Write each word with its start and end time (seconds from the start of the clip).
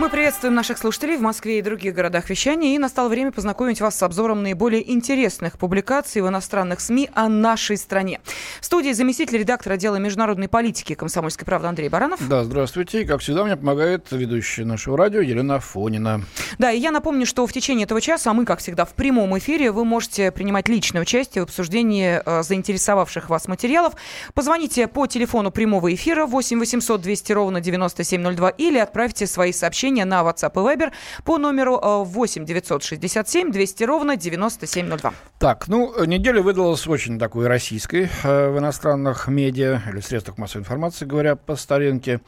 Мы 0.00 0.10
приветствуем 0.10 0.56
наших 0.56 0.78
слушателей 0.78 1.16
в 1.16 1.20
Москве 1.20 1.60
и 1.60 1.62
других 1.62 1.94
городах 1.94 2.28
вещания. 2.28 2.74
И 2.74 2.78
настало 2.78 3.08
время 3.08 3.30
познакомить 3.30 3.80
вас 3.80 3.96
с 3.96 4.02
обзором 4.02 4.42
наиболее 4.42 4.92
интересных 4.92 5.56
публикаций 5.56 6.20
в 6.20 6.26
иностранных 6.26 6.80
СМИ 6.80 7.10
о 7.14 7.28
нашей 7.28 7.76
стране. 7.76 8.20
В 8.60 8.64
студии 8.64 8.90
заместитель 8.90 9.38
редактора 9.38 9.74
отдела 9.74 9.94
международной 9.94 10.48
политики 10.48 10.94
«Комсомольской 10.94 11.46
правды» 11.46 11.68
Андрей 11.68 11.88
Баранов. 11.88 12.26
Да, 12.28 12.42
здравствуйте. 12.42 13.02
И, 13.02 13.04
как 13.04 13.20
всегда, 13.20 13.44
мне 13.44 13.56
помогает 13.56 14.08
ведущая 14.10 14.64
нашего 14.64 14.98
радио 14.98 15.20
Елена 15.20 15.60
Фонина. 15.60 16.22
Да, 16.58 16.72
и 16.72 16.80
я 16.80 16.90
напомню, 16.90 17.24
что 17.24 17.46
в 17.46 17.52
течение 17.52 17.84
этого 17.84 18.00
часа, 18.00 18.32
а 18.32 18.34
мы, 18.34 18.46
как 18.46 18.58
всегда, 18.58 18.84
в 18.84 18.94
прямом 18.94 19.38
эфире, 19.38 19.70
вы 19.70 19.84
можете 19.84 20.32
принимать 20.32 20.68
личное 20.68 21.02
участие 21.02 21.42
в 21.42 21.44
обсуждении 21.44 22.20
э, 22.24 22.42
заинтересовавших 22.42 23.30
вас 23.30 23.46
материалов. 23.46 23.94
Позвоните 24.34 24.88
по 24.88 25.06
телефону 25.06 25.52
прямого 25.52 25.94
эфира 25.94 26.26
8 26.26 26.58
800 26.58 27.00
200 27.00 27.32
ровно 27.32 27.60
9702 27.60 28.50
или 28.50 28.78
отправьте 28.78 29.28
свои 29.28 29.52
сообщения 29.52 29.83
сообщения 29.84 30.04
на 30.04 30.22
WhatsApp 30.22 30.52
и 30.54 30.76
Viber 30.76 30.92
по 31.24 31.38
номеру 31.38 31.78
8 31.78 32.44
967 32.44 33.52
200 33.52 33.84
ровно 33.84 34.16
9702. 34.16 35.12
Так, 35.38 35.68
ну, 35.68 36.04
неделя 36.04 36.42
выдалась 36.42 36.86
очень 36.86 37.18
такой 37.18 37.46
российской 37.46 38.08
э, 38.22 38.48
в 38.48 38.58
иностранных 38.58 39.28
медиа 39.28 39.82
или 39.90 40.00
средствах 40.00 40.38
массовой 40.38 40.62
информации, 40.62 41.04
говоря 41.04 41.36
по 41.36 41.56
старинке. 41.56 42.20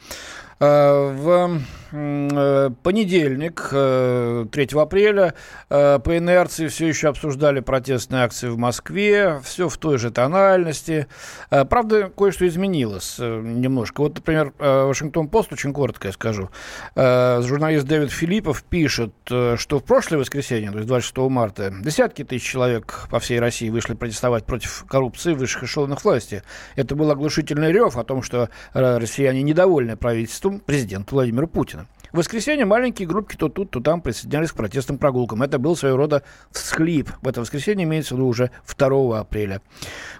Э, 0.59 1.11
в 1.13 1.59
понедельник, 1.89 3.69
3 3.69 3.77
э, 3.77 4.79
апреля, 4.79 5.33
по 5.69 6.17
инерции 6.17 6.67
все 6.67 6.87
еще 6.87 7.09
обсуждали 7.09 7.59
протестные 7.59 8.23
акции 8.23 8.49
в 8.49 8.57
Москве, 8.57 9.39
все 9.43 9.69
в 9.69 9.77
той 9.77 9.97
же 9.97 10.11
тональности. 10.11 11.07
Правда, 11.49 12.11
кое-что 12.15 12.47
изменилось 12.47 13.17
немножко. 13.19 14.01
Вот, 14.01 14.15
например, 14.15 14.53
Вашингтон-Пост, 14.59 15.53
очень 15.53 15.73
коротко 15.73 16.07
я 16.07 16.13
скажу, 16.13 16.49
журналист 16.95 17.85
Дэвид 17.85 18.11
Филиппов 18.11 18.63
пишет, 18.63 19.13
что 19.25 19.79
в 19.79 19.83
прошлое 19.83 20.19
воскресенье, 20.19 20.71
то 20.71 20.77
есть 20.77 20.87
26 20.87 21.17
марта, 21.29 21.73
десятки 21.81 22.23
тысяч 22.23 22.49
человек 22.49 23.07
по 23.09 23.19
всей 23.19 23.39
России 23.39 23.69
вышли 23.69 23.93
протестовать 23.93 24.45
против 24.45 24.85
коррупции 24.87 25.33
в 25.33 25.37
высших 25.37 25.63
эшелонах 25.63 26.03
власти. 26.03 26.43
Это 26.75 26.95
был 26.95 27.09
оглушительный 27.11 27.71
рев 27.71 27.97
о 27.97 28.03
том, 28.03 28.21
что 28.21 28.49
россияне 28.73 29.41
недовольны 29.41 29.95
правительством 29.95 30.59
президента 30.59 31.15
Владимира 31.15 31.47
Путина. 31.47 31.86
В 32.17 32.19
воскресенье 32.19 32.65
маленькие 32.65 33.07
группки 33.07 33.35
то 33.35 33.47
тут, 33.47 33.69
то 33.69 33.79
там 33.79 34.01
присоединялись 34.01 34.51
к 34.51 34.55
протестным 34.55 34.97
прогулкам. 34.97 35.43
Это 35.43 35.59
был 35.59 35.75
своего 35.75 35.97
рода 35.97 36.23
всхлип. 36.49 37.11
В 37.21 37.27
это 37.27 37.41
воскресенье 37.41 37.83
имеется 37.83 38.15
в 38.15 38.17
виду 38.17 38.27
уже 38.27 38.49
2 38.75 39.19
апреля. 39.19 39.61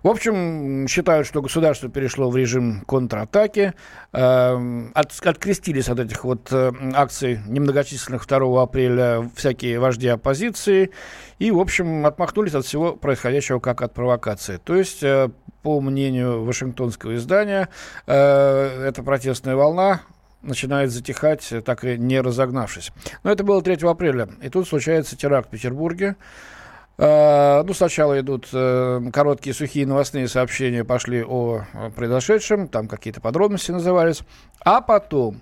В 0.04 0.08
общем, 0.08 0.88
считают, 0.88 1.26
что 1.26 1.42
государство 1.42 1.90
перешло 1.90 2.30
в 2.30 2.38
режим 2.38 2.82
контратаки. 2.82 3.74
Э, 4.14 4.90
от, 4.94 5.12
открестились 5.26 5.90
от 5.90 6.00
этих 6.00 6.24
вот 6.24 6.50
э, 6.52 6.72
акций 6.94 7.40
немногочисленных 7.48 8.28
2 8.28 8.62
апреля 8.62 9.32
всякие 9.36 9.80
вожди 9.80 10.08
оппозиции. 10.08 10.92
И, 11.40 11.50
в 11.50 11.60
общем, 11.60 12.06
отмахнулись 12.06 12.54
от 12.54 12.68
всего 12.68 12.96
происходящего 12.96 13.58
как 13.58 13.82
от 13.82 13.96
провокации. 13.96 14.58
То 14.64 14.76
есть, 14.76 15.02
э, 15.02 15.32
по 15.64 15.82
мнению 15.82 16.44
Вашингтонского 16.44 17.16
издания, 17.16 17.70
э, 18.06 18.86
эта 18.86 19.02
протестная 19.02 19.56
волна 19.56 20.02
начинает 20.42 20.92
затихать, 20.92 21.54
так 21.66 21.84
и 21.84 21.98
не 21.98 22.22
разогнавшись. 22.22 22.92
Но 23.24 23.32
это 23.32 23.44
было 23.44 23.62
3 23.62 23.88
апреля. 23.88 24.30
И 24.42 24.50
тут 24.50 24.68
случается 24.68 25.16
теракт 25.18 25.48
в 25.48 25.52
Петербурге. 25.52 26.16
Uh, 26.98 27.62
ну, 27.62 27.76
сначала 27.76 28.20
идут 28.20 28.48
uh, 28.54 29.12
короткие 29.12 29.54
сухие 29.54 29.86
новостные 29.86 30.28
сообщения, 30.28 30.84
пошли 30.84 31.24
о 31.24 31.62
произошедшем, 31.96 32.68
там 32.68 32.88
какие-то 32.88 33.22
подробности 33.22 33.70
назывались. 33.70 34.22
А 34.66 34.82
потом 34.82 35.42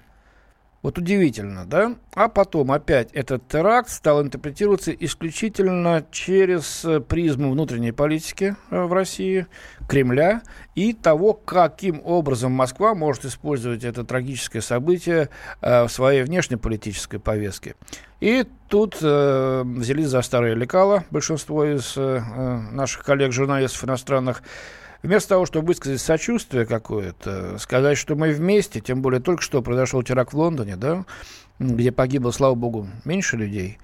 вот 0.86 1.00
удивительно, 1.00 1.66
да? 1.66 1.96
А 2.14 2.28
потом 2.30 2.72
опять 2.72 3.12
этот 3.14 3.48
теракт 3.48 3.90
стал 3.90 4.22
интерпретироваться 4.22 4.92
исключительно 4.92 6.06
через 6.12 6.86
э, 6.86 7.00
призму 7.00 7.50
внутренней 7.50 7.92
политики 7.92 8.56
э, 8.70 8.84
в 8.84 8.94
России, 8.94 9.48
Кремля 9.90 10.44
и 10.76 10.94
того, 10.94 11.34
каким 11.34 12.02
образом 12.06 12.52
Москва 12.52 12.94
может 12.94 13.26
использовать 13.26 13.84
это 13.84 14.04
трагическое 14.04 14.62
событие 14.62 15.30
э, 15.62 15.86
в 15.86 15.90
своей 15.90 16.22
внешнеполитической 16.22 17.20
повестке. 17.20 17.74
И 18.20 18.46
тут 18.70 18.98
взялись 19.02 20.08
за 20.08 20.22
старые 20.22 20.54
лекала 20.54 21.04
большинство 21.10 21.66
из 21.66 21.96
наших 21.96 23.04
коллег-журналистов 23.04 23.86
иностранных, 23.86 24.44
Вместо 25.06 25.30
того, 25.30 25.46
чтобы 25.46 25.68
высказать 25.68 26.02
сочувствие 26.02 26.66
какое-то, 26.66 27.60
сказать, 27.60 27.96
что 27.96 28.16
мы 28.16 28.32
вместе, 28.32 28.82
тем 28.82 29.04
более 29.04 29.22
только 29.22 29.44
что 29.44 29.62
произошел 29.62 30.02
теракт 30.02 30.34
в 30.34 30.38
Лондоне, 30.38 30.78
да, 30.78 31.06
где 31.60 31.92
погибло, 31.92 32.32
слава 32.32 32.56
богу, 32.56 32.88
меньше 33.06 33.38
людей. 33.38 33.78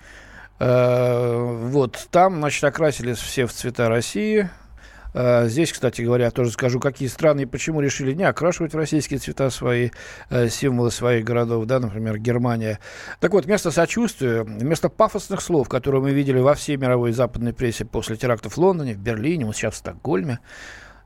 Э, 0.58 1.38
вот, 1.38 2.08
там, 2.10 2.38
значит, 2.38 2.64
окрасились 2.64 3.20
все 3.20 3.46
в 3.46 3.54
цвета 3.54 3.88
России. 3.88 4.50
Э, 5.14 5.46
здесь, 5.48 5.72
кстати 5.72 6.02
говоря, 6.02 6.32
тоже 6.32 6.50
скажу, 6.50 6.80
какие 6.80 7.08
страны 7.08 7.42
и 7.42 7.46
почему 7.46 7.82
решили 7.82 8.14
не 8.14 8.24
окрашивать 8.24 8.74
российские 8.74 9.20
цвета 9.20 9.52
свои 9.52 9.92
э, 10.32 10.50
символы 10.50 10.90
своих 10.90 11.24
городов, 11.24 11.68
да, 11.68 11.80
например, 11.80 12.18
Германия. 12.18 12.80
Так 13.20 13.34
вот, 13.34 13.46
вместо 13.46 13.70
сочувствия, 13.70 14.42
вместо 14.42 14.90
пафосных 14.90 15.42
слов, 15.42 15.70
которые 15.70 16.02
мы 16.02 16.14
видели 16.14 16.40
во 16.40 16.56
всей 16.56 16.78
мировой 16.78 17.12
западной 17.12 17.54
прессе 17.54 17.86
после 17.86 18.16
терактов 18.16 18.54
в 18.54 18.58
Лондоне, 18.58 18.96
в 18.96 18.98
Берлине, 18.98 19.46
вот 19.46 19.56
сейчас 19.56 19.76
в 19.76 19.78
Стокгольме, 19.78 20.40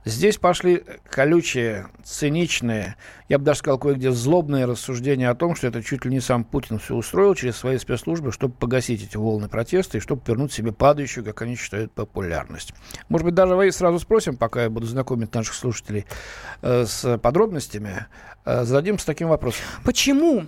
Здесь 0.06 0.38
пошли 0.38 0.84
колючие, 1.10 1.88
циничные, 2.04 2.96
я 3.28 3.40
бы 3.40 3.44
даже 3.44 3.60
сказал, 3.60 3.80
кое-где 3.80 4.12
злобные 4.12 4.66
рассуждения 4.66 5.28
о 5.32 5.34
том, 5.34 5.56
что 5.56 5.66
это 5.66 5.82
чуть 5.82 6.06
ли 6.06 6.12
не 6.12 6.20
сам 6.20 6.44
Путин 6.44 6.78
все 6.78 6.94
устроил 6.94 7.34
через 7.34 7.58
свои 7.58 7.80
спецслужбы, 7.80 8.32
чтобы 8.32 8.54
погасить 8.54 9.04
эти 9.04 9.18
волны 9.18 9.50
протеста 9.50 9.98
и 9.98 10.02
чтобы 10.02 10.22
вернуть 10.28 10.54
себе 10.54 10.72
падающую, 10.72 11.26
как 11.26 11.42
они 11.42 11.56
считают, 11.56 11.92
популярность. 11.92 12.76
Может 13.10 13.26
быть, 13.26 13.34
даже 13.34 13.56
вы 13.56 13.72
сразу 13.72 13.98
спросим, 13.98 14.38
пока 14.38 14.64
я 14.64 14.70
буду 14.70 14.86
знакомить 14.86 15.34
наших 15.34 15.56
слушателей 15.56 16.06
э, 16.62 16.86
с 16.86 17.18
подробностями, 17.18 18.06
э, 18.46 18.64
зададим 18.64 19.00
с 19.00 19.06
таким 19.06 19.30
вопросом. 19.30 19.64
Почему 19.84 20.46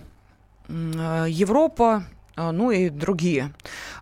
э, 0.68 1.26
Европа 1.28 2.04
ну 2.38 2.70
и 2.70 2.88
другие 2.88 3.52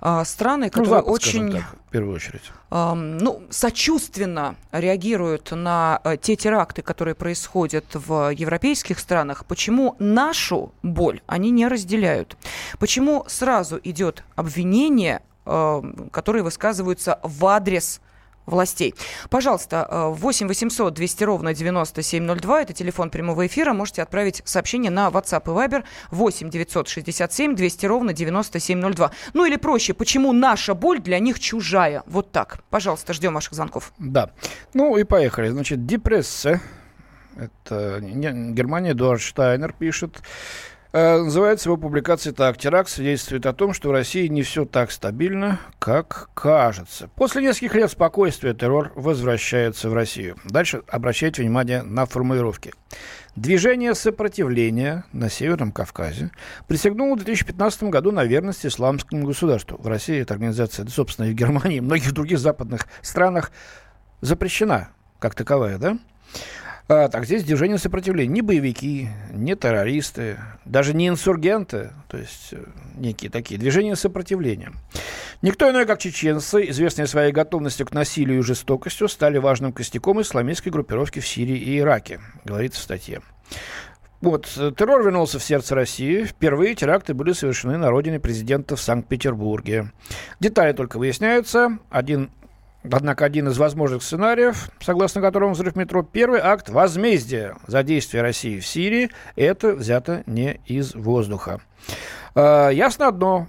а, 0.00 0.24
страны, 0.24 0.66
ну, 0.66 0.70
которые 0.70 0.90
ну, 0.90 0.96
Запад, 0.96 1.12
очень, 1.12 1.52
так, 1.52 1.62
в 1.86 1.90
первую 1.90 2.16
очередь, 2.16 2.42
ну, 2.70 3.42
сочувственно 3.50 4.56
реагируют 4.72 5.50
на 5.52 6.00
э, 6.04 6.16
те 6.20 6.36
теракты, 6.36 6.82
которые 6.82 7.14
происходят 7.14 7.84
в 7.92 8.30
европейских 8.30 8.98
странах. 8.98 9.44
Почему 9.46 9.96
нашу 9.98 10.72
боль 10.82 11.20
они 11.26 11.50
не 11.50 11.68
разделяют? 11.68 12.36
Почему 12.78 13.24
сразу 13.28 13.80
идет 13.82 14.24
обвинение, 14.34 15.22
которые 15.44 16.42
высказываются 16.42 17.20
в 17.22 17.46
адрес 17.46 18.00
властей. 18.46 18.94
Пожалуйста, 19.28 19.86
8 19.90 20.48
800 20.48 20.94
200 20.94 21.24
ровно 21.24 21.54
9702, 21.54 22.62
это 22.62 22.72
телефон 22.72 23.10
прямого 23.10 23.46
эфира. 23.46 23.72
Можете 23.72 24.02
отправить 24.02 24.42
сообщение 24.44 24.90
на 24.90 25.08
WhatsApp 25.08 25.42
и 25.44 25.48
Viber 25.48 25.84
8 26.10 26.50
967 26.50 27.54
200 27.54 27.86
ровно 27.86 28.12
9702. 28.12 29.10
Ну 29.34 29.44
или 29.44 29.56
проще, 29.56 29.94
почему 29.94 30.32
наша 30.32 30.74
боль 30.74 31.00
для 31.00 31.18
них 31.18 31.38
чужая? 31.40 32.02
Вот 32.06 32.32
так. 32.32 32.62
Пожалуйста, 32.70 33.12
ждем 33.12 33.34
ваших 33.34 33.54
звонков. 33.54 33.92
Да. 33.98 34.30
Ну 34.74 34.96
и 34.96 35.04
поехали. 35.04 35.48
Значит, 35.48 35.86
депрессия. 35.86 36.60
Это 37.36 38.00
Германия, 38.00 38.92
Эдуард 38.92 39.20
Штайнер 39.20 39.72
пишет. 39.72 40.22
Э, 40.96 41.18
называется 41.18 41.68
его 41.68 41.76
публикация 41.76 42.32
так. 42.32 42.56
Теракт 42.56 42.88
свидетельствует 42.88 43.44
о 43.44 43.52
том, 43.52 43.74
что 43.74 43.90
в 43.90 43.92
России 43.92 44.28
не 44.28 44.40
все 44.40 44.64
так 44.64 44.90
стабильно, 44.90 45.60
как 45.78 46.30
кажется. 46.32 47.10
После 47.16 47.42
нескольких 47.42 47.74
лет 47.74 47.90
спокойствия 47.90 48.54
террор 48.54 48.92
возвращается 48.94 49.90
в 49.90 49.94
Россию. 49.94 50.36
Дальше 50.46 50.84
обращайте 50.88 51.42
внимание 51.42 51.82
на 51.82 52.06
формулировки. 52.06 52.72
Движение 53.34 53.94
сопротивления 53.94 55.04
на 55.12 55.28
Северном 55.28 55.70
Кавказе 55.70 56.30
присягнуло 56.66 57.12
в 57.12 57.18
2015 57.18 57.82
году 57.82 58.10
на 58.10 58.24
верность 58.24 58.64
исламскому 58.64 59.26
государству. 59.26 59.76
В 59.78 59.86
России 59.88 60.22
эта 60.22 60.32
организация, 60.32 60.86
собственно, 60.86 61.26
и 61.26 61.32
в 61.32 61.34
Германии, 61.34 61.76
и 61.76 61.82
многих 61.82 62.12
других 62.12 62.38
западных 62.38 62.88
странах 63.02 63.52
запрещена 64.22 64.88
как 65.18 65.34
таковая, 65.34 65.76
да? 65.76 65.98
А, 66.88 67.08
так, 67.08 67.24
здесь 67.24 67.42
движение 67.42 67.78
сопротивления. 67.78 68.32
Не 68.32 68.42
боевики, 68.42 69.08
не 69.32 69.56
террористы, 69.56 70.38
даже 70.64 70.94
не 70.94 71.08
инсургенты, 71.08 71.90
то 72.06 72.16
есть 72.16 72.50
э, 72.52 72.64
некие 72.94 73.28
такие 73.28 73.58
движения 73.58 73.96
сопротивления. 73.96 74.70
Никто 75.42 75.68
иной, 75.68 75.84
как 75.84 75.98
чеченцы, 75.98 76.68
известные 76.70 77.08
своей 77.08 77.32
готовностью 77.32 77.86
к 77.86 77.92
насилию 77.92 78.38
и 78.38 78.42
жестокостью, 78.42 79.08
стали 79.08 79.38
важным 79.38 79.72
костяком 79.72 80.20
исламистской 80.20 80.70
группировки 80.70 81.18
в 81.18 81.26
Сирии 81.26 81.58
и 81.58 81.80
Ираке, 81.80 82.20
говорится 82.44 82.78
в 82.78 82.84
статье. 82.84 83.20
Вот, 84.20 84.48
э, 84.56 84.70
террор 84.76 85.04
вернулся 85.04 85.40
в 85.40 85.44
сердце 85.44 85.74
России. 85.74 86.22
Впервые 86.22 86.76
теракты 86.76 87.14
были 87.14 87.32
совершены 87.32 87.78
на 87.78 87.90
родине 87.90 88.20
президента 88.20 88.76
в 88.76 88.80
Санкт-Петербурге. 88.80 89.90
Детали 90.38 90.72
только 90.72 90.98
выясняются. 90.98 91.78
Один 91.90 92.30
Однако 92.92 93.24
один 93.24 93.48
из 93.48 93.58
возможных 93.58 94.02
сценариев, 94.02 94.70
согласно 94.80 95.20
которому 95.20 95.54
взрыв 95.54 95.76
метро, 95.76 96.02
первый 96.02 96.40
акт 96.40 96.68
возмездия 96.68 97.56
за 97.66 97.82
действия 97.82 98.22
России 98.22 98.60
в 98.60 98.66
Сирии, 98.66 99.10
это 99.34 99.74
взято 99.74 100.22
не 100.26 100.60
из 100.66 100.94
воздуха. 100.94 101.60
Э, 102.34 102.70
ясно 102.72 103.08
одно. 103.08 103.48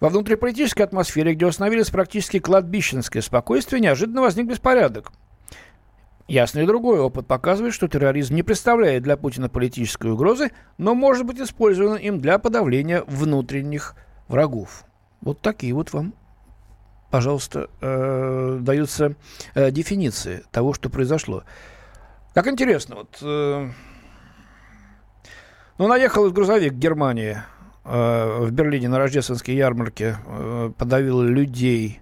Во 0.00 0.08
внутриполитической 0.10 0.82
атмосфере, 0.82 1.34
где 1.34 1.46
установились 1.46 1.90
практически 1.90 2.38
кладбищенское 2.38 3.20
спокойствие, 3.20 3.80
неожиданно 3.80 4.20
возник 4.20 4.46
беспорядок. 4.46 5.12
Ясно 6.28 6.60
и 6.60 6.66
другой 6.66 7.00
опыт 7.00 7.26
показывает, 7.26 7.74
что 7.74 7.88
терроризм 7.88 8.34
не 8.34 8.42
представляет 8.42 9.02
для 9.02 9.16
Путина 9.16 9.48
политической 9.48 10.12
угрозы, 10.12 10.52
но 10.76 10.94
может 10.94 11.24
быть 11.24 11.40
использован 11.40 11.96
им 11.96 12.20
для 12.20 12.38
подавления 12.38 13.02
внутренних 13.06 13.96
врагов. 14.28 14.84
Вот 15.22 15.40
такие 15.40 15.72
вот 15.72 15.92
вам, 15.92 16.12
пожалуйста, 17.10 17.70
э, 17.80 18.58
даются 18.60 19.14
э, 19.54 19.70
дефиниции 19.70 20.44
того, 20.50 20.72
что 20.74 20.90
произошло. 20.90 21.44
Как 22.34 22.46
интересно, 22.46 22.96
вот, 22.96 23.18
э, 23.22 23.68
ну, 25.78 25.88
наехал 25.88 26.30
грузовик 26.30 26.74
в 26.74 26.78
Германии, 26.78 27.38
э, 27.84 28.38
в 28.40 28.50
Берлине 28.50 28.88
на 28.88 28.98
рождественской 28.98 29.54
ярмарке, 29.54 30.18
э, 30.26 30.72
подавил 30.76 31.22
людей. 31.22 32.00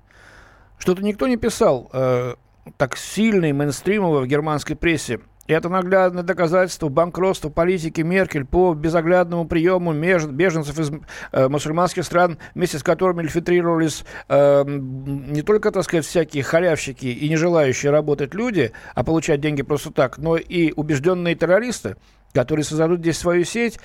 Что-то 0.78 1.02
никто 1.02 1.26
не 1.26 1.36
писал 1.36 1.88
э, 1.92 2.34
так 2.76 2.96
сильно 2.96 3.46
и 3.46 3.52
мейнстримово 3.52 4.20
в 4.20 4.26
германской 4.26 4.76
прессе. 4.76 5.20
Это 5.46 5.68
наглядное 5.68 6.22
доказательство 6.22 6.88
банкротства 6.88 7.50
политики 7.50 8.00
Меркель 8.00 8.44
по 8.44 8.74
безоглядному 8.74 9.46
приему 9.46 9.92
беженцев 9.92 10.78
из 10.78 10.90
э, 11.32 11.48
мусульманских 11.48 12.04
стран, 12.04 12.38
вместе 12.54 12.78
с 12.78 12.82
которыми 12.82 13.22
инфильтрировались 13.22 14.04
э, 14.28 14.64
не 14.66 15.42
только, 15.42 15.70
так 15.70 15.84
сказать, 15.84 16.04
всякие 16.04 16.42
халявщики 16.42 17.06
и 17.06 17.28
не 17.28 17.36
желающие 17.36 17.92
работать 17.92 18.34
люди, 18.34 18.72
а 18.94 19.04
получать 19.04 19.40
деньги 19.40 19.62
просто 19.62 19.92
так, 19.92 20.18
но 20.18 20.36
и 20.36 20.72
убежденные 20.74 21.36
террористы, 21.36 21.96
которые 22.32 22.64
создадут 22.64 23.00
здесь 23.00 23.18
свою 23.18 23.44
сеть 23.44 23.78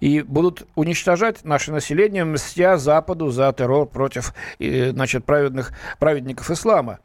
и 0.00 0.20
будут 0.20 0.66
уничтожать 0.74 1.44
наше 1.44 1.72
население, 1.72 2.24
мстя 2.24 2.76
Западу 2.76 3.30
за 3.30 3.50
террор 3.52 3.86
против 3.86 4.34
э, 4.58 4.90
значит, 4.90 5.24
праведных, 5.24 5.72
праведников 5.98 6.50
ислама. 6.50 6.98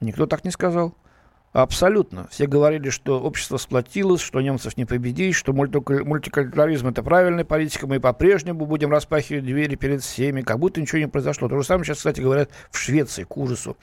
Никто 0.00 0.26
так 0.26 0.44
не 0.44 0.50
сказал. 0.50 0.94
Абсолютно. 1.56 2.28
Все 2.30 2.46
говорили, 2.46 2.90
что 2.90 3.18
общество 3.18 3.56
сплотилось, 3.56 4.20
что 4.20 4.42
немцев 4.42 4.76
не 4.76 4.84
победить, 4.84 5.34
что 5.34 5.54
мультикультурализм– 5.54 6.88
это 6.88 7.02
правильная 7.02 7.46
политика, 7.46 7.86
мы 7.86 7.98
по-прежнему 7.98 8.66
будем 8.66 8.90
распахивать 8.90 9.42
двери 9.42 9.74
перед 9.74 10.02
всеми, 10.02 10.42
как 10.42 10.58
будто 10.58 10.82
ничего 10.82 10.98
не 10.98 11.08
произошло. 11.08 11.48
То 11.48 11.56
же 11.58 11.64
самое 11.64 11.86
сейчас, 11.86 11.96
кстати, 11.96 12.20
говорят 12.20 12.50
в 12.70 12.76
Швеции, 12.76 13.22
к 13.22 13.34
ужасу 13.38 13.78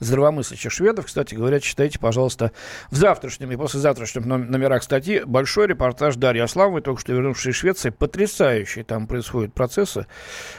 здравомыслящих 0.00 0.72
шведов. 0.72 1.06
Кстати 1.06 1.36
говорят, 1.36 1.62
читайте, 1.62 2.00
пожалуйста, 2.00 2.50
в 2.90 2.96
завтрашнем 2.96 3.52
и 3.52 3.56
послезавтрашнем 3.56 4.28
номерах 4.28 4.82
статьи 4.82 5.22
большой 5.24 5.68
репортаж 5.68 6.16
Дарьи 6.16 6.42
Асламовой, 6.42 6.82
только 6.82 7.00
что 7.00 7.12
вернувшись 7.12 7.54
из 7.54 7.54
Швеции. 7.54 7.90
Потрясающие 7.90 8.82
там 8.82 9.06
происходят 9.06 9.54
процессы. 9.54 10.08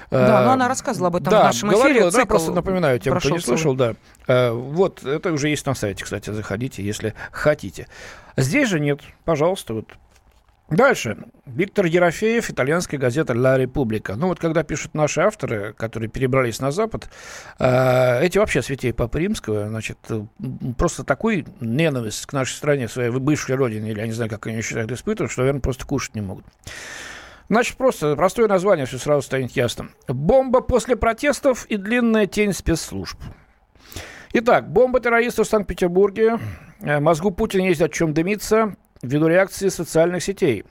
Да, 0.09 0.45
но 0.45 0.51
она 0.51 0.69
рассказывала 0.69 1.09
об 1.09 1.17
этом 1.17 1.29
да, 1.29 1.41
в 1.41 1.43
нашем 1.47 1.69
говорила, 1.71 2.07
эфире. 2.07 2.21
Да, 2.21 2.25
просто 2.25 2.53
напоминаю 2.53 2.99
тем, 3.01 3.19
кто 3.19 3.31
не 3.31 3.39
слышал, 3.39 3.75
да. 3.75 3.95
Э, 4.27 4.51
вот, 4.51 5.03
это 5.03 5.31
уже 5.31 5.49
есть 5.49 5.65
на 5.65 5.73
сайте, 5.73 6.03
кстати, 6.03 6.29
заходите, 6.31 6.83
если 6.83 7.13
хотите. 7.31 7.87
Здесь 8.37 8.69
же 8.69 8.79
нет, 8.79 9.01
пожалуйста, 9.25 9.73
вот 9.73 9.93
Дальше. 10.69 11.17
Виктор 11.45 11.85
Ерофеев, 11.85 12.49
итальянская 12.49 12.99
газета 12.99 13.33
«Ла 13.37 13.57
Република». 13.57 14.15
Ну 14.15 14.27
вот 14.27 14.39
когда 14.39 14.63
пишут 14.63 14.93
наши 14.95 15.21
авторы, 15.21 15.73
которые 15.73 16.09
перебрались 16.09 16.59
на 16.61 16.71
Запад, 16.71 17.09
э, 17.59 18.23
эти 18.23 18.37
вообще 18.37 18.61
святей 18.61 18.93
Папы 18.93 19.19
Римского, 19.19 19.67
значит, 19.67 19.97
просто 20.77 21.03
такой 21.03 21.45
ненависть 21.59 22.25
к 22.25 22.33
нашей 22.33 22.53
стране, 22.53 22.87
своей 22.87 23.11
бывшей 23.11 23.55
родине, 23.55 23.91
или 23.91 23.99
я 23.99 24.07
не 24.07 24.13
знаю, 24.13 24.31
как 24.31 24.47
они 24.47 24.61
считают, 24.61 24.91
испытывают, 24.91 25.31
что, 25.31 25.41
наверное, 25.41 25.61
просто 25.61 25.85
кушать 25.85 26.15
не 26.15 26.21
могут. 26.21 26.45
Значит, 27.49 27.77
просто 27.77 28.15
простое 28.15 28.47
название, 28.47 28.85
все 28.85 28.97
сразу 28.97 29.21
станет 29.21 29.51
ясно. 29.51 29.89
«Бомба 30.07 30.61
после 30.61 30.95
протестов 30.95 31.65
и 31.65 31.77
длинная 31.77 32.25
тень 32.25 32.53
спецслужб». 32.53 33.19
Итак, 34.35 34.67
бомба 34.67 34.99
террористов 34.99 35.45
в 35.45 35.49
Санкт-Петербурге. 35.51 36.39
Э, 36.81 36.99
мозгу 36.99 37.29
Путина 37.29 37.67
есть 37.67 37.83
о 37.83 37.87
чем 37.87 38.15
дымиться 38.15 38.75
ввиду 39.03 39.27
реакции 39.27 39.67
социальных 39.67 40.23
сетей. 40.23 40.63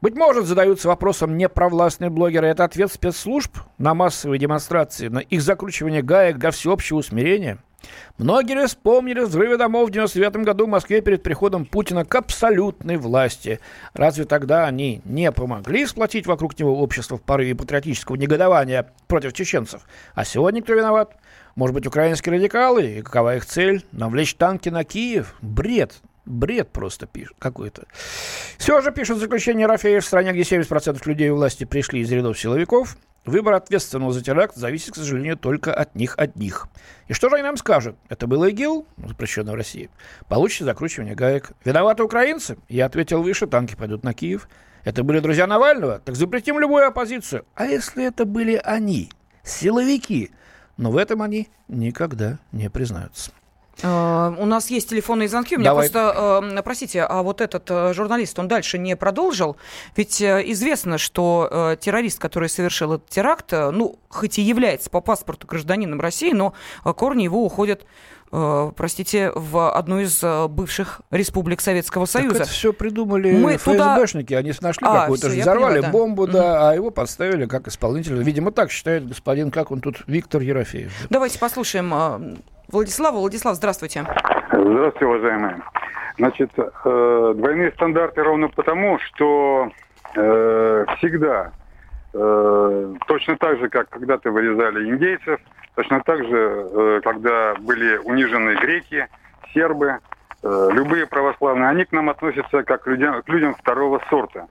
Быть 0.00 0.14
может, 0.14 0.46
задаются 0.46 0.86
вопросом 0.86 1.36
непровластные 1.36 2.08
блогеры. 2.08 2.46
Это 2.46 2.62
ответ 2.62 2.92
спецслужб 2.92 3.58
на 3.78 3.94
массовые 3.94 4.38
демонстрации, 4.38 5.08
на 5.08 5.18
их 5.18 5.42
закручивание 5.42 6.02
гаек 6.02 6.38
для 6.38 6.52
всеобщего 6.52 6.98
усмирения. 6.98 7.58
Многие 8.16 8.54
ли 8.54 8.66
вспомнили 8.66 9.20
взрывы 9.20 9.56
домов 9.56 9.88
в 9.88 9.92
99 9.92 10.44
году 10.44 10.66
в 10.66 10.68
Москве 10.68 11.00
перед 11.00 11.24
приходом 11.24 11.64
Путина 11.64 12.04
к 12.04 12.14
абсолютной 12.14 12.96
власти. 12.96 13.58
Разве 13.92 14.24
тогда 14.24 14.66
они 14.66 15.00
не 15.04 15.32
помогли 15.32 15.84
сплотить 15.84 16.28
вокруг 16.28 16.56
него 16.60 16.80
общество 16.80 17.18
в 17.18 17.22
порыве 17.22 17.56
патриотического 17.56 18.14
негодования 18.14 18.92
против 19.08 19.32
чеченцев? 19.32 19.82
А 20.14 20.24
сегодня 20.24 20.62
кто 20.62 20.74
виноват? 20.74 21.16
Может 21.60 21.74
быть, 21.74 21.86
украинские 21.86 22.36
радикалы? 22.36 22.86
И 22.86 23.02
какова 23.02 23.36
их 23.36 23.44
цель? 23.44 23.84
Навлечь 23.92 24.34
танки 24.34 24.70
на 24.70 24.82
Киев? 24.82 25.34
Бред. 25.42 25.92
Бред 26.24 26.70
просто 26.70 27.06
пишет 27.06 27.36
какой-то. 27.38 27.82
Все 28.56 28.80
же 28.80 28.90
пишет 28.92 29.18
заключение 29.18 29.66
Рафеев 29.66 30.02
в 30.02 30.06
стране, 30.06 30.32
где 30.32 30.40
70% 30.40 31.02
людей 31.04 31.28
у 31.28 31.34
власти 31.34 31.64
пришли 31.64 32.00
из 32.00 32.10
рядов 32.10 32.40
силовиков. 32.40 32.96
Выбор 33.26 33.52
ответственного 33.52 34.10
за 34.10 34.24
теракт 34.24 34.56
зависит, 34.56 34.92
к 34.92 34.96
сожалению, 34.96 35.36
только 35.36 35.74
от 35.74 35.94
них 35.94 36.14
одних. 36.16 36.66
И 37.08 37.12
что 37.12 37.28
же 37.28 37.34
они 37.34 37.42
нам 37.42 37.58
скажут? 37.58 37.96
Это 38.08 38.26
был 38.26 38.42
ИГИЛ, 38.42 38.86
запрещенный 38.96 39.52
в 39.52 39.56
России. 39.56 39.90
Получите 40.30 40.64
закручивание 40.64 41.14
гаек. 41.14 41.50
Виноваты 41.66 42.02
украинцы? 42.02 42.56
Я 42.70 42.86
ответил 42.86 43.22
выше, 43.22 43.46
танки 43.46 43.76
пойдут 43.76 44.02
на 44.02 44.14
Киев. 44.14 44.48
Это 44.84 45.04
были 45.04 45.20
друзья 45.20 45.46
Навального? 45.46 45.98
Так 45.98 46.16
запретим 46.16 46.58
любую 46.58 46.86
оппозицию. 46.86 47.44
А 47.54 47.66
если 47.66 48.06
это 48.06 48.24
были 48.24 48.58
они, 48.64 49.10
силовики, 49.44 50.30
но 50.80 50.90
в 50.90 50.96
этом 50.96 51.20
они 51.20 51.48
никогда 51.68 52.38
не 52.52 52.70
признаются. 52.70 53.32
Uh, 53.82 54.36
у 54.38 54.44
нас 54.44 54.68
есть 54.68 54.90
телефонные 54.90 55.28
звонки. 55.28 55.56
У 55.56 55.58
меня 55.58 55.70
Давай. 55.70 55.88
просто, 55.88 56.40
uh, 56.42 56.62
простите, 56.62 57.02
а 57.02 57.22
вот 57.22 57.40
этот 57.40 57.70
uh, 57.70 57.94
журналист, 57.94 58.38
он 58.38 58.46
дальше 58.46 58.76
не 58.78 58.94
продолжил? 58.94 59.56
Ведь 59.96 60.20
известно, 60.20 60.98
что 60.98 61.76
террорист, 61.80 62.18
который 62.18 62.48
совершил 62.48 62.94
этот 62.94 63.08
теракт, 63.08 63.52
ну, 63.52 63.98
хоть 64.08 64.38
и 64.38 64.42
является 64.42 64.90
по 64.90 65.00
паспорту 65.00 65.46
гражданином 65.46 66.00
России, 66.00 66.32
но 66.32 66.52
корни 66.82 67.22
его 67.24 67.44
уходят 67.44 67.86
простите, 68.30 69.32
в 69.34 69.72
одну 69.72 70.00
из 70.00 70.22
бывших 70.48 71.00
республик 71.10 71.60
Советского 71.60 72.04
Союза. 72.04 72.34
Так 72.34 72.42
это 72.42 72.50
все 72.50 72.72
придумали 72.72 73.32
Мы 73.32 73.56
ФСБшники. 73.56 74.28
Туда... 74.28 74.38
Они 74.38 74.52
нашли 74.60 74.86
а, 74.86 75.00
какую-то, 75.02 75.28
все, 75.28 75.40
взорвали 75.40 75.80
поняла, 75.80 75.86
да. 75.86 75.92
бомбу, 75.92 76.26
да, 76.26 76.38
mm-hmm. 76.38 76.70
а 76.70 76.74
его 76.74 76.90
подставили 76.90 77.46
как 77.46 77.68
исполнителя. 77.68 78.22
Видимо, 78.22 78.52
так 78.52 78.70
считает 78.70 79.08
господин, 79.08 79.50
как 79.50 79.70
он 79.70 79.80
тут, 79.80 80.02
Виктор 80.06 80.42
Ерофеев. 80.42 80.92
Давайте 81.10 81.38
послушаем 81.38 82.40
Владислав, 82.68 83.14
Владислав, 83.14 83.56
здравствуйте. 83.56 84.06
Здравствуйте, 84.52 85.06
уважаемые. 85.06 85.62
Значит, 86.18 86.50
э, 86.56 87.34
двойные 87.36 87.72
стандарты 87.72 88.22
ровно 88.22 88.48
потому, 88.48 88.98
что 89.00 89.70
э, 90.14 90.84
всегда 90.98 91.52
э, 92.12 92.94
точно 93.06 93.36
так 93.38 93.58
же, 93.58 93.68
как 93.68 93.88
когда-то 93.88 94.30
вырезали 94.30 94.90
индейцев, 94.90 95.40
точно 95.74 96.00
так 96.00 96.24
же, 96.24 96.68
э, 96.70 97.00
когда 97.02 97.54
были 97.60 97.96
унижены 97.98 98.54
греки, 98.56 99.08
сербы, 99.52 99.98
э, 100.42 100.68
любые 100.72 101.06
православные, 101.06 101.68
они 101.68 101.84
к 101.84 101.92
нам 101.92 102.10
относятся 102.10 102.62
как 102.62 102.82
к 102.84 102.86
людям, 102.86 103.22
к 103.22 103.28
людям 103.28 103.54
второго 103.54 104.00
сорта. 104.08 104.46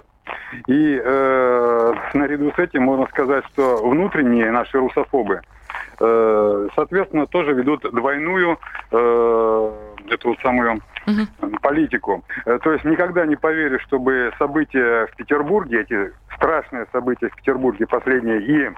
И 0.68 1.02
э, 1.04 1.94
наряду 2.14 2.52
с 2.56 2.60
этим 2.60 2.84
можно 2.84 3.08
сказать, 3.08 3.46
что 3.54 3.78
внутренние 3.78 4.52
наши 4.52 4.78
русофобы– 4.78 5.42
Э, 6.00 6.68
соответственно, 6.76 7.28
тоже 7.28 7.54
ведут 7.54 7.82
двойную 7.82 8.58
э, 8.92 9.72
эту 10.10 10.30
вот 10.30 10.40
самую 10.40 10.82
угу. 11.06 11.58
политику. 11.62 12.24
Э, 12.46 12.58
то 12.64 12.72
есть 12.72 12.86
никогда 12.86 13.26
не 13.26 13.36
поверю, 13.36 13.80
чтобы 13.82 14.32
события 14.40 15.08
в 15.08 15.16
Петербурге, 15.18 15.82
эти 15.82 16.14
страшные 16.36 16.88
события 16.94 17.28
в 17.28 17.36
Петербурге 17.36 17.86
последние 17.86 18.42
и 18.42 18.72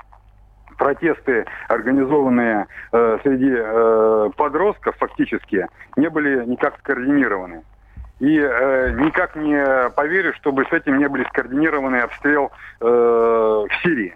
протесты, 0.82 1.46
организованные 1.68 2.66
э, 2.92 3.20
среди 3.22 3.54
э, 3.54 4.30
подростков 4.36 4.96
фактически, 4.98 5.68
не 5.96 6.10
были 6.10 6.44
никак 6.46 6.80
скоординированы. 6.80 7.62
И 8.20 8.40
э, 8.40 8.92
никак 8.98 9.36
не 9.36 9.90
поверю, 9.92 10.34
чтобы 10.40 10.66
с 10.66 10.74
этим 10.74 10.98
не 10.98 11.08
были 11.08 11.24
скоординированы 11.26 11.98
обстрел 11.98 12.52
э, 12.80 12.86
в 12.86 13.70
Сирии. 13.84 14.16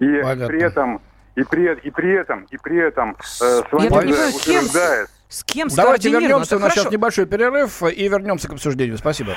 И 0.00 0.20
Понятно. 0.22 0.46
при 0.48 0.62
этом 0.62 1.00
и 1.34 1.44
при, 1.44 1.72
и 1.82 1.90
при 1.90 2.12
этом, 2.12 2.46
и 2.50 2.58
при 2.58 2.76
этом 2.76 3.16
э, 3.18 3.44
с 3.44 3.64
вами 3.72 3.88
понимаю, 3.88 4.34
утверждает... 4.34 5.08
С 5.30 5.44
кем 5.44 5.68
Давайте 5.74 6.10
вернемся, 6.10 6.56
у 6.56 6.58
нас 6.58 6.74
сейчас 6.74 6.90
небольшой 6.90 7.24
перерыв, 7.24 7.82
и 7.82 8.06
вернемся 8.06 8.48
к 8.48 8.52
обсуждению. 8.52 8.98
Спасибо. 8.98 9.32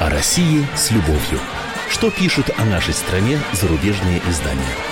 О 0.00 0.08
России 0.08 0.64
с 0.74 0.90
любовью. 0.90 1.38
Что 1.90 2.10
пишут 2.10 2.46
о 2.58 2.64
нашей 2.64 2.94
стране 2.94 3.38
зарубежные 3.52 4.22
издания? 4.26 4.91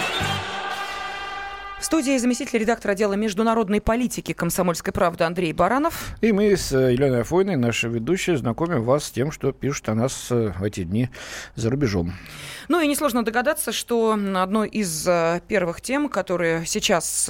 Студии 1.91 2.17
заместитель 2.17 2.59
редактора 2.59 2.93
отдела 2.93 3.15
международной 3.15 3.81
политики 3.81 4.31
«Комсомольской 4.31 4.93
правды» 4.93 5.25
Андрей 5.25 5.51
Баранов. 5.51 6.15
И 6.21 6.31
мы 6.31 6.55
с 6.55 6.71
э, 6.71 6.93
Еленой 6.93 7.19
Афойной, 7.19 7.57
наша 7.57 7.89
ведущая, 7.89 8.37
знакомим 8.37 8.81
вас 8.81 9.03
с 9.03 9.11
тем, 9.11 9.29
что 9.29 9.51
пишут 9.51 9.89
о 9.89 9.95
нас 9.95 10.29
э, 10.31 10.53
в 10.57 10.63
эти 10.63 10.85
дни 10.85 11.09
за 11.55 11.69
рубежом. 11.69 12.13
Ну 12.69 12.79
и 12.79 12.87
несложно 12.87 13.25
догадаться, 13.25 13.73
что 13.73 14.17
одной 14.35 14.69
из 14.69 15.05
э, 15.05 15.41
первых 15.49 15.81
тем, 15.81 16.07
которые 16.07 16.65
сейчас 16.65 17.29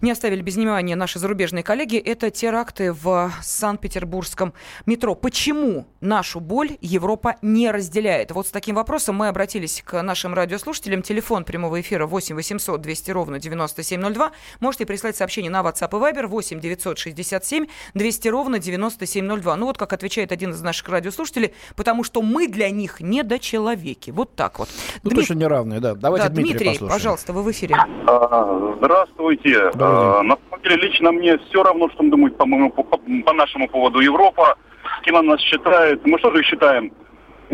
не 0.00 0.10
оставили 0.10 0.42
без 0.42 0.56
внимания 0.56 0.96
наши 0.96 1.20
зарубежные 1.20 1.62
коллеги, 1.62 1.96
это 1.96 2.30
теракты 2.32 2.92
в 2.92 3.32
Санкт-Петербургском 3.42 4.54
метро. 4.86 5.14
Почему 5.14 5.86
нашу 6.00 6.40
боль 6.40 6.78
Европа 6.80 7.36
не 7.42 7.70
разделяет? 7.70 8.32
Вот 8.32 8.48
с 8.48 8.50
таким 8.50 8.74
вопросом 8.74 9.14
мы 9.14 9.28
обратились 9.28 9.84
к 9.86 10.02
нашим 10.02 10.34
радиослушателям. 10.34 11.02
Телефон 11.02 11.44
прямого 11.44 11.80
эфира 11.80 12.08
8 12.08 12.34
800 12.34 12.80
200 12.80 13.10
ровно 13.12 13.38
9702. 13.84 14.32
Можете 14.60 14.86
прислать 14.86 15.16
сообщение 15.16 15.50
на 15.50 15.62
WhatsApp 15.62 15.88
и 15.88 16.14
Viber 16.14 16.26
8 16.26 16.60
967 16.60 17.66
200 17.94 18.28
ровно 18.28 18.58
9702. 18.58 19.56
Ну 19.56 19.66
вот 19.66 19.78
как 19.78 19.92
отвечает 19.92 20.32
один 20.32 20.50
из 20.50 20.62
наших 20.62 20.88
радиослушателей, 20.88 21.54
потому 21.76 22.04
что 22.04 22.22
мы 22.22 22.48
для 22.48 22.70
них 22.70 23.00
недочеловеки. 23.00 24.10
Вот 24.10 24.34
так 24.34 24.58
вот. 24.58 24.68
Ну, 25.02 25.10
Дмит... 25.10 25.20
точно 25.20 25.34
неравные, 25.34 25.80
да. 25.80 25.94
Давайте 25.94 26.28
да, 26.28 26.34
Дмитрий, 26.34 26.70
Дмитрий 26.70 26.88
пожалуйста, 26.88 27.32
вы 27.32 27.42
в 27.42 27.50
эфире. 27.50 27.76
А, 28.06 28.74
здравствуйте. 28.78 29.70
А, 29.74 30.22
на 30.22 30.36
самом 30.36 30.62
деле, 30.62 30.76
лично 30.76 31.12
мне 31.12 31.38
все 31.38 31.62
равно, 31.62 31.88
что 31.90 32.02
думают 32.04 32.36
по, 32.36 32.44
по, 32.44 32.82
по 32.82 33.32
нашему 33.32 33.68
поводу 33.68 34.00
Европа, 34.00 34.56
кем 35.02 35.16
она 35.16 35.32
нас 35.32 35.40
считает. 35.40 36.04
Мы 36.06 36.18
что 36.18 36.34
же 36.34 36.42
считаем? 36.42 36.92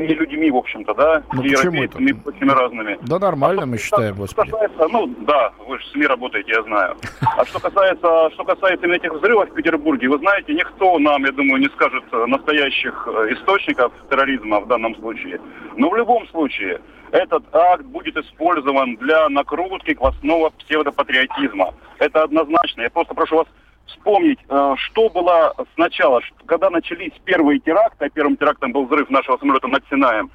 Не 0.06 0.14
людьми, 0.14 0.50
в 0.50 0.56
общем-то, 0.56 0.94
да, 0.94 1.22
ну, 1.32 1.42
европейцами, 1.42 2.20
очень 2.24 2.50
разными. 2.50 2.98
Да 3.02 3.18
нормально 3.18 3.62
а 3.62 3.66
мы 3.66 3.78
считаем, 3.78 4.16
господи. 4.16 4.48
Что 4.48 4.58
касается, 4.58 4.88
ну, 4.88 5.06
да, 5.20 5.52
вы 5.66 5.78
же 5.78 5.84
в 5.84 5.88
СМИ 5.88 6.06
работаете, 6.06 6.52
я 6.52 6.62
знаю. 6.62 6.96
А 7.20 7.44
что 7.44 7.60
касается, 7.60 8.30
что 8.34 8.44
касается 8.44 8.86
именно 8.86 8.96
этих 8.96 9.12
взрывов 9.12 9.50
в 9.50 9.54
Петербурге, 9.54 10.08
вы 10.08 10.18
знаете, 10.18 10.54
никто 10.54 10.98
нам, 10.98 11.24
я 11.24 11.32
думаю, 11.32 11.60
не 11.60 11.68
скажет 11.68 12.04
настоящих 12.12 13.08
э, 13.08 13.34
источников 13.34 13.92
терроризма 14.10 14.60
в 14.60 14.66
данном 14.66 14.94
случае. 14.96 15.40
Но 15.76 15.90
в 15.90 15.96
любом 15.96 16.26
случае, 16.28 16.80
этот 17.12 17.42
акт 17.54 17.84
будет 17.84 18.16
использован 18.16 18.96
для 18.96 19.28
накрутки 19.28 19.94
квасного 19.94 20.50
псевдопатриотизма. 20.50 21.74
Это 21.98 22.22
однозначно. 22.22 22.82
Я 22.82 22.90
просто 22.90 23.14
прошу 23.14 23.36
вас 23.36 23.46
вспомнить, 23.90 24.38
э, 24.48 24.74
что 24.78 25.08
было 25.08 25.54
сначала, 25.74 26.20
когда 26.46 26.70
начались 26.70 27.12
первые 27.24 27.60
теракты, 27.60 28.06
а 28.06 28.10
первым 28.10 28.36
терактом 28.36 28.72
был 28.72 28.86
взрыв 28.86 29.10
нашего 29.10 29.36
самолета 29.38 29.68
над 29.68 29.82
Синаем. 29.88 30.30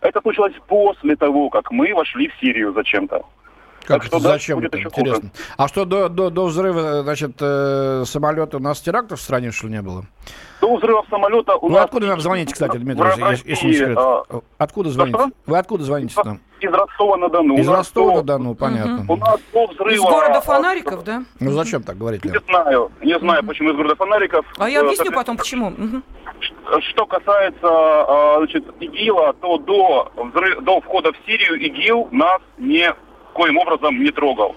Это 0.00 0.20
случилось 0.20 0.54
после 0.66 1.16
того, 1.16 1.50
как 1.50 1.70
мы 1.70 1.94
вошли 1.94 2.28
в 2.28 2.40
Сирию 2.40 2.72
зачем-то. 2.72 3.24
Как 3.86 4.02
так 4.02 4.06
это, 4.06 4.18
зачем 4.18 4.58
это, 4.58 4.78
интересно. 4.78 5.30
Хуже. 5.30 5.44
А 5.56 5.68
что, 5.68 5.84
до, 5.84 6.08
до, 6.08 6.30
до 6.30 6.46
взрыва, 6.46 7.02
значит, 7.02 7.36
э, 7.40 8.02
самолета 8.04 8.56
у 8.56 8.60
нас 8.60 8.80
терактов 8.80 9.20
в 9.20 9.22
стране, 9.22 9.52
что 9.52 9.68
ли, 9.68 9.74
не 9.74 9.82
было? 9.82 10.04
До 10.60 10.76
взрыва 10.76 11.04
самолета 11.08 11.54
у 11.56 11.68
Вы 11.68 11.74
нас... 11.74 11.84
откуда 11.84 12.08
нам 12.08 12.20
звоните, 12.20 12.52
кстати, 12.52 12.78
Дмитрий, 12.78 13.02
России, 13.02 13.48
если 13.48 13.66
не 13.66 13.72
секрет? 13.74 13.96
А... 13.96 14.22
Откуда 14.58 14.90
звоните? 14.90 15.18
Что? 15.18 15.30
Вы 15.46 15.58
откуда 15.58 15.84
звоните 15.84 16.14
нам? 16.24 16.40
Из 16.60 16.72
Ростова-на-Дону. 16.72 17.58
Из 17.58 17.68
Ростова-на-Дону, 17.68 18.54
понятно. 18.54 19.04
У 19.08 19.16
нас 19.16 19.40
до 19.52 19.66
взрыва... 19.66 19.94
Из 19.94 20.00
города 20.00 20.40
Фонариков, 20.40 21.04
да? 21.04 21.22
Ну 21.40 21.50
зачем 21.52 21.82
так 21.82 21.98
говорить? 21.98 22.24
Не 22.24 22.38
знаю, 22.48 22.90
не 23.02 23.18
знаю, 23.18 23.44
почему 23.44 23.70
из 23.70 23.76
города 23.76 23.96
Фонариков. 23.96 24.46
А 24.58 24.68
я 24.68 24.80
объясню 24.80 25.12
потом, 25.12 25.36
почему. 25.36 25.72
Что 26.90 27.06
касается 27.06 27.56
а, 27.62 28.36
значит, 28.38 28.64
ИГИЛа, 28.80 29.34
то 29.40 29.56
до, 29.58 30.12
взрыв, 30.16 30.62
до 30.64 30.80
входа 30.80 31.12
в 31.12 31.16
Сирию 31.26 31.54
ИГИЛ 31.58 32.08
нас 32.12 32.40
не 32.58 32.94
коим 33.32 33.58
образом 33.58 34.02
не 34.02 34.10
трогал. 34.10 34.54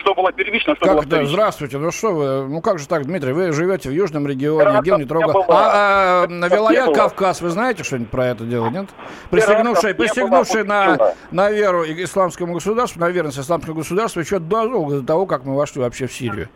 Что 0.00 0.14
было 0.14 0.32
первично, 0.32 0.74
что 0.76 0.84
как 0.86 0.94
было 0.94 1.02
вторично. 1.02 1.32
Здравствуйте, 1.32 1.78
ну 1.78 1.90
что 1.90 2.14
вы, 2.14 2.48
ну 2.48 2.60
как 2.62 2.78
же 2.78 2.88
так, 2.88 3.04
Дмитрий, 3.04 3.32
вы 3.32 3.52
живете 3.52 3.90
в 3.90 3.92
Южном 3.92 4.26
регионе, 4.26 4.78
ИГИЛ 4.80 4.98
не 4.98 5.04
трогал. 5.04 5.44
А, 5.48 6.24
а 6.24 6.48
Вилая 6.48 6.92
Кавказ, 6.92 7.42
вы 7.42 7.50
знаете 7.50 7.84
что-нибудь 7.84 8.10
про 8.10 8.26
это 8.28 8.44
дело, 8.44 8.70
нет? 8.70 8.88
Присягнувшие, 9.30 9.94
присягнувшие 9.94 10.64
на, 10.64 11.14
на 11.30 11.50
веру 11.50 11.84
исламскому 11.84 12.54
государству, 12.54 13.00
на 13.00 13.10
верность 13.10 13.38
исламскому 13.38 13.76
государству 13.76 14.20
еще 14.20 14.38
до 14.38 15.02
того, 15.02 15.26
как 15.26 15.44
мы 15.44 15.54
вошли 15.54 15.82
вообще 15.82 16.06
в 16.06 16.12
Сирию. 16.12 16.48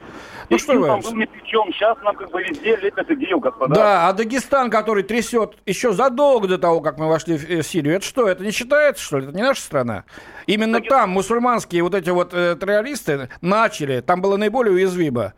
Ну 0.50 0.58
что 0.58 0.74
вы? 0.74 0.86
был 0.86 1.14
ни 1.14 1.24
при 1.24 1.40
чем. 1.46 1.72
Сейчас 1.72 1.96
нам 2.02 2.14
как 2.16 2.30
бы 2.30 2.42
везде 2.42 2.76
лепят 2.76 3.10
идею, 3.10 3.40
господа. 3.40 3.74
Да, 3.74 4.08
а 4.08 4.12
Дагестан, 4.12 4.70
который 4.70 5.02
трясет 5.02 5.56
еще 5.66 5.92
задолго 5.92 6.48
до 6.48 6.58
того, 6.58 6.80
как 6.80 6.98
мы 6.98 7.08
вошли 7.08 7.36
в 7.36 7.62
Сирию, 7.62 7.96
это 7.96 8.04
что, 8.04 8.28
это 8.28 8.44
не 8.44 8.50
считается, 8.50 9.02
что 9.02 9.18
ли? 9.18 9.26
Это 9.26 9.36
не 9.36 9.42
наша 9.42 9.62
страна? 9.62 10.04
Именно 10.46 10.74
Дагестан... 10.74 11.00
там 11.00 11.10
мусульманские 11.10 11.82
вот 11.82 11.94
эти 11.94 12.10
вот 12.10 12.34
э, 12.34 12.56
террористы 12.60 13.28
начали, 13.40 14.00
там 14.00 14.20
было 14.20 14.36
наиболее 14.36 14.74
уязвимо 14.74 15.34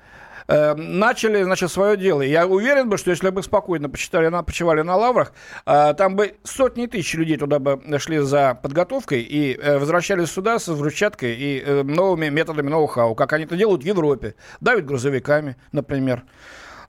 э, 0.49 0.75
начали, 0.75 1.43
значит, 1.43 1.71
свое 1.71 1.97
дело. 1.97 2.23
Я 2.23 2.47
уверен 2.47 2.89
бы, 2.89 2.97
что 2.99 3.11
если 3.11 3.31
бы 3.31 3.43
спокойно 3.43 3.89
почитали, 3.89 4.29
на, 4.29 4.43
почивали 4.43 4.83
на 4.83 4.97
лаврах, 4.97 5.33
э, 5.67 5.95
там 5.97 6.17
бы 6.17 6.35
сотни 6.45 6.87
тысяч 6.87 7.15
людей 7.15 7.37
туда 7.37 7.59
бы 7.59 7.81
шли 7.99 8.19
за 8.19 8.59
подготовкой 8.61 9.23
и 9.23 9.57
э, 9.57 9.79
возвращались 9.79 10.31
сюда 10.31 10.59
с 10.59 10.69
взрывчаткой 10.69 11.35
и 11.35 11.63
э, 11.65 11.83
новыми 11.83 12.29
методами 12.29 12.69
ноу-хау, 12.69 13.15
как 13.15 13.33
они 13.33 13.45
это 13.45 13.57
делают 13.57 13.83
в 13.83 13.87
Европе. 13.87 14.35
Давят 14.61 14.87
грузовиками, 14.87 15.57
например. 15.73 16.25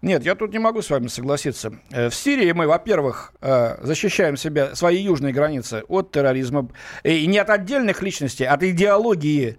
Нет, 0.03 0.23
я 0.23 0.35
тут 0.35 0.51
не 0.51 0.59
могу 0.59 0.83
с 0.83 0.89
вами 0.91 1.07
согласиться. 1.07 1.73
Э, 1.91 2.09
в 2.09 2.15
Сирии 2.15 2.51
мы, 2.51 2.67
во-первых, 2.67 3.33
э, 3.41 3.77
защищаем 3.83 4.37
себя, 4.37 4.75
свои 4.75 4.97
южные 4.97 5.33
границы 5.33 5.83
от 5.87 6.11
терроризма. 6.11 6.69
И 7.03 7.25
не 7.25 7.39
от 7.39 7.49
отдельных 7.49 8.03
личностей, 8.03 8.45
а 8.45 8.53
от 8.53 8.63
идеологии, 8.63 9.57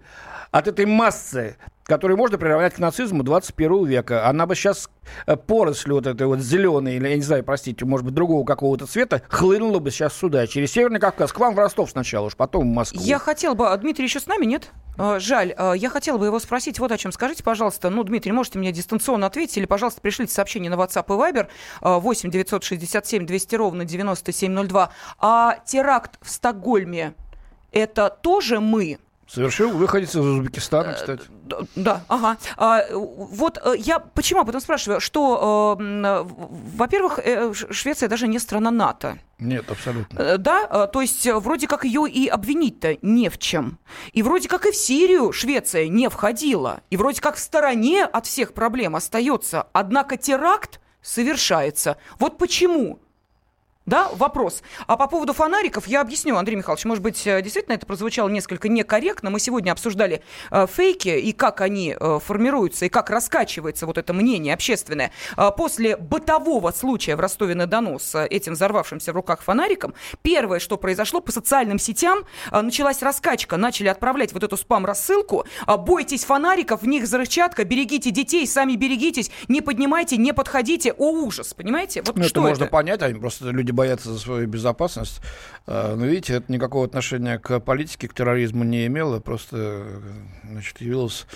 от 0.51 0.67
этой 0.67 0.85
массы 0.85 1.57
которую 1.89 2.17
можно 2.17 2.37
приравнять 2.37 2.75
к 2.75 2.79
нацизму 2.79 3.23
21 3.23 3.85
века. 3.85 4.29
Она 4.29 4.45
бы 4.45 4.55
сейчас 4.55 4.89
э, 5.25 5.35
поросль 5.35 5.91
вот 5.91 6.05
этой 6.07 6.27
вот 6.27 6.39
зеленой, 6.39 6.95
или, 6.95 7.07
я 7.09 7.15
не 7.15 7.23
знаю, 7.23 7.43
простите, 7.43 7.83
может 7.83 8.05
быть, 8.05 8.13
другого 8.13 8.45
какого-то 8.45 8.85
цвета, 8.85 9.23
хлынула 9.27 9.79
бы 9.79 9.89
сейчас 9.89 10.15
сюда, 10.15 10.45
через 10.47 10.71
Северный 10.71 10.99
Кавказ, 10.99 11.33
к 11.33 11.39
вам 11.39 11.55
в 11.55 11.57
Ростов 11.57 11.89
сначала, 11.89 12.27
уж 12.27 12.35
потом 12.35 12.71
в 12.71 12.73
Москву. 12.73 13.01
Я 13.01 13.17
хотел 13.17 13.55
бы... 13.55 13.69
А 13.69 13.75
Дмитрий 13.77 14.05
еще 14.05 14.19
с 14.19 14.27
нами, 14.27 14.45
нет? 14.45 14.69
А, 14.97 15.19
жаль. 15.19 15.53
А, 15.57 15.73
я 15.73 15.89
хотела 15.89 16.19
бы 16.19 16.27
его 16.27 16.39
спросить 16.39 16.79
вот 16.79 16.91
о 16.91 16.97
чем. 16.97 17.11
Скажите, 17.11 17.43
пожалуйста, 17.43 17.89
ну, 17.89 18.03
Дмитрий, 18.03 18.31
можете 18.31 18.59
мне 18.59 18.71
дистанционно 18.71 19.25
ответить, 19.25 19.57
или, 19.57 19.65
пожалуйста, 19.65 19.99
пришлите 19.99 20.31
сообщение 20.31 20.69
на 20.69 20.75
WhatsApp 20.75 21.05
и 21.07 21.33
Viber 21.33 21.47
8 21.81 22.29
967 22.29 23.25
200 23.25 23.55
ровно 23.55 23.83
9702. 23.83 24.91
А 25.19 25.57
теракт 25.65 26.19
в 26.21 26.29
Стокгольме, 26.29 27.15
это 27.71 28.15
тоже 28.21 28.59
мы? 28.59 28.99
Совершил 29.29 29.69
выходец 29.69 30.15
из 30.15 30.25
Узбекистана, 30.25 30.89
э, 30.89 30.93
кстати. 30.95 31.23
Да, 31.75 32.01
ага. 32.07 32.37
А, 32.57 32.83
вот 32.91 33.59
э, 33.63 33.75
я 33.77 33.99
почему 33.99 34.41
об 34.41 34.49
этом 34.49 34.59
спрашиваю? 34.59 34.99
Что, 34.99 35.77
э, 35.79 36.25
во-первых, 36.75 37.19
Швеция 37.69 38.09
даже 38.09 38.27
не 38.27 38.39
страна 38.39 38.71
НАТО. 38.71 39.19
Нет, 39.37 39.69
абсолютно. 39.69 40.39
Да, 40.39 40.87
то 40.87 41.01
есть 41.01 41.27
вроде 41.27 41.67
как 41.67 41.85
ее 41.85 42.09
и 42.09 42.27
обвинить-то 42.27 42.97
не 43.03 43.29
в 43.29 43.37
чем. 43.37 43.77
И 44.13 44.23
вроде 44.23 44.49
как 44.49 44.65
и 44.65 44.71
в 44.71 44.75
Сирию 44.75 45.31
Швеция 45.31 45.87
не 45.87 46.09
входила. 46.09 46.81
И 46.89 46.97
вроде 46.97 47.21
как 47.21 47.35
в 47.35 47.39
стороне 47.39 48.05
от 48.05 48.25
всех 48.25 48.53
проблем 48.53 48.95
остается. 48.95 49.67
Однако 49.73 50.17
теракт 50.17 50.79
совершается. 51.03 51.97
Вот 52.17 52.39
почему? 52.39 52.99
Да, 53.89 54.07
вопрос. 54.13 54.61
А 54.85 54.97
по 54.97 55.07
поводу 55.07 55.33
фонариков 55.33 55.87
я 55.87 56.01
объясню, 56.01 56.35
Андрей 56.37 56.55
Михайлович, 56.55 56.85
может 56.85 57.01
быть, 57.03 57.25
э, 57.25 57.41
действительно 57.41 57.73
это 57.73 57.87
прозвучало 57.87 58.29
несколько 58.29 58.69
некорректно. 58.69 59.31
Мы 59.31 59.39
сегодня 59.39 59.71
обсуждали 59.71 60.21
э, 60.51 60.67
фейки 60.71 61.09
и 61.09 61.33
как 61.33 61.59
они 61.61 61.95
э, 61.99 62.19
формируются, 62.23 62.85
и 62.85 62.89
как 62.89 63.09
раскачивается 63.09 63.87
вот 63.87 63.97
это 63.97 64.13
мнение 64.13 64.53
общественное. 64.53 65.11
Э, 65.35 65.49
после 65.57 65.97
бытового 65.97 66.69
случая 66.69 67.15
в 67.15 67.19
Ростове-на-Дону 67.19 67.97
с 67.97 68.13
э, 68.13 68.27
этим 68.27 68.53
взорвавшимся 68.53 69.11
в 69.11 69.15
руках 69.15 69.41
фонариком, 69.41 69.95
первое, 70.21 70.59
что 70.59 70.77
произошло, 70.77 71.19
по 71.19 71.31
социальным 71.31 71.79
сетям 71.79 72.25
э, 72.51 72.61
началась 72.61 73.01
раскачка, 73.01 73.57
начали 73.57 73.87
отправлять 73.87 74.33
вот 74.33 74.43
эту 74.43 74.55
спам-рассылку. 74.55 75.45
Э, 75.65 75.77
бойтесь 75.77 76.25
фонариков, 76.25 76.83
в 76.83 76.87
них 76.87 77.05
взрывчатка, 77.05 77.63
берегите 77.63 78.11
детей, 78.11 78.45
сами 78.45 78.75
берегитесь, 78.75 79.31
не 79.47 79.61
поднимайте, 79.61 80.15
не 80.17 80.31
подходите. 80.31 80.93
О, 80.93 81.09
ужас, 81.09 81.55
понимаете? 81.55 82.03
Вот 82.03 82.15
ну, 82.15 82.23
что 82.25 82.41
это 82.41 82.49
можно 82.49 82.67
понять, 82.67 83.01
они 83.01 83.19
просто 83.19 83.49
люди 83.49 83.78
боятся 83.79 84.11
за 84.11 84.19
свою 84.19 84.45
безопасность. 84.45 85.21
А, 85.65 85.95
но 85.95 86.05
видите, 86.05 86.33
это 86.33 86.51
никакого 86.51 86.83
отношения 86.83 87.39
к 87.39 87.59
политике, 87.61 88.09
к 88.09 88.13
терроризму 88.13 88.65
не 88.65 88.87
имело, 88.87 89.19
просто 89.19 89.85
значит, 90.43 90.81
явилось 90.81 91.27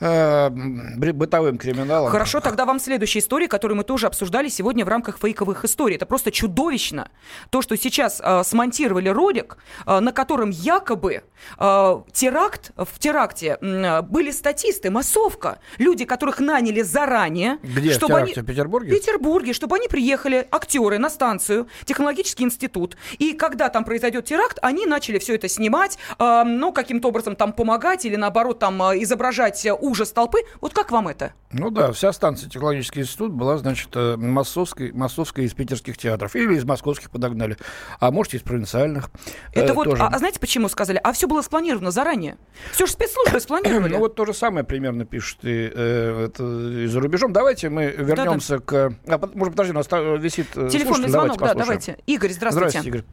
э, 0.00 0.48
бытовым 0.50 1.58
криминалом. 1.58 2.10
Хорошо, 2.10 2.40
тогда 2.40 2.64
вам 2.64 2.78
следующая 2.78 3.18
история, 3.18 3.48
которую 3.48 3.76
мы 3.76 3.84
тоже 3.84 4.06
обсуждали 4.06 4.48
сегодня 4.48 4.84
в 4.84 4.88
рамках 4.88 5.18
фейковых 5.18 5.64
историй. 5.64 5.96
Это 5.96 6.06
просто 6.06 6.30
чудовищно. 6.30 7.10
То, 7.50 7.60
что 7.60 7.76
сейчас 7.76 8.22
э, 8.24 8.42
смонтировали 8.44 9.08
ролик, 9.08 9.58
э, 9.84 10.00
на 10.00 10.12
котором 10.12 10.50
якобы 10.50 11.22
э, 11.58 12.02
теракт, 12.12 12.70
в 12.76 12.98
теракте 12.98 13.58
э, 13.60 14.02
были 14.02 14.30
статисты, 14.30 14.90
массовка, 14.90 15.58
люди, 15.76 16.04
которых 16.06 16.40
наняли 16.40 16.80
заранее. 16.82 17.58
Где, 17.62 17.92
чтобы 17.92 18.14
в 18.14 18.16
они... 18.16 18.32
в 18.32 18.44
Петербурге? 18.46 18.90
В 18.92 18.94
Петербурге, 18.94 19.52
чтобы 19.52 19.76
они 19.76 19.88
приехали, 19.88 20.46
актеры, 20.50 20.98
на 20.98 21.10
станцию, 21.10 21.66
технологический 21.84 22.44
институт. 22.44 22.96
И 23.18 23.32
когда 23.32 23.68
там 23.68 23.84
произойдет 23.84 24.24
теракт, 24.24 24.58
они 24.62 24.86
начали 24.86 25.18
все 25.18 25.34
это 25.34 25.48
снимать, 25.48 25.98
э, 26.18 26.42
ну, 26.44 26.72
каким-то 26.72 27.08
образом 27.08 27.36
там 27.36 27.52
помогать 27.52 28.04
или, 28.04 28.16
наоборот, 28.16 28.58
там 28.58 28.82
э, 28.82 29.02
изображать 29.02 29.66
ужас 29.80 30.12
толпы. 30.12 30.38
Вот 30.60 30.72
как 30.74 30.90
вам 30.90 31.08
это? 31.08 31.32
Ну 31.52 31.70
да, 31.70 31.92
вся 31.92 32.12
станция 32.12 32.48
технологический 32.48 33.00
институт 33.00 33.32
была, 33.32 33.58
значит, 33.58 33.90
э, 33.94 34.16
массовской, 34.16 34.90
массовской 34.92 35.44
из 35.44 35.52
питерских 35.52 35.98
театров. 35.98 36.34
Или 36.34 36.54
из 36.54 36.64
московских 36.64 37.10
подогнали. 37.10 37.58
А 38.00 38.10
может, 38.10 38.34
из 38.34 38.40
провинциальных. 38.40 39.10
Это 39.52 39.72
э, 39.72 39.74
вот, 39.74 39.84
тоже. 39.84 40.02
А, 40.02 40.08
а 40.08 40.18
знаете, 40.18 40.40
почему 40.40 40.68
сказали? 40.68 40.98
А 41.02 41.12
все 41.12 41.28
было 41.28 41.42
спланировано 41.42 41.90
заранее. 41.90 42.38
Все 42.72 42.86
же 42.86 42.92
спецслужбы 42.92 43.38
спланировали. 43.40 43.92
ну 43.92 43.98
вот 43.98 44.14
то 44.14 44.24
же 44.24 44.32
самое 44.32 44.64
примерно 44.64 45.04
пишут 45.04 45.40
и, 45.42 45.70
э, 45.74 46.26
это, 46.26 46.42
и 46.42 46.86
за 46.86 47.00
рубежом. 47.00 47.32
Давайте 47.32 47.68
мы 47.68 47.86
вернемся 47.86 48.58
да, 48.58 48.58
да. 48.58 48.88
к... 48.88 48.96
А, 49.08 49.30
может, 49.34 49.52
подожди, 49.52 49.72
у 49.72 49.76
нас 49.76 49.88
висит... 49.90 50.52
Телефонный 50.52 51.08
звонок, 51.08 51.36
давайте 51.38 51.58
да, 51.58 51.64
давайте. 51.64 51.71
Игорь, 52.06 52.30
здравствуйте. 52.30 52.80
Здравствуйте, 52.80 52.88
Игорь. 52.88 53.04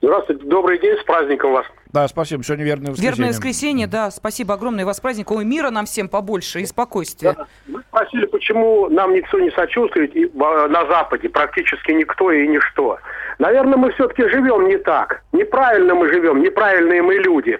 Здравствуйте, 0.00 0.44
добрый 0.44 0.78
день, 0.80 0.98
с 0.98 1.04
праздником 1.04 1.52
вас. 1.52 1.66
Да, 1.92 2.08
спасибо, 2.08 2.42
сегодня 2.42 2.64
верное 2.64 2.90
воскресенье. 2.90 3.16
Верное 3.16 3.28
воскресенье, 3.28 3.86
да, 3.86 4.10
спасибо 4.10 4.54
огромное, 4.54 4.86
вас 4.86 4.98
праздник. 5.00 5.30
Ой, 5.30 5.44
мира 5.44 5.70
нам 5.70 5.84
всем 5.84 6.08
побольше 6.08 6.60
и 6.60 6.66
спокойствия. 6.66 7.34
Да. 7.34 7.46
Вы 7.66 7.82
спросили, 7.88 8.24
почему 8.26 8.88
нам 8.88 9.12
никто 9.12 9.38
не 9.38 9.50
сочувствует 9.50 10.16
и, 10.16 10.30
на 10.34 10.86
Западе, 10.86 11.28
практически 11.28 11.92
никто 11.92 12.32
и 12.32 12.48
ничто. 12.48 12.98
Наверное, 13.38 13.76
мы 13.76 13.92
все-таки 13.92 14.22
живем 14.28 14.68
не 14.68 14.78
так. 14.78 15.22
Неправильно 15.32 15.94
мы 15.94 16.08
живем, 16.08 16.42
неправильные 16.42 17.02
мы 17.02 17.16
люди. 17.16 17.58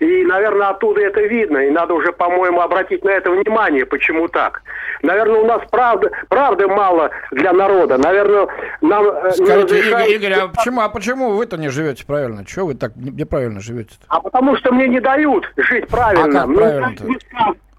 И, 0.00 0.24
наверное, 0.24 0.68
оттуда 0.68 1.00
это 1.00 1.22
видно. 1.22 1.58
И 1.58 1.70
надо 1.70 1.94
уже, 1.94 2.12
по-моему, 2.12 2.60
обратить 2.60 3.02
на 3.02 3.10
это 3.10 3.30
внимание, 3.30 3.86
почему 3.86 4.28
так. 4.28 4.62
Наверное, 5.02 5.40
у 5.40 5.46
нас 5.46 5.62
правды, 5.70 6.10
правды 6.28 6.66
мало 6.66 7.10
для 7.30 7.52
народа. 7.52 7.98
Наверное, 7.98 8.46
нам 8.80 9.06
э, 9.06 9.30
Скажите, 9.32 9.42
не 9.42 9.62
разрешают... 9.62 10.08
Игорь, 10.08 10.16
Игорь, 10.16 10.32
а 10.32 10.48
почему, 10.54 10.80
а 10.82 10.88
почему 10.88 11.30
вы-то 11.30 11.56
не 11.56 11.68
живете 11.68 12.04
правильно? 12.06 12.44
Чего 12.44 12.66
вы 12.66 12.74
так 12.74 12.92
неправильно 12.96 13.60
живете? 13.60 13.71
-то? 13.80 14.06
А 14.08 14.20
потому 14.20 14.56
что 14.56 14.72
мне 14.72 14.88
не 14.88 15.00
дают 15.00 15.50
жить 15.56 15.88
правильно. 15.88 16.42
А 16.42 16.46
как 16.46 16.54
правильно-то? 16.54 17.04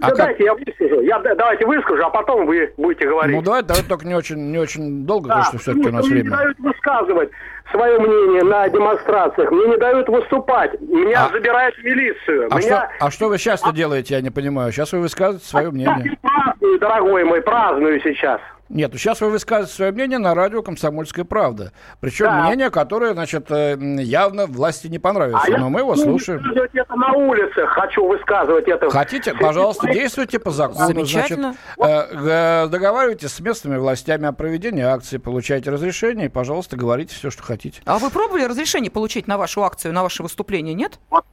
А 0.04 0.10
да, 0.10 0.16
как... 0.16 0.18
дайте 0.18 0.44
я 0.44 0.54
выскажу. 0.54 1.02
Я, 1.02 1.20
давайте 1.20 1.66
выскажу, 1.66 2.04
а 2.04 2.10
потом 2.10 2.46
вы 2.46 2.74
будете 2.76 3.08
говорить. 3.08 3.36
Ну 3.36 3.42
давайте, 3.42 3.68
давайте 3.68 3.88
только 3.88 4.06
не 4.06 4.16
очень, 4.16 4.52
не 4.52 4.58
очень 4.58 5.06
долго, 5.06 5.30
да, 5.30 5.36
потому 5.36 5.46
что 5.46 5.58
все-таки 5.60 5.88
у 5.88 5.92
нас 5.94 6.06
время. 6.06 6.24
Мне 6.24 6.30
не 6.30 6.36
дают 6.36 6.60
высказывать 6.60 7.30
свое 7.72 8.00
мнение 8.00 8.44
на 8.44 8.68
демонстрациях. 8.68 9.52
Мне 9.52 9.68
не 9.68 9.78
дают 9.78 10.10
выступать. 10.10 10.80
Меня 10.82 11.28
а... 11.28 11.30
забирают 11.30 11.76
в 11.76 11.84
милицию. 11.84 12.50
А, 12.52 12.58
Меня... 12.58 12.62
что, 12.62 12.90
а 13.00 13.12
что 13.12 13.30
вы 13.30 13.38
сейчас-то 13.38 13.70
а... 13.70 13.74
делаете, 13.74 14.16
я 14.16 14.22
не 14.22 14.30
понимаю. 14.30 14.74
Сейчас 14.74 14.92
вы 14.92 15.00
высказываете 15.00 15.46
свое 15.46 15.68
а 15.70 15.72
мнение. 15.72 16.04
Я 16.04 16.30
праздную, 16.30 16.80
дорогой 16.80 17.24
мой, 17.24 17.42
праздную 17.42 18.02
сейчас. 18.02 18.42
Нет, 18.70 18.91
ну 18.91 18.98
сейчас 18.98 19.22
вы 19.22 19.29
высказываете 19.29 19.74
свое 19.74 19.91
мнение 19.91 20.17
на 20.17 20.34
радио 20.34 20.62
«Комсомольская 20.62 21.25
правда». 21.25 21.72
Причем 22.00 22.25
да. 22.25 22.46
мнение, 22.46 22.70
которое, 22.70 23.13
значит, 23.13 23.51
э, 23.51 23.77
явно 23.79 24.46
власти 24.48 24.88
не 24.88 25.00
понравится. 25.00 25.53
А 25.55 25.58
но 25.58 25.70
мы 25.70 25.82
его 25.82 25.96
слушаем. 25.96 26.39
высказывать 26.39 26.72
это 26.74 26.95
на 26.95 27.12
улице. 27.13 27.65
Хочу 27.67 28.08
высказывать 28.08 28.67
это. 28.67 28.89
Хотите? 28.89 29.34
Пожалуйста, 29.34 29.91
действуйте 29.91 30.39
по 30.39 30.52
закону. 30.52 30.88
Замечательно. 30.88 31.56
Значит, 31.78 32.15
э, 32.26 32.67
договаривайтесь 32.67 33.32
с 33.32 33.39
местными 33.41 33.78
властями 33.78 34.28
о 34.28 34.32
проведении 34.32 34.84
акции, 34.84 35.17
получайте 35.17 35.69
разрешение 35.69 36.28
и, 36.28 36.30
пожалуйста, 36.30 36.78
говорите 36.78 37.13
все, 37.13 37.30
что 37.30 37.43
хотите. 37.43 37.82
А 37.86 37.99
вы 37.99 38.10
пробовали 38.10 38.43
разрешение 38.45 38.89
получить 38.89 39.28
на 39.28 39.38
вашу 39.38 39.63
акцию, 39.63 39.93
на 39.93 40.04
ваше 40.04 40.23
выступление, 40.23 40.73
нет? 40.73 40.99
Вот 41.10 41.26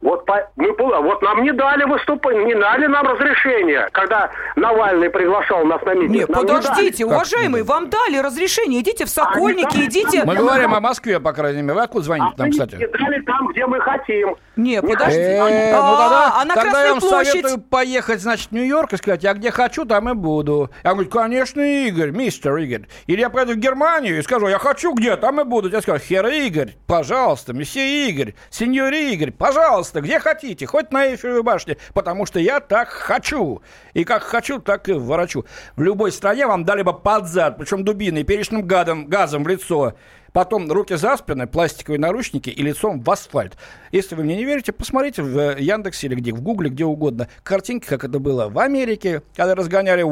вот, 0.00 0.24
по, 0.26 0.48
мы, 0.56 0.72
вот 0.76 1.22
нам 1.22 1.42
не 1.42 1.52
дали 1.52 1.84
выступать, 1.84 2.36
не 2.36 2.54
дали 2.54 2.86
нам 2.86 3.06
разрешение, 3.06 3.88
когда 3.92 4.30
Навальный 4.56 5.10
приглашал 5.10 5.64
нас 5.64 5.82
на 5.82 5.94
митинг. 5.94 6.10
Нет, 6.10 6.28
подождите, 6.28 7.04
не 7.04 7.10
уважаемые, 7.10 7.64
вам 7.64 7.90
дали 7.90 8.18
разрешение, 8.18 8.80
идите 8.80 9.04
в 9.04 9.08
Сокольники, 9.08 9.76
а 9.76 9.84
идите... 9.84 10.24
Мы 10.24 10.36
говорим 10.36 10.74
о 10.74 10.80
Москве, 10.80 11.18
по 11.20 11.32
крайней 11.32 11.62
мере. 11.62 11.74
Вы 11.74 11.82
откуда 11.82 12.04
звоните 12.04 12.34
а 12.36 12.42
нам, 12.42 12.50
кстати? 12.50 12.74
не 12.76 12.86
дали 12.86 13.20
там, 13.22 13.48
где 13.48 13.66
мы 13.66 13.80
хотим. 13.80 14.36
Не, 14.56 14.82
подождите. 14.82 15.20
Э, 15.20 15.76
ну 15.76 15.96
тогда, 15.96 16.34
а 16.40 16.44
на 16.44 16.54
тогда 16.54 16.84
я 16.84 16.90
вам 16.94 17.00
советую 17.00 17.58
поехать, 17.58 18.20
значит, 18.20 18.48
в 18.48 18.52
Нью-Йорк 18.52 18.92
и 18.92 18.96
сказать, 18.96 19.22
я 19.22 19.34
где 19.34 19.50
хочу, 19.50 19.84
там 19.84 20.08
и 20.10 20.14
буду. 20.14 20.70
Я 20.82 20.94
говорю, 20.94 21.08
конечно, 21.08 21.60
Игорь, 21.60 22.10
мистер 22.10 22.56
Игорь. 22.56 22.88
Или 23.06 23.20
я 23.20 23.30
поеду 23.30 23.52
в 23.52 23.56
Германию 23.56 24.18
и 24.18 24.22
скажу, 24.22 24.48
я 24.48 24.58
хочу 24.58 24.92
где, 24.94 25.16
там 25.16 25.40
и 25.40 25.44
буду. 25.44 25.68
Я 25.68 25.80
скажу, 25.80 26.00
хер 26.00 26.26
Игорь, 26.26 26.72
пожалуйста, 26.86 27.52
месье 27.52 28.08
Игорь, 28.08 28.34
сеньор 28.50 28.92
Игорь, 28.92 29.30
пожалуйста, 29.30 29.87
пожалуйста, 29.88 30.00
где 30.00 30.18
хотите, 30.18 30.66
хоть 30.66 30.92
на 30.92 31.06
Эйфелевой 31.06 31.42
башне, 31.42 31.76
потому 31.94 32.26
что 32.26 32.38
я 32.38 32.60
так 32.60 32.88
хочу. 32.88 33.62
И 33.94 34.04
как 34.04 34.22
хочу, 34.22 34.58
так 34.58 34.88
и 34.88 34.92
ворочу. 34.92 35.44
В 35.76 35.82
любой 35.82 36.12
стране 36.12 36.46
вам 36.46 36.64
дали 36.64 36.82
бы 36.82 36.92
под 36.92 37.26
зад, 37.26 37.56
причем 37.58 37.84
дубиной, 37.84 38.24
перечным 38.24 38.66
гадом, 38.66 39.06
газом 39.06 39.44
в 39.44 39.48
лицо. 39.48 39.94
Потом 40.32 40.70
руки 40.70 40.94
за 40.94 41.16
спины, 41.16 41.46
пластиковые 41.46 41.98
наручники 41.98 42.50
и 42.50 42.62
лицом 42.62 43.00
в 43.00 43.10
асфальт. 43.10 43.56
Если 43.92 44.14
вы 44.14 44.24
мне 44.24 44.36
не 44.36 44.44
верите, 44.44 44.72
посмотрите 44.72 45.22
в 45.22 45.38
э, 45.38 45.56
Яндексе 45.58 46.06
или 46.06 46.16
где, 46.16 46.32
в 46.32 46.42
Гугле, 46.42 46.68
где 46.68 46.84
угодно. 46.84 47.28
Картинки, 47.42 47.86
как 47.86 48.04
это 48.04 48.18
было 48.18 48.50
в 48.50 48.58
Америке, 48.58 49.22
когда 49.34 49.54
разгоняли 49.54 50.02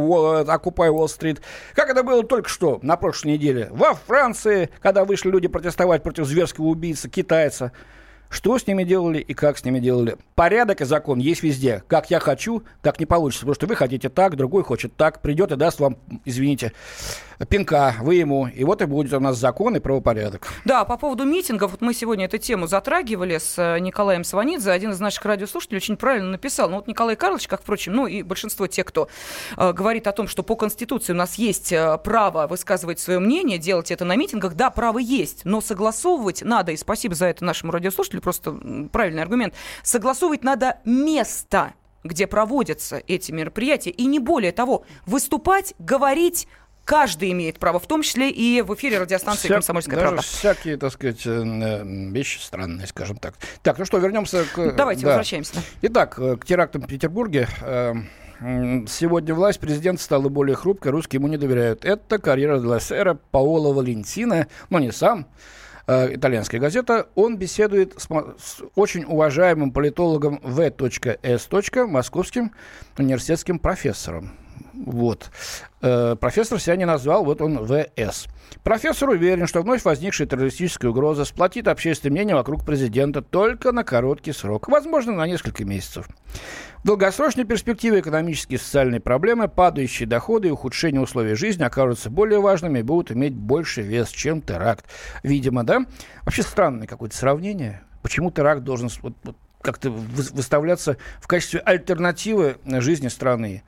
Окупай 0.50 0.88
Уолл-стрит. 0.88 1.42
Как 1.74 1.90
это 1.90 2.02
было 2.02 2.24
только 2.24 2.48
что, 2.48 2.78
на 2.82 2.96
прошлой 2.96 3.32
неделе, 3.32 3.68
во 3.70 3.92
Франции, 3.94 4.70
когда 4.80 5.04
вышли 5.04 5.30
люди 5.30 5.48
протестовать 5.48 6.02
против 6.02 6.24
зверского 6.24 6.64
убийцы, 6.64 7.10
китайца. 7.10 7.72
Что 8.28 8.58
с 8.58 8.66
ними 8.66 8.84
делали 8.84 9.18
и 9.18 9.34
как 9.34 9.58
с 9.58 9.64
ними 9.64 9.78
делали. 9.78 10.16
Порядок 10.34 10.80
и 10.80 10.84
закон 10.84 11.18
есть 11.18 11.42
везде. 11.42 11.82
Как 11.88 12.10
я 12.10 12.20
хочу, 12.20 12.62
так 12.82 12.98
не 12.98 13.06
получится. 13.06 13.42
Потому 13.42 13.54
что 13.54 13.66
вы 13.66 13.76
хотите 13.76 14.08
так, 14.08 14.36
другой 14.36 14.64
хочет 14.64 14.96
так. 14.96 15.20
Придет 15.20 15.52
и 15.52 15.56
даст 15.56 15.80
вам, 15.80 15.96
извините, 16.24 16.72
пинка, 17.44 17.94
вы 18.00 18.14
ему. 18.14 18.46
И 18.46 18.64
вот 18.64 18.82
и 18.82 18.86
будет 18.86 19.12
у 19.12 19.20
нас 19.20 19.36
закон 19.36 19.76
и 19.76 19.80
правопорядок. 19.80 20.48
Да, 20.64 20.84
по 20.84 20.96
поводу 20.96 21.24
митингов, 21.24 21.72
вот 21.72 21.80
мы 21.80 21.92
сегодня 21.92 22.24
эту 22.24 22.38
тему 22.38 22.66
затрагивали 22.66 23.38
с 23.38 23.58
э, 23.58 23.78
Николаем 23.80 24.24
Сванидзе. 24.24 24.70
Один 24.70 24.92
из 24.92 25.00
наших 25.00 25.24
радиослушателей 25.24 25.78
очень 25.78 25.96
правильно 25.96 26.30
написал. 26.30 26.70
Ну 26.70 26.76
вот 26.76 26.86
Николай 26.86 27.16
Карлович, 27.16 27.48
как, 27.48 27.62
впрочем, 27.62 27.92
ну 27.92 28.06
и 28.06 28.22
большинство 28.22 28.66
тех, 28.66 28.86
кто 28.86 29.08
э, 29.56 29.72
говорит 29.72 30.06
о 30.06 30.12
том, 30.12 30.28
что 30.28 30.42
по 30.42 30.56
Конституции 30.56 31.12
у 31.12 31.16
нас 31.16 31.34
есть 31.34 31.72
э, 31.72 31.98
право 31.98 32.46
высказывать 32.46 33.00
свое 33.00 33.18
мнение, 33.18 33.58
делать 33.58 33.90
это 33.90 34.04
на 34.04 34.16
митингах, 34.16 34.54
да, 34.54 34.70
право 34.70 34.98
есть, 34.98 35.44
но 35.44 35.60
согласовывать 35.60 36.42
надо, 36.42 36.72
и 36.72 36.76
спасибо 36.76 37.14
за 37.14 37.26
это 37.26 37.44
нашему 37.44 37.72
радиослушателю, 37.72 38.22
просто 38.22 38.52
правильный 38.92 39.22
аргумент, 39.22 39.54
согласовывать 39.82 40.44
надо 40.44 40.78
место, 40.84 41.74
где 42.04 42.26
проводятся 42.26 43.02
эти 43.06 43.32
мероприятия, 43.32 43.90
и 43.90 44.06
не 44.06 44.18
более 44.18 44.52
того, 44.52 44.84
выступать, 45.06 45.74
говорить, 45.78 46.48
каждый 46.86 47.32
имеет 47.32 47.58
право, 47.58 47.78
в 47.78 47.86
том 47.86 48.00
числе 48.00 48.30
и 48.30 48.62
в 48.62 48.74
эфире 48.74 48.98
радиостанции 48.98 49.48
Вся, 49.48 49.54
«Комсомольская 49.54 49.98
правда». 49.98 50.22
всякие, 50.22 50.78
так 50.78 50.92
сказать, 50.92 51.26
э, 51.26 51.30
э, 51.30 51.84
вещи 51.84 52.38
странные, 52.38 52.86
скажем 52.86 53.18
так. 53.18 53.34
Так, 53.62 53.78
ну 53.78 53.84
что, 53.84 53.98
вернемся 53.98 54.44
к... 54.54 54.72
Давайте, 54.72 55.02
да. 55.02 55.08
возвращаемся. 55.08 55.56
Итак, 55.82 56.18
э, 56.18 56.36
к 56.36 56.46
терактам 56.46 56.82
в 56.82 56.86
Петербурге. 56.86 57.48
Сегодня 58.38 59.34
власть 59.34 59.58
президента 59.60 60.02
стала 60.02 60.28
более 60.28 60.56
хрупкой, 60.56 60.92
русские 60.92 61.20
ему 61.20 61.28
не 61.28 61.38
доверяют. 61.38 61.86
Это 61.86 62.18
карьера 62.18 62.60
Делассера 62.60 63.14
Паоло 63.30 63.72
Валентина, 63.72 64.46
но 64.68 64.78
не 64.78 64.92
сам, 64.92 65.26
итальянская 65.86 66.60
газета, 66.60 67.06
он 67.14 67.38
беседует 67.38 67.94
с, 67.96 68.04
с 68.04 68.62
очень 68.74 69.04
уважаемым 69.04 69.70
политологом 69.70 70.40
В.С. 70.42 71.48
московским 71.86 72.52
университетским 72.98 73.58
профессором. 73.58 74.32
Вот. 74.72 75.30
Э, 75.82 76.16
профессор 76.18 76.60
себя 76.60 76.76
не 76.76 76.84
назвал, 76.84 77.24
вот 77.24 77.40
он 77.40 77.66
ВС. 77.66 78.26
Профессор 78.62 79.10
уверен, 79.10 79.46
что 79.46 79.62
вновь 79.62 79.84
возникшая 79.84 80.26
террористическая 80.26 80.90
угроза 80.90 81.24
сплотит 81.24 81.68
общественное 81.68 82.12
мнение 82.12 82.34
вокруг 82.34 82.64
президента 82.64 83.22
только 83.22 83.72
на 83.72 83.84
короткий 83.84 84.32
срок, 84.32 84.68
возможно, 84.68 85.12
на 85.12 85.26
несколько 85.26 85.64
месяцев. 85.64 86.08
В 86.82 86.86
долгосрочной 86.86 87.44
перспективе 87.44 88.00
экономические 88.00 88.58
и 88.58 88.60
социальные 88.60 89.00
проблемы, 89.00 89.48
падающие 89.48 90.08
доходы 90.08 90.48
и 90.48 90.50
ухудшение 90.50 91.00
условий 91.00 91.34
жизни 91.34 91.64
окажутся 91.64 92.10
более 92.10 92.40
важными 92.40 92.80
и 92.80 92.82
будут 92.82 93.10
иметь 93.10 93.34
больше 93.34 93.82
вес, 93.82 94.08
чем 94.10 94.40
теракт. 94.40 94.86
Видимо, 95.22 95.64
да? 95.64 95.84
Вообще 96.22 96.42
странное 96.42 96.86
какое-то 96.86 97.16
сравнение. 97.16 97.82
Почему 98.02 98.30
теракт 98.30 98.62
должен 98.62 98.88
вот, 99.02 99.14
вот, 99.24 99.36
как-то 99.62 99.90
выставляться 99.90 100.96
в 101.20 101.26
качестве 101.26 101.60
альтернативы 101.60 102.58
жизни 102.64 103.08
страны? 103.08 103.64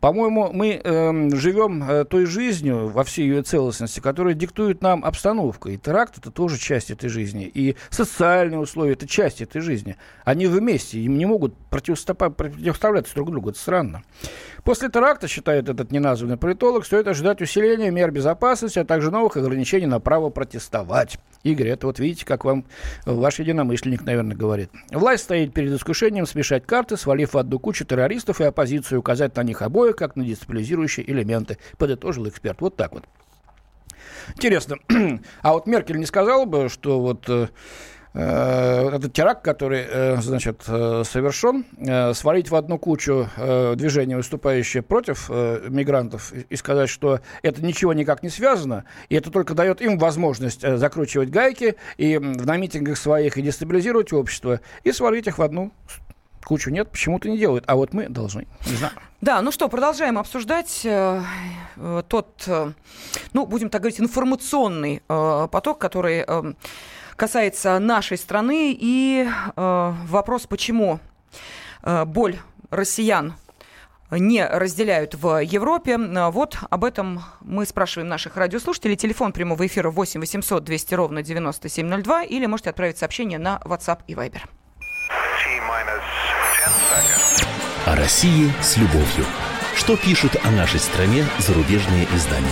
По-моему, 0.00 0.50
мы 0.52 0.80
э, 0.82 1.30
живем 1.36 1.82
э, 1.82 2.04
той 2.04 2.26
жизнью 2.26 2.88
во 2.88 3.02
всей 3.02 3.28
ее 3.28 3.42
целостности, 3.42 4.00
которая 4.00 4.34
диктует 4.34 4.82
нам 4.82 5.04
обстановка. 5.04 5.70
И 5.70 5.78
теракт 5.78 6.18
это 6.18 6.30
тоже 6.30 6.58
часть 6.58 6.90
этой 6.90 7.08
жизни. 7.08 7.50
И 7.52 7.76
социальные 7.90 8.58
условия 8.58 8.92
это 8.92 9.08
часть 9.08 9.40
этой 9.40 9.60
жизни. 9.60 9.96
Они 10.24 10.46
вместе, 10.46 11.00
им 11.00 11.16
не 11.16 11.24
могут 11.24 11.54
противоставляться 11.70 13.14
друг 13.14 13.30
другу. 13.30 13.50
Это 13.50 13.58
странно. 13.58 14.02
После 14.66 14.88
теракта, 14.88 15.28
считает 15.28 15.68
этот 15.68 15.92
неназванный 15.92 16.36
политолог, 16.36 16.84
стоит 16.84 17.06
ожидать 17.06 17.40
усиления 17.40 17.92
мер 17.92 18.10
безопасности, 18.10 18.80
а 18.80 18.84
также 18.84 19.12
новых 19.12 19.36
ограничений 19.36 19.86
на 19.86 20.00
право 20.00 20.28
протестовать. 20.28 21.18
Игорь, 21.44 21.68
это 21.68 21.86
вот 21.86 22.00
видите, 22.00 22.26
как 22.26 22.44
вам 22.44 22.64
ваш 23.04 23.38
единомышленник, 23.38 24.04
наверное, 24.04 24.36
говорит. 24.36 24.70
Власть 24.90 25.22
стоит 25.22 25.54
перед 25.54 25.72
искушением 25.72 26.26
смешать 26.26 26.66
карты, 26.66 26.96
свалив 26.96 27.34
в 27.34 27.38
одну 27.38 27.60
кучу 27.60 27.84
террористов 27.84 28.40
и 28.40 28.44
оппозицию, 28.44 28.98
указать 28.98 29.36
на 29.36 29.44
них 29.44 29.62
обоих, 29.62 29.85
как 29.94 30.16
на 30.16 30.24
дестабилизирующие 30.24 31.10
элементы, 31.10 31.58
подытожил 31.78 32.28
эксперт. 32.28 32.60
Вот 32.60 32.76
так 32.76 32.92
вот. 32.92 33.04
Интересно. 34.34 34.76
А 35.42 35.52
вот 35.52 35.66
Меркель 35.66 35.98
не 35.98 36.06
сказала 36.06 36.44
бы, 36.44 36.68
что 36.68 37.00
вот 37.00 37.28
э, 37.28 37.48
Э, 38.18 38.88
этот 38.94 39.12
теракт, 39.12 39.44
который, 39.44 39.84
э, 39.86 40.16
значит, 40.22 40.62
совершен, 40.62 41.66
свалить 42.14 42.50
в 42.50 42.54
одну 42.54 42.78
кучу 42.78 43.28
движения, 43.36 44.16
выступающие 44.16 44.82
против 44.82 45.28
мигрантов, 45.28 46.32
и 46.32 46.56
сказать, 46.56 46.88
что 46.88 47.20
это 47.42 47.62
ничего 47.62 47.92
никак 47.92 48.22
не 48.22 48.30
связано, 48.30 48.84
и 49.10 49.16
это 49.16 49.30
только 49.30 49.54
дает 49.54 49.82
им 49.82 49.98
возможность 49.98 50.62
закручивать 50.62 51.30
гайки 51.30 51.76
и 51.98 52.18
на 52.18 52.56
митингах 52.56 52.96
своих 52.96 53.36
и 53.36 53.42
дестабилизировать 53.42 54.12
общество, 54.12 54.60
и 54.82 54.92
свалить 54.92 55.26
их 55.26 55.38
в 55.38 55.42
одну 55.42 55.72
кучу. 56.46 56.70
Нет, 56.70 56.90
почему-то 56.90 57.28
не 57.28 57.36
делают, 57.36 57.64
а 57.66 57.74
вот 57.74 57.92
мы 57.92 58.08
должны. 58.08 58.46
Не 58.66 58.76
знаю. 58.76 58.92
Да, 59.20 59.42
ну 59.42 59.50
что, 59.50 59.68
продолжаем 59.68 60.18
обсуждать 60.18 60.82
э, 60.84 61.22
тот, 62.08 62.44
э, 62.46 62.72
ну, 63.32 63.46
будем 63.46 63.68
так 63.68 63.82
говорить, 63.82 64.00
информационный 64.00 65.02
э, 65.08 65.48
поток, 65.50 65.78
который 65.78 66.24
касается 67.16 67.78
нашей 67.80 68.16
страны. 68.18 68.76
И 68.78 69.26
э, 69.26 69.94
вопрос, 70.06 70.46
почему 70.46 71.00
э, 71.82 72.04
боль 72.04 72.38
россиян 72.70 73.34
не 74.10 74.46
разделяют 74.46 75.16
в 75.16 75.42
Европе. 75.42 75.98
Вот 75.98 76.58
об 76.70 76.84
этом 76.84 77.24
мы 77.40 77.66
спрашиваем 77.66 78.08
наших 78.08 78.36
радиослушателей. 78.36 78.94
Телефон 78.94 79.32
прямого 79.32 79.66
эфира 79.66 79.90
8 79.90 80.20
800 80.20 80.62
200 80.62 80.94
ровно 80.94 81.22
9702 81.24 82.22
или 82.22 82.46
можете 82.46 82.70
отправить 82.70 82.98
сообщение 82.98 83.40
на 83.40 83.60
WhatsApp 83.64 84.00
и 84.06 84.14
Viber. 84.14 84.42
О 87.86 87.94
России 87.94 88.52
с 88.60 88.76
любовью. 88.78 89.24
Что 89.76 89.96
пишут 89.96 90.32
о 90.42 90.50
нашей 90.50 90.80
стране 90.80 91.24
зарубежные 91.38 92.08
издания? 92.12 92.50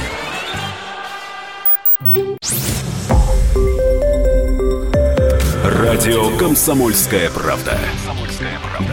Радио 5.65 6.37
«Комсомольская 6.37 7.31
правда». 7.31 7.77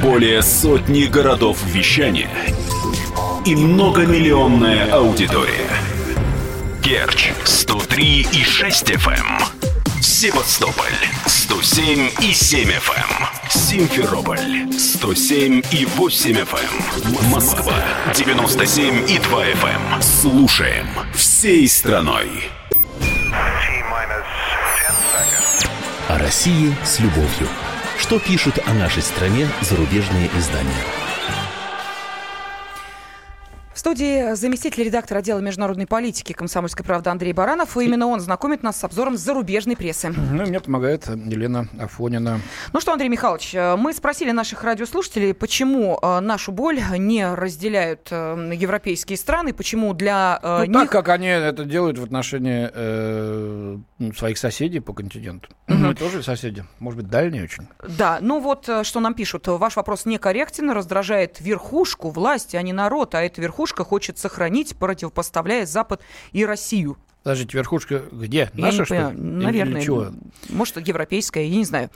Более 0.01 0.41
сотни 0.41 1.03
городов 1.03 1.63
вещания 1.63 2.31
и 3.45 3.55
многомиллионная 3.55 4.91
аудитория. 4.91 5.69
Керчь 6.83 7.33
103 7.45 8.27
и 8.33 8.43
6 8.43 8.91
FM. 8.93 9.70
Эм. 10.01 10.03
Севастополь 10.03 10.97
107 11.27 12.09
и 12.21 12.33
7 12.33 12.69
FM. 12.71 12.95
Эм. 12.97 13.49
Симферополь 13.51 14.73
107 14.75 15.61
и 15.71 15.85
8 15.85 16.37
FM. 16.37 17.23
Эм. 17.23 17.29
Москва 17.29 17.75
97 18.15 19.07
и 19.07 19.19
2 19.19 19.45
FM. 19.45 20.01
Слушаем 20.01 20.87
всей 21.13 21.67
страной. 21.67 22.49
О 26.09 26.17
России 26.17 26.75
с 26.83 26.99
любовью. 26.99 27.47
Что 27.99 28.17
пишут 28.17 28.57
о 28.65 28.73
нашей 28.73 29.03
стране 29.03 29.47
зарубежные 29.61 30.31
издания? 30.35 31.00
Студии 33.81 34.35
заместитель 34.35 34.83
редактора 34.83 35.19
отдела 35.19 35.39
международной 35.39 35.87
политики 35.87 36.33
«Комсомольской 36.33 36.85
правды» 36.85 37.09
Андрей 37.09 37.33
Баранов. 37.33 37.75
И 37.77 37.83
именно 37.83 38.05
он 38.05 38.19
знакомит 38.19 38.61
нас 38.61 38.79
с 38.79 38.83
обзором 38.83 39.17
зарубежной 39.17 39.75
прессы. 39.75 40.09
Ну 40.09 40.43
и 40.43 40.45
мне 40.45 40.59
помогает 40.59 41.07
Елена 41.07 41.67
Афонина. 41.79 42.41
Ну 42.73 42.79
что, 42.79 42.93
Андрей 42.93 43.09
Михайлович, 43.09 43.55
э, 43.55 43.75
мы 43.77 43.93
спросили 43.93 44.29
наших 44.29 44.63
радиослушателей, 44.63 45.33
почему 45.33 45.97
э, 45.99 46.19
нашу 46.19 46.51
боль 46.51 46.79
не 46.99 47.33
разделяют 47.33 48.09
э, 48.11 48.51
европейские 48.53 49.17
страны, 49.17 49.51
почему 49.51 49.95
для 49.95 50.39
ну, 50.43 50.65
них... 50.65 50.73
так, 50.73 50.91
как 50.91 51.09
они 51.09 51.27
это 51.27 51.65
делают 51.65 51.97
в 51.97 52.03
отношении 52.03 52.69
э, 52.71 53.77
своих 54.15 54.37
соседей 54.37 54.79
по 54.79 54.93
континенту. 54.93 55.49
Угу. 55.67 55.77
Мы 55.77 55.95
тоже 55.95 56.21
соседи, 56.21 56.63
может 56.77 56.97
быть, 56.97 57.09
дальние 57.09 57.45
очень. 57.45 57.67
Да, 57.97 58.19
ну 58.21 58.41
вот 58.41 58.69
что 58.83 58.99
нам 58.99 59.15
пишут. 59.15 59.47
Ваш 59.47 59.75
вопрос 59.75 60.05
некорректен, 60.05 60.69
раздражает 60.69 61.41
верхушку 61.41 62.11
власти, 62.11 62.55
а 62.57 62.61
не 62.61 62.73
народ, 62.73 63.15
а 63.15 63.23
это 63.23 63.41
верхушка 63.41 63.70
верхушка 63.71 63.83
хочет 63.83 64.17
сохранить, 64.17 64.75
противопоставляя 64.77 65.65
Запад 65.65 66.01
и 66.33 66.45
Россию. 66.45 66.97
Подождите, 67.23 67.55
верхушка 67.55 68.01
где? 68.11 68.49
Наша, 68.53 68.79
я 68.79 68.85
что 68.85 68.95
ли? 68.95 69.17
Наверное. 69.17 69.79
Или 69.79 69.85
чего? 69.85 70.07
Может, 70.49 70.87
европейская, 70.87 71.45
я 71.45 71.55
не 71.55 71.65
знаю. 71.65 71.91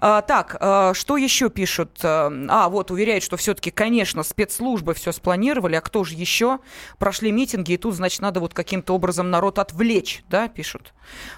А, 0.00 0.22
так, 0.22 0.56
а, 0.58 0.94
что 0.94 1.18
еще 1.18 1.50
пишут? 1.50 1.98
А, 2.02 2.68
вот, 2.70 2.90
уверяют, 2.90 3.22
что 3.22 3.36
все-таки, 3.36 3.70
конечно, 3.70 4.22
спецслужбы 4.22 4.94
все 4.94 5.12
спланировали, 5.12 5.74
а 5.74 5.82
кто 5.82 6.02
же 6.04 6.14
еще? 6.14 6.60
Прошли 6.98 7.30
митинги, 7.30 7.72
и 7.72 7.76
тут, 7.76 7.94
значит, 7.94 8.22
надо 8.22 8.40
вот 8.40 8.54
каким-то 8.54 8.94
образом 8.94 9.30
народ 9.30 9.58
отвлечь, 9.58 10.24
да, 10.30 10.48
пишут. 10.48 10.94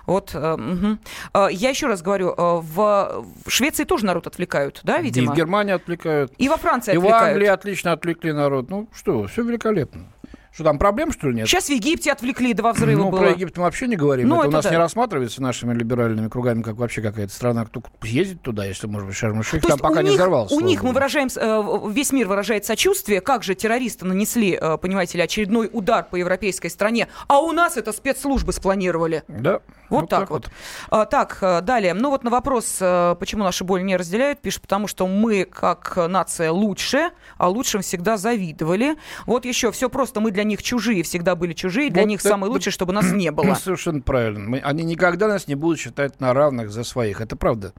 Вот, 0.06 0.34
угу. 0.34 0.98
Я 1.34 1.70
еще 1.70 1.88
раз 1.88 2.00
говорю, 2.00 2.34
в 2.36 3.24
Швеции 3.48 3.82
тоже 3.82 4.06
народ 4.06 4.28
отвлекают, 4.28 4.80
да, 4.84 4.98
видимо? 4.98 5.32
И 5.32 5.34
в 5.34 5.36
Германии 5.36 5.72
отвлекают. 5.72 6.32
И 6.38 6.48
во 6.48 6.58
Франции 6.58 6.92
и 6.92 6.96
отвлекают. 6.96 7.22
И 7.22 7.24
в 7.24 7.28
Англии 7.30 7.48
отлично 7.48 7.92
отвлекли 7.92 8.32
народ. 8.32 8.70
Ну, 8.70 8.88
что, 8.94 9.26
все 9.26 9.42
великолепно. 9.42 10.06
Что 10.52 10.64
там, 10.64 10.78
проблем, 10.78 11.12
что 11.12 11.28
ли, 11.28 11.36
нет? 11.36 11.48
Сейчас 11.48 11.66
в 11.66 11.70
Египте 11.70 12.12
отвлекли, 12.12 12.52
два 12.52 12.74
взрыва 12.74 13.04
ну, 13.04 13.10
было. 13.10 13.20
про 13.20 13.30
Египет 13.30 13.56
мы 13.56 13.62
вообще 13.62 13.86
не 13.86 13.96
говорим. 13.96 14.28
Ну, 14.28 14.36
это, 14.36 14.42
это 14.42 14.48
у 14.48 14.52
нас 14.52 14.64
да. 14.64 14.70
не 14.70 14.76
рассматривается 14.76 15.40
нашими 15.40 15.72
либеральными 15.72 16.28
кругами, 16.28 16.60
как 16.60 16.76
вообще 16.76 17.00
какая-то 17.00 17.32
страна, 17.32 17.64
кто 17.64 17.82
ездит 18.02 18.42
туда, 18.42 18.66
если, 18.66 18.86
может 18.86 19.08
быть, 19.08 19.16
шарм-шейх 19.16 19.62
там 19.62 19.78
пока 19.78 20.02
них, 20.02 20.10
не 20.10 20.16
взорвался. 20.16 20.54
У 20.54 20.60
них 20.60 20.82
мы 20.82 20.92
выражаем, 20.92 21.28
э, 21.34 21.90
весь 21.90 22.12
мир 22.12 22.28
выражает 22.28 22.66
сочувствие, 22.66 23.22
как 23.22 23.44
же 23.44 23.54
террористы 23.54 24.04
нанесли, 24.04 24.58
э, 24.60 24.76
понимаете 24.76 25.16
ли, 25.16 25.24
очередной 25.24 25.70
удар 25.72 26.04
по 26.04 26.16
европейской 26.16 26.68
стране, 26.68 27.08
а 27.28 27.40
у 27.40 27.52
нас 27.52 27.78
это 27.78 27.90
спецслужбы 27.92 28.52
спланировали. 28.52 29.22
Да. 29.28 29.60
Вот, 29.88 30.02
вот 30.02 30.10
так, 30.10 30.20
так 30.20 30.30
вот. 30.30 30.44
вот. 30.44 30.52
А, 30.90 31.06
так, 31.06 31.38
э, 31.40 31.60
далее. 31.62 31.94
Ну 31.94 32.10
вот 32.10 32.24
на 32.24 32.30
вопрос, 32.30 32.76
почему 33.18 33.44
наши 33.44 33.64
боль 33.64 33.82
не 33.84 33.96
разделяют, 33.96 34.40
пишут, 34.40 34.62
потому 34.62 34.86
что 34.86 35.06
мы, 35.06 35.44
как 35.44 35.96
нация, 35.96 36.50
лучше, 36.50 37.10
а 37.38 37.48
лучшим 37.48 37.80
всегда 37.80 38.18
завидовали. 38.18 38.96
Вот 39.24 39.46
еще, 39.46 39.72
все 39.72 39.88
просто, 39.88 40.20
мы 40.20 40.30
для 40.30 40.41
них 40.44 40.62
чужие, 40.62 41.02
всегда 41.02 41.34
были 41.36 41.52
чужие, 41.52 41.90
для 41.90 42.02
вот 42.02 42.08
них 42.08 42.20
самое 42.20 42.52
лучшее, 42.52 42.72
чтобы 42.72 42.92
нас 42.94 43.10
не 43.12 43.30
было. 43.30 43.54
Совершенно 43.54 44.00
правильно. 44.00 44.48
Мы, 44.48 44.58
они 44.58 44.84
никогда 44.84 45.28
нас 45.28 45.48
не 45.48 45.54
будут 45.54 45.78
считать 45.78 46.20
на 46.20 46.34
равных 46.34 46.70
за 46.70 46.84
своих. 46.84 47.20
Это 47.20 47.36
правда. 47.36 47.72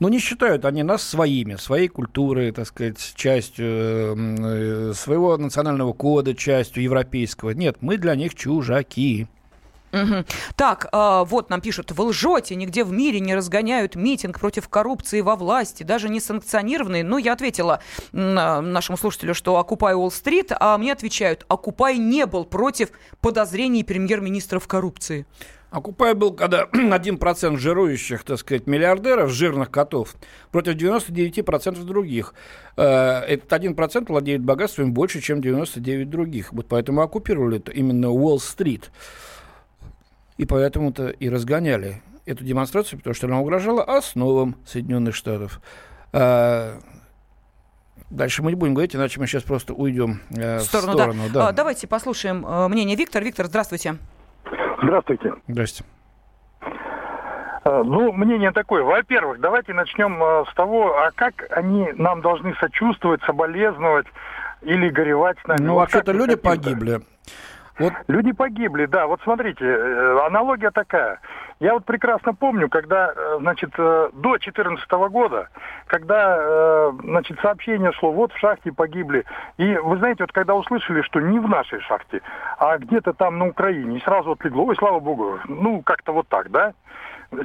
Но 0.00 0.08
не 0.08 0.18
считают 0.18 0.64
они 0.64 0.82
нас 0.82 1.02
своими, 1.02 1.54
своей 1.54 1.88
культурой, 1.88 2.50
так 2.50 2.66
сказать, 2.66 3.12
частью 3.14 4.16
э, 4.16 4.92
своего 4.94 5.36
национального 5.36 5.92
кода, 5.92 6.34
частью 6.34 6.82
европейского. 6.82 7.50
Нет, 7.50 7.76
мы 7.80 7.96
для 7.96 8.16
них 8.16 8.34
чужаки. 8.34 9.28
Угу. 9.94 10.24
Так, 10.56 10.88
э, 10.92 11.24
вот 11.26 11.50
нам 11.50 11.60
пишут, 11.60 11.92
вы 11.92 12.04
лжете, 12.04 12.56
нигде 12.56 12.82
в 12.84 12.92
мире 12.92 13.20
не 13.20 13.34
разгоняют 13.34 13.94
митинг 13.94 14.40
против 14.40 14.68
коррупции 14.68 15.20
во 15.20 15.36
власти, 15.36 15.84
даже 15.84 16.08
не 16.08 16.20
санкционированный. 16.20 17.02
Ну, 17.02 17.18
я 17.18 17.32
ответила 17.32 17.80
э, 18.12 18.16
нашему 18.16 18.98
слушателю, 18.98 19.34
что 19.34 19.56
«Окупай 19.56 19.94
Уолл-стрит», 19.94 20.52
а 20.58 20.76
мне 20.78 20.92
отвечают, 20.92 21.46
«Окупай 21.48 21.96
не 21.98 22.26
был 22.26 22.44
против 22.44 22.90
подозрений 23.20 23.84
премьер-министра 23.84 24.58
в 24.58 24.66
коррупции». 24.66 25.26
Окупай 25.74 26.14
был, 26.14 26.32
когда 26.32 26.64
1% 26.72 27.56
жирующих, 27.56 28.22
так 28.22 28.38
сказать, 28.38 28.68
миллиардеров, 28.68 29.30
жирных 29.30 29.72
котов, 29.72 30.14
против 30.52 30.76
99% 30.76 31.82
других. 31.82 32.34
Э, 32.76 33.20
этот 33.22 33.52
1% 33.52 34.06
владеет 34.06 34.40
богатством 34.42 34.92
больше, 34.92 35.20
чем 35.20 35.40
99 35.40 36.08
других. 36.08 36.52
Вот 36.52 36.66
поэтому 36.68 37.02
оккупировали 37.02 37.58
это 37.58 37.72
именно 37.72 38.10
Уолл-стрит. 38.10 38.92
И 40.36 40.46
поэтому-то 40.46 41.08
и 41.08 41.28
разгоняли 41.28 42.02
эту 42.26 42.44
демонстрацию, 42.44 42.98
потому 42.98 43.14
что 43.14 43.26
она 43.26 43.40
угрожала 43.40 43.84
основам 43.84 44.56
Соединенных 44.66 45.14
Штатов. 45.14 45.60
А, 46.12 46.78
дальше 48.10 48.42
мы 48.42 48.50
не 48.50 48.56
будем 48.56 48.74
говорить, 48.74 48.96
иначе 48.96 49.20
мы 49.20 49.26
сейчас 49.26 49.42
просто 49.42 49.74
уйдем 49.74 50.20
э, 50.30 50.58
в 50.58 50.62
сторону. 50.62 50.92
В 50.92 50.94
сторону 50.94 51.22
да. 51.32 51.40
Да. 51.40 51.48
А, 51.48 51.52
давайте 51.52 51.86
послушаем 51.86 52.44
э, 52.46 52.68
мнение 52.68 52.96
Виктора. 52.96 53.24
Виктор, 53.24 53.46
здравствуйте. 53.46 53.96
Здравствуйте. 54.82 55.34
Здрасте. 55.46 55.84
А, 56.60 57.84
ну, 57.84 58.12
мнение 58.12 58.50
такое. 58.50 58.82
Во-первых, 58.82 59.40
давайте 59.40 59.72
начнем 59.72 60.46
с 60.50 60.54
того, 60.54 60.98
а 60.98 61.10
как 61.14 61.46
они 61.50 61.92
нам 61.96 62.22
должны 62.22 62.54
сочувствовать, 62.56 63.22
соболезновать, 63.22 64.06
или 64.64 64.88
горевать 64.88 65.36
с 65.44 65.46
нами. 65.46 65.60
Ну, 65.62 65.74
вообще-то 65.74 66.12
люди 66.12 66.36
погибли. 66.36 67.00
Вот 67.78 67.92
Люди 68.06 68.32
погибли, 68.32 68.86
да. 68.86 69.06
Вот 69.06 69.20
смотрите, 69.22 69.64
э, 69.64 70.26
аналогия 70.26 70.70
такая. 70.70 71.20
Я 71.60 71.74
вот 71.74 71.84
прекрасно 71.84 72.34
помню, 72.34 72.68
когда, 72.68 73.12
э, 73.14 73.36
значит, 73.40 73.70
э, 73.76 74.10
до 74.12 74.36
2014 74.36 75.08
года, 75.08 75.48
когда, 75.86 76.90
значит, 77.02 77.38
сообщение 77.40 77.92
шло, 77.92 78.12
вот 78.12 78.32
в 78.32 78.38
шахте 78.38 78.72
погибли. 78.72 79.24
И 79.58 79.76
вы 79.76 79.98
знаете, 79.98 80.22
вот 80.24 80.32
когда 80.32 80.54
услышали, 80.54 81.02
что 81.02 81.20
не 81.20 81.38
в 81.38 81.48
нашей 81.48 81.80
шахте, 81.80 82.20
а 82.58 82.78
где-то 82.78 83.12
там 83.12 83.38
на 83.38 83.46
Украине, 83.46 83.98
и 83.98 84.02
сразу 84.02 84.32
отлегло, 84.32 84.62
ой, 84.62 84.76
слава 84.76 85.00
богу, 85.00 85.38
ну, 85.46 85.82
как-то 85.82 86.12
вот 86.12 86.28
так, 86.28 86.50
да? 86.50 86.72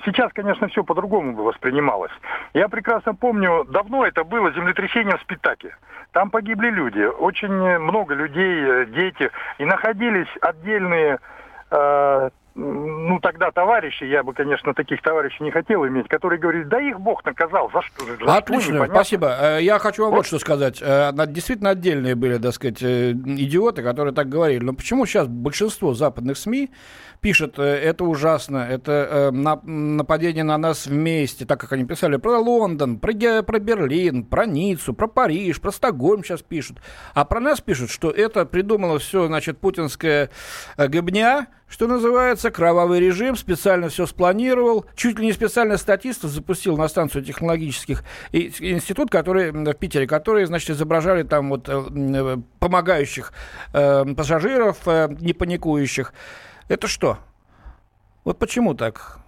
Сейчас, 0.06 0.32
конечно, 0.34 0.68
все 0.68 0.84
по-другому 0.84 1.34
бы 1.34 1.44
воспринималось. 1.44 2.12
Я 2.54 2.70
прекрасно 2.70 3.16
помню, 3.16 3.66
давно 3.66 4.06
это 4.06 4.24
было 4.24 4.52
землетрясение 4.52 5.18
в 5.18 5.22
Спитаке. 5.22 5.76
Там 6.12 6.30
погибли 6.30 6.70
люди, 6.70 7.02
очень 7.02 7.54
много 7.80 8.16
людей, 8.16 8.64
э, 8.64 8.86
дети, 8.88 9.30
и 9.60 9.66
находились 9.66 10.28
отдельные, 10.42 11.20
э, 11.72 12.30
ну 12.56 13.20
тогда 13.22 13.52
товарищи, 13.52 14.04
я 14.04 14.24
бы, 14.24 14.34
конечно, 14.34 14.74
таких 14.74 15.02
товарищей 15.02 15.44
не 15.44 15.52
хотел 15.52 15.86
иметь, 15.88 16.08
которые 16.08 16.40
говорили, 16.40 16.64
да 16.64 16.82
их 16.82 17.00
Бог 17.00 17.24
наказал, 17.26 17.70
за 17.74 17.82
что? 17.82 18.06
За 18.06 18.16
что, 18.18 18.34
Отлично, 18.38 18.74
непонятно». 18.74 18.96
спасибо. 18.96 19.38
Э, 19.40 19.60
Я 19.62 19.80
хочу 19.80 20.04
вам 20.04 20.12
вот 20.12 20.18
Вот. 20.18 20.26
что 20.26 20.40
сказать. 20.40 20.80
Э, 20.82 21.12
Действительно 21.28 21.70
отдельные 21.72 22.16
были, 22.16 22.38
так 22.38 22.54
сказать, 22.54 22.82
э, 22.82 23.12
идиоты, 23.12 23.84
которые 23.84 24.14
так 24.14 24.28
говорили. 24.30 24.64
Но 24.64 24.74
почему 24.74 25.06
сейчас 25.06 25.28
большинство 25.28 25.94
западных 25.94 26.38
СМИ 26.38 26.70
пишет, 27.22 27.60
это 27.60 28.04
ужасно, 28.06 28.66
это 28.70 29.30
на- 29.34 29.60
нападение 29.64 30.44
на 30.46 30.58
нас 30.58 30.88
вместе, 30.88 31.46
так 31.46 31.60
как 31.60 31.74
они 31.74 31.84
писали 31.86 32.16
про 32.18 32.38
Лондон, 32.40 32.98
про, 33.00 33.12
про 33.44 33.60
Берлин, 33.60 34.24
про 34.24 34.46
Ниццу, 34.46 34.94
про 34.94 35.08
Париж, 35.08 35.60
про 35.60 35.72
Стокгольм 35.72 36.24
сейчас 36.24 36.42
пишут. 36.42 36.78
А 37.14 37.26
про 37.26 37.40
нас 37.42 37.60
пишут, 37.62 37.90
что 37.90 38.10
это 38.10 38.46
придумало 38.46 39.00
все, 39.00 39.28
значит, 39.28 39.58
путинская 39.60 40.30
гобня, 40.78 41.48
что 41.70 41.88
называется, 41.88 42.52
кровавый 42.52 43.00
режим, 43.00 43.36
специально 43.36 43.90
все 43.90 44.06
спланировал, 44.06 44.86
чуть 44.96 45.20
ли 45.20 45.28
не 45.28 45.34
специально 45.34 45.78
статистов 45.78 46.32
запустил 46.32 46.76
на 46.78 46.88
станцию 46.88 47.24
технологических 47.24 48.04
институт, 48.32 49.12
который 49.12 49.50
м, 49.50 49.64
в 49.64 49.74
Питере, 49.74 50.08
которые, 50.08 50.48
значит, 50.48 50.72
изображали 50.72 51.24
там 51.24 51.50
вот 51.50 51.70
э, 51.70 51.84
э, 51.90 52.38
помогающих 52.60 53.32
э, 53.74 54.06
пассажиров, 54.16 54.80
э, 54.88 55.10
не 55.20 55.34
паникующих. 55.34 56.14
Это 56.68 56.88
что? 56.88 57.20
Вот 58.24 58.40
почему 58.40 58.74
так? 58.74 59.20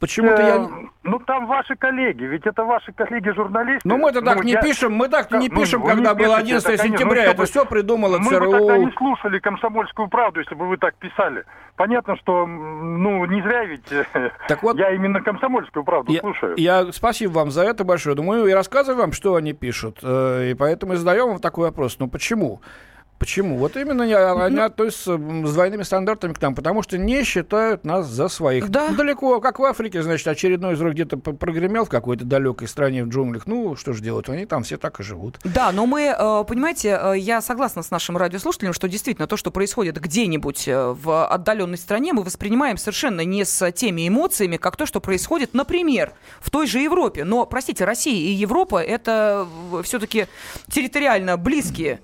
Почему-то 0.00 0.40
я... 0.42 0.56
Э, 0.56 0.68
Ну, 1.04 1.18
там 1.20 1.46
ваши 1.46 1.76
коллеги, 1.76 2.24
ведь 2.24 2.46
это 2.46 2.64
ваши 2.64 2.92
коллеги-журналисты. 2.92 3.86
Ну, 3.88 3.98
мы-то 3.98 4.22
так 4.22 4.42
не 4.44 4.52
я- 4.52 4.62
пишем, 4.62 4.92
мы 4.94 5.08
так 5.08 5.30
не 5.30 5.48
Ну, 5.48 5.60
пишем, 5.60 5.82
не 5.82 5.88
когда 5.88 6.14
было 6.14 6.36
пишете, 6.38 6.40
11 6.42 6.68
это, 6.74 6.82
сентября. 6.84 7.24
ну, 7.26 7.30
Это 7.32 7.44
все 7.44 7.64
придумало 7.66 8.18
Мы 8.18 8.24
бы 8.24 8.30
тогда 8.30 8.78
не 8.78 8.84
ЦРУ. 8.86 8.92
слушали 8.96 9.38
«Комсомольскую 9.38 10.08
правду», 10.08 10.40
если 10.40 10.54
бы 10.54 10.66
вы 10.68 10.76
так 10.78 10.94
писали. 10.96 11.44
Понятно, 11.76 12.16
что, 12.16 12.46
ну, 12.46 13.24
не 13.26 13.42
зря 13.42 13.64
ведь 13.64 13.92
э, 13.92 14.30
Так 14.48 14.62
вот- 14.62 14.76
я 14.78 14.90
именно 14.94 15.20
«Комсомольскую 15.22 15.84
правду» 15.84 16.12
Я, 16.12 16.20
слушаю. 16.20 16.54
я 16.56 16.92
спасибо 16.92 17.32
вам 17.32 17.50
за 17.50 17.62
это 17.62 17.84
большое. 17.84 18.16
Думаю, 18.16 18.46
и 18.46 18.52
рассказываю 18.52 19.00
вам, 19.02 19.12
что 19.12 19.34
они 19.36 19.52
пишут. 19.52 19.98
Э, 20.02 20.50
И 20.50 20.54
поэтому 20.54 20.94
и 20.94 20.96
задаем 20.96 21.28
вам 21.28 21.38
такой 21.40 21.66
вопрос. 21.68 21.98
Ну 21.98 22.08
почему? 22.08 22.60
Почему? 23.20 23.58
Вот 23.58 23.76
именно 23.76 24.04
не- 24.04 24.14
они 24.16 24.58
относятся 24.58 25.18
с 25.18 25.52
двойными 25.52 25.82
стандартами 25.82 26.32
к 26.32 26.40
нам, 26.40 26.54
потому 26.54 26.82
что 26.82 26.96
не 26.96 27.22
считают 27.22 27.84
нас 27.84 28.06
за 28.08 28.28
своих. 28.28 28.70
Да. 28.70 28.88
Ну, 28.90 28.96
Далеко, 28.96 29.40
как 29.42 29.58
в 29.58 29.64
Африке, 29.64 30.02
значит, 30.02 30.26
очередной 30.26 30.74
взрыв 30.74 30.94
где-то 30.94 31.18
п- 31.18 31.34
прогремел 31.34 31.84
в 31.84 31.90
какой-то 31.90 32.24
далекой 32.24 32.66
стране 32.66 33.04
в 33.04 33.08
джунглях. 33.08 33.46
Ну, 33.46 33.76
что 33.76 33.92
же 33.92 34.02
делать? 34.02 34.30
Они 34.30 34.46
там 34.46 34.62
все 34.62 34.78
так 34.78 34.98
и 35.00 35.02
живут. 35.02 35.38
Да, 35.44 35.70
но 35.70 35.84
мы, 35.84 36.14
э, 36.18 36.44
понимаете, 36.48 36.98
э, 36.98 37.18
я 37.18 37.42
согласна 37.42 37.82
с 37.82 37.90
нашим 37.90 38.16
радиослушателем, 38.16 38.72
что 38.72 38.88
действительно 38.88 39.26
то, 39.26 39.36
что 39.36 39.50
происходит 39.50 40.00
где-нибудь 40.00 40.66
э, 40.66 40.94
в 40.98 41.26
отдаленной 41.26 41.76
стране, 41.76 42.14
мы 42.14 42.22
воспринимаем 42.22 42.78
совершенно 42.78 43.20
не 43.20 43.44
с 43.44 43.70
теми 43.72 44.08
эмоциями, 44.08 44.56
как 44.56 44.76
то, 44.78 44.86
что 44.86 44.98
происходит, 45.00 45.52
например, 45.52 46.12
в 46.40 46.48
той 46.48 46.66
же 46.66 46.78
Европе. 46.78 47.24
Но, 47.24 47.44
простите, 47.44 47.84
Россия 47.84 48.14
и 48.14 48.32
Европа 48.32 48.82
это 48.82 49.46
все-таки 49.84 50.26
территориально 50.70 51.36
близкие. 51.36 52.00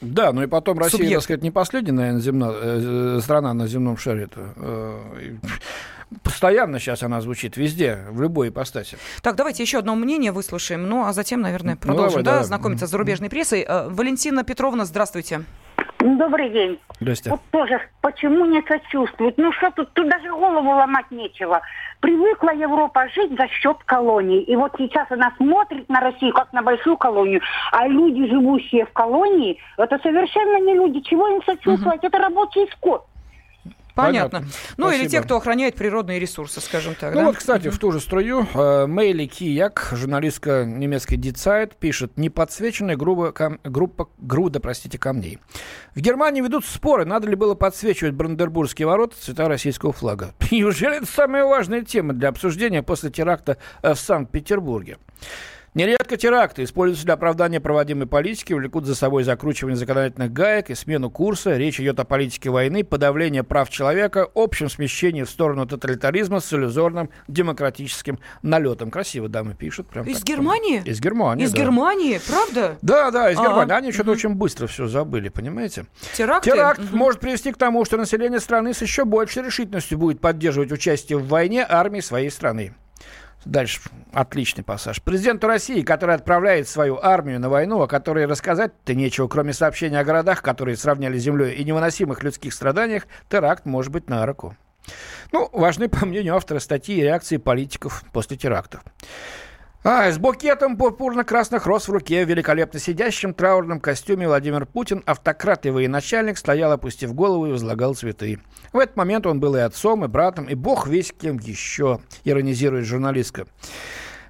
Да, 0.00 0.32
ну 0.32 0.42
и 0.42 0.46
потом 0.46 0.78
Россия, 0.78 0.92
Субъект. 0.92 1.14
так 1.14 1.22
сказать, 1.24 1.42
не 1.42 1.50
последняя, 1.50 1.92
наверное, 1.92 2.20
земна- 2.22 2.52
э, 2.54 3.16
э, 3.18 3.20
страна 3.22 3.52
на 3.54 3.66
земном 3.66 3.96
шаре. 3.98 4.28
Постоянно 6.24 6.80
сейчас 6.80 7.04
она 7.04 7.20
звучит 7.20 7.56
везде, 7.56 8.00
в 8.10 8.20
любой 8.20 8.48
ипостаси. 8.48 8.96
Так, 9.22 9.36
давайте 9.36 9.62
еще 9.62 9.78
одно 9.78 9.94
мнение 9.94 10.32
выслушаем, 10.32 10.88
ну 10.88 11.04
а 11.06 11.12
затем, 11.12 11.40
наверное, 11.40 11.74
Ну, 11.74 11.80
продолжим, 11.80 12.10
давай, 12.10 12.24
да, 12.24 12.30
давай. 12.32 12.44
знакомиться 12.46 12.86
с 12.88 12.90
зарубежной 12.90 13.28
прессой. 13.30 13.64
Э, 13.66 13.88
Валентина 13.88 14.42
Петровна, 14.42 14.84
здравствуйте. 14.86 15.44
Добрый 16.00 16.50
день. 16.50 16.78
Здрасте. 17.00 17.30
Вот 17.30 17.40
тоже, 17.50 17.80
почему 18.00 18.44
не 18.46 18.62
сочувствуют? 18.62 19.38
Ну 19.38 19.52
что 19.52 19.70
тут, 19.70 19.92
тут 19.92 20.08
даже 20.08 20.30
голову 20.30 20.70
ломать 20.70 21.10
нечего. 21.10 21.60
Привыкла 22.00 22.50
Европа 22.54 23.08
жить 23.08 23.36
за 23.36 23.46
счет 23.48 23.76
колоний. 23.84 24.40
И 24.40 24.56
вот 24.56 24.72
сейчас 24.78 25.06
она 25.10 25.32
смотрит 25.36 25.88
на 25.88 26.00
Россию 26.00 26.32
как 26.34 26.52
на 26.52 26.62
большую 26.62 26.96
колонию. 26.96 27.40
А 27.72 27.86
люди, 27.86 28.28
живущие 28.28 28.86
в 28.86 28.92
колонии, 28.92 29.58
это 29.76 29.98
совершенно 30.02 30.60
не 30.60 30.74
люди. 30.74 31.00
Чего 31.00 31.28
им 31.28 31.42
сочувствовать? 31.44 32.02
Это 32.02 32.18
рабочий 32.18 32.68
скот. 32.72 33.06
Понятно. 34.06 34.40
Понятно. 34.40 34.52
Ну 34.76 34.88
или 34.88 35.02
Спасибо. 35.02 35.10
те, 35.10 35.20
кто 35.22 35.36
охраняет 35.36 35.74
природные 35.76 36.18
ресурсы, 36.18 36.60
скажем 36.60 36.94
так. 36.94 37.14
Ну 37.14 37.20
да? 37.20 37.26
вот, 37.26 37.36
кстати, 37.36 37.68
в 37.68 37.78
ту 37.78 37.92
же 37.92 38.00
струю 38.00 38.46
э, 38.54 38.86
Мейли 38.86 39.26
Кияк, 39.26 39.90
журналистка 39.92 40.64
немецкой 40.64 41.16
Дицайт, 41.16 41.76
пишет 41.76 42.16
«Неподсвеченная 42.16 42.96
грубо 42.96 43.32
кам- 43.32 43.60
группа, 43.64 44.08
груда 44.18 44.60
простите, 44.60 44.98
камней». 44.98 45.38
В 45.94 46.00
Германии 46.00 46.40
ведут 46.40 46.64
споры, 46.64 47.04
надо 47.04 47.28
ли 47.28 47.34
было 47.34 47.54
подсвечивать 47.54 48.14
Брандербургские 48.14 48.86
ворота 48.86 49.16
цвета 49.20 49.48
российского 49.48 49.92
флага. 49.92 50.34
Неужели 50.50 50.98
это 50.98 51.06
самая 51.06 51.44
важная 51.44 51.82
тема 51.82 52.12
для 52.12 52.28
обсуждения 52.28 52.82
после 52.82 53.10
теракта 53.10 53.58
э, 53.82 53.94
в 53.94 53.98
Санкт-Петербурге? 53.98 54.98
Нередко 55.72 56.16
теракты 56.16 56.64
используются 56.64 57.04
для 57.04 57.14
оправдания 57.14 57.60
проводимой 57.60 58.08
политики, 58.08 58.52
влекут 58.52 58.86
за 58.86 58.96
собой 58.96 59.22
закручивание 59.22 59.76
законодательных 59.76 60.32
гаек 60.32 60.70
и 60.70 60.74
смену 60.74 61.10
курса. 61.10 61.56
Речь 61.56 61.78
идет 61.78 62.00
о 62.00 62.04
политике 62.04 62.50
войны, 62.50 62.82
подавлении 62.82 63.42
прав 63.42 63.70
человека, 63.70 64.28
общем 64.34 64.68
смещении 64.68 65.22
в 65.22 65.30
сторону 65.30 65.66
тоталитаризма 65.66 66.40
с 66.40 66.52
иллюзорным 66.52 67.08
демократическим 67.28 68.18
налетом. 68.42 68.90
Красиво 68.90 69.28
дамы 69.28 69.54
пишут. 69.54 69.86
Прям 69.86 70.06
Из 70.06 70.18
так. 70.18 70.26
Германии? 70.26 70.82
Из 70.84 71.00
Германии, 71.00 71.44
Из 71.44 71.52
да. 71.52 71.58
Германии, 71.58 72.20
правда? 72.26 72.76
Да, 72.82 73.12
да, 73.12 73.30
из 73.30 73.38
А, 73.38 73.42
Германии. 73.42 73.72
Они 73.72 73.92
что-то 73.92 74.10
мгм. 74.10 74.18
очень 74.18 74.30
быстро 74.34 74.66
все 74.66 74.88
забыли, 74.88 75.28
понимаете? 75.28 75.86
Теракты? 76.14 76.50
Теракт 76.50 76.80
Мгм. 76.80 76.98
может 76.98 77.20
привести 77.20 77.52
к 77.52 77.56
тому, 77.56 77.84
что 77.84 77.96
население 77.96 78.40
страны 78.40 78.74
с 78.74 78.82
еще 78.82 79.04
большей 79.04 79.44
решительностью 79.44 79.98
будет 79.98 80.20
поддерживать 80.20 80.72
участие 80.72 81.18
в 81.18 81.28
войне 81.28 81.64
армии 81.68 82.00
своей 82.00 82.30
страны. 82.30 82.74
Дальше 83.44 83.80
отличный 84.12 84.62
пассаж. 84.62 85.02
Президенту 85.02 85.46
России, 85.46 85.82
который 85.82 86.14
отправляет 86.14 86.68
свою 86.68 86.98
армию 87.00 87.40
на 87.40 87.48
войну, 87.48 87.80
о 87.80 87.88
которой 87.88 88.26
рассказать-то 88.26 88.94
нечего, 88.94 89.28
кроме 89.28 89.52
сообщений 89.52 89.98
о 89.98 90.04
городах, 90.04 90.42
которые 90.42 90.76
сравняли 90.76 91.18
с 91.18 91.22
землей, 91.22 91.54
и 91.54 91.64
невыносимых 91.64 92.22
людских 92.22 92.52
страданиях, 92.52 93.06
теракт 93.30 93.64
может 93.64 93.92
быть 93.92 94.10
на 94.10 94.26
руку. 94.26 94.56
Ну, 95.32 95.48
важны, 95.52 95.88
по 95.88 96.04
мнению 96.04 96.36
автора 96.36 96.58
статьи, 96.58 97.00
реакции 97.00 97.36
политиков 97.36 98.04
после 98.12 98.36
терактов. 98.36 98.82
А, 99.82 100.10
с 100.10 100.18
букетом 100.18 100.76
пурпурно-красных 100.76 101.64
роз 101.64 101.88
в 101.88 101.92
руке, 101.92 102.26
в 102.26 102.28
великолепно 102.28 102.78
сидящем 102.78 103.32
траурном 103.32 103.80
костюме 103.80 104.26
Владимир 104.28 104.66
Путин, 104.66 105.02
автократ 105.06 105.64
и 105.64 105.70
военачальник, 105.70 106.36
стоял, 106.36 106.70
опустив 106.72 107.14
голову 107.14 107.46
и 107.46 107.52
возлагал 107.52 107.94
цветы. 107.94 108.40
В 108.74 108.78
этот 108.78 108.96
момент 108.96 109.24
он 109.24 109.40
был 109.40 109.56
и 109.56 109.60
отцом, 109.60 110.04
и 110.04 110.08
братом, 110.08 110.44
и 110.44 110.54
бог 110.54 110.86
весь 110.86 111.12
кем 111.18 111.38
еще, 111.38 112.00
иронизирует 112.24 112.84
журналистка. 112.84 113.46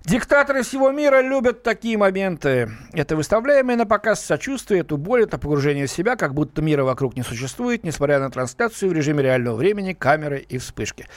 Диктаторы 0.04 0.62
всего 0.62 0.92
мира 0.92 1.20
любят 1.20 1.64
такие 1.64 1.98
моменты. 1.98 2.70
Это 2.92 3.16
выставляемое 3.16 3.76
на 3.76 3.86
показ 3.86 4.24
сочувствие, 4.24 4.82
эту 4.82 4.98
боль, 4.98 5.24
это 5.24 5.36
погружение 5.36 5.86
в 5.86 5.90
себя, 5.90 6.14
как 6.14 6.32
будто 6.32 6.62
мира 6.62 6.84
вокруг 6.84 7.16
не 7.16 7.24
существует, 7.24 7.82
несмотря 7.82 8.20
на 8.20 8.30
трансляцию 8.30 8.90
в 8.90 8.92
режиме 8.92 9.24
реального 9.24 9.56
времени, 9.56 9.94
камеры 9.94 10.38
и 10.38 10.58
вспышки. 10.58 11.08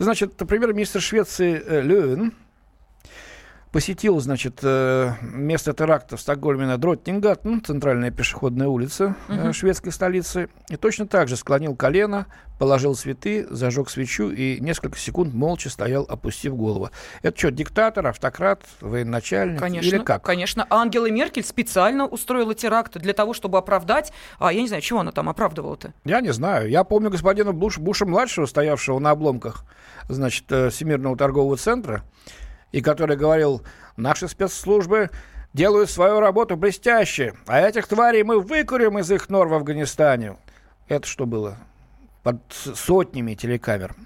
Значит, 0.00 0.36
премьер-министр 0.36 1.00
Швеции 1.00 1.62
э, 1.64 1.82
Лёвен 1.82 2.34
посетил, 3.76 4.18
значит, 4.20 4.60
э, 4.62 5.12
место 5.20 5.74
теракта 5.74 6.16
в 6.16 6.20
Стокгольме 6.22 6.64
на 6.64 6.78
Дроттингаттен, 6.78 7.62
центральная 7.62 8.10
пешеходная 8.10 8.68
улица 8.68 9.16
э, 9.28 9.52
шведской 9.52 9.92
столицы, 9.92 10.48
и 10.70 10.76
точно 10.76 11.06
так 11.06 11.28
же 11.28 11.36
склонил 11.36 11.76
колено, 11.76 12.24
положил 12.58 12.94
цветы, 12.94 13.46
зажег 13.50 13.90
свечу 13.90 14.30
и 14.30 14.58
несколько 14.60 14.98
секунд 14.98 15.34
молча 15.34 15.68
стоял, 15.68 16.06
опустив 16.08 16.56
голову. 16.56 16.88
Это 17.20 17.36
что, 17.38 17.50
диктатор, 17.50 18.06
автократ, 18.06 18.62
военачальник 18.80 19.60
Конечно, 19.60 19.86
или 19.86 19.98
как? 19.98 20.22
конечно. 20.22 20.66
А 20.70 20.76
Ангела 20.76 21.10
Меркель 21.10 21.44
специально 21.44 22.06
устроила 22.06 22.54
теракт 22.54 22.96
для 22.96 23.12
того, 23.12 23.34
чтобы 23.34 23.58
оправдать... 23.58 24.10
А 24.38 24.54
я 24.54 24.62
не 24.62 24.68
знаю, 24.68 24.80
чего 24.80 25.00
она 25.00 25.12
там 25.12 25.28
оправдывала-то? 25.28 25.92
Я 26.06 26.22
не 26.22 26.32
знаю. 26.32 26.70
Я 26.70 26.82
помню 26.82 27.10
господина 27.10 27.52
Буш, 27.52 27.76
Буша-младшего, 27.76 28.46
стоявшего 28.46 28.98
на 29.00 29.10
обломках, 29.10 29.66
значит, 30.08 30.50
э, 30.50 30.70
Всемирного 30.70 31.14
торгового 31.18 31.58
центра, 31.58 32.04
и 32.76 32.82
который 32.82 33.16
говорил, 33.16 33.62
наши 33.96 34.28
спецслужбы 34.28 35.08
делают 35.54 35.88
свою 35.88 36.20
работу 36.20 36.58
блестяще, 36.58 37.32
а 37.46 37.58
этих 37.58 37.88
тварей 37.88 38.22
мы 38.22 38.38
выкурим 38.38 38.98
из 38.98 39.10
их 39.10 39.30
нор 39.30 39.48
в 39.48 39.54
Афганистане. 39.54 40.36
Это 40.86 41.06
что 41.06 41.24
было? 41.24 41.56
Под 42.22 42.36
сотнями 42.50 43.32
телекамер. 43.32 43.96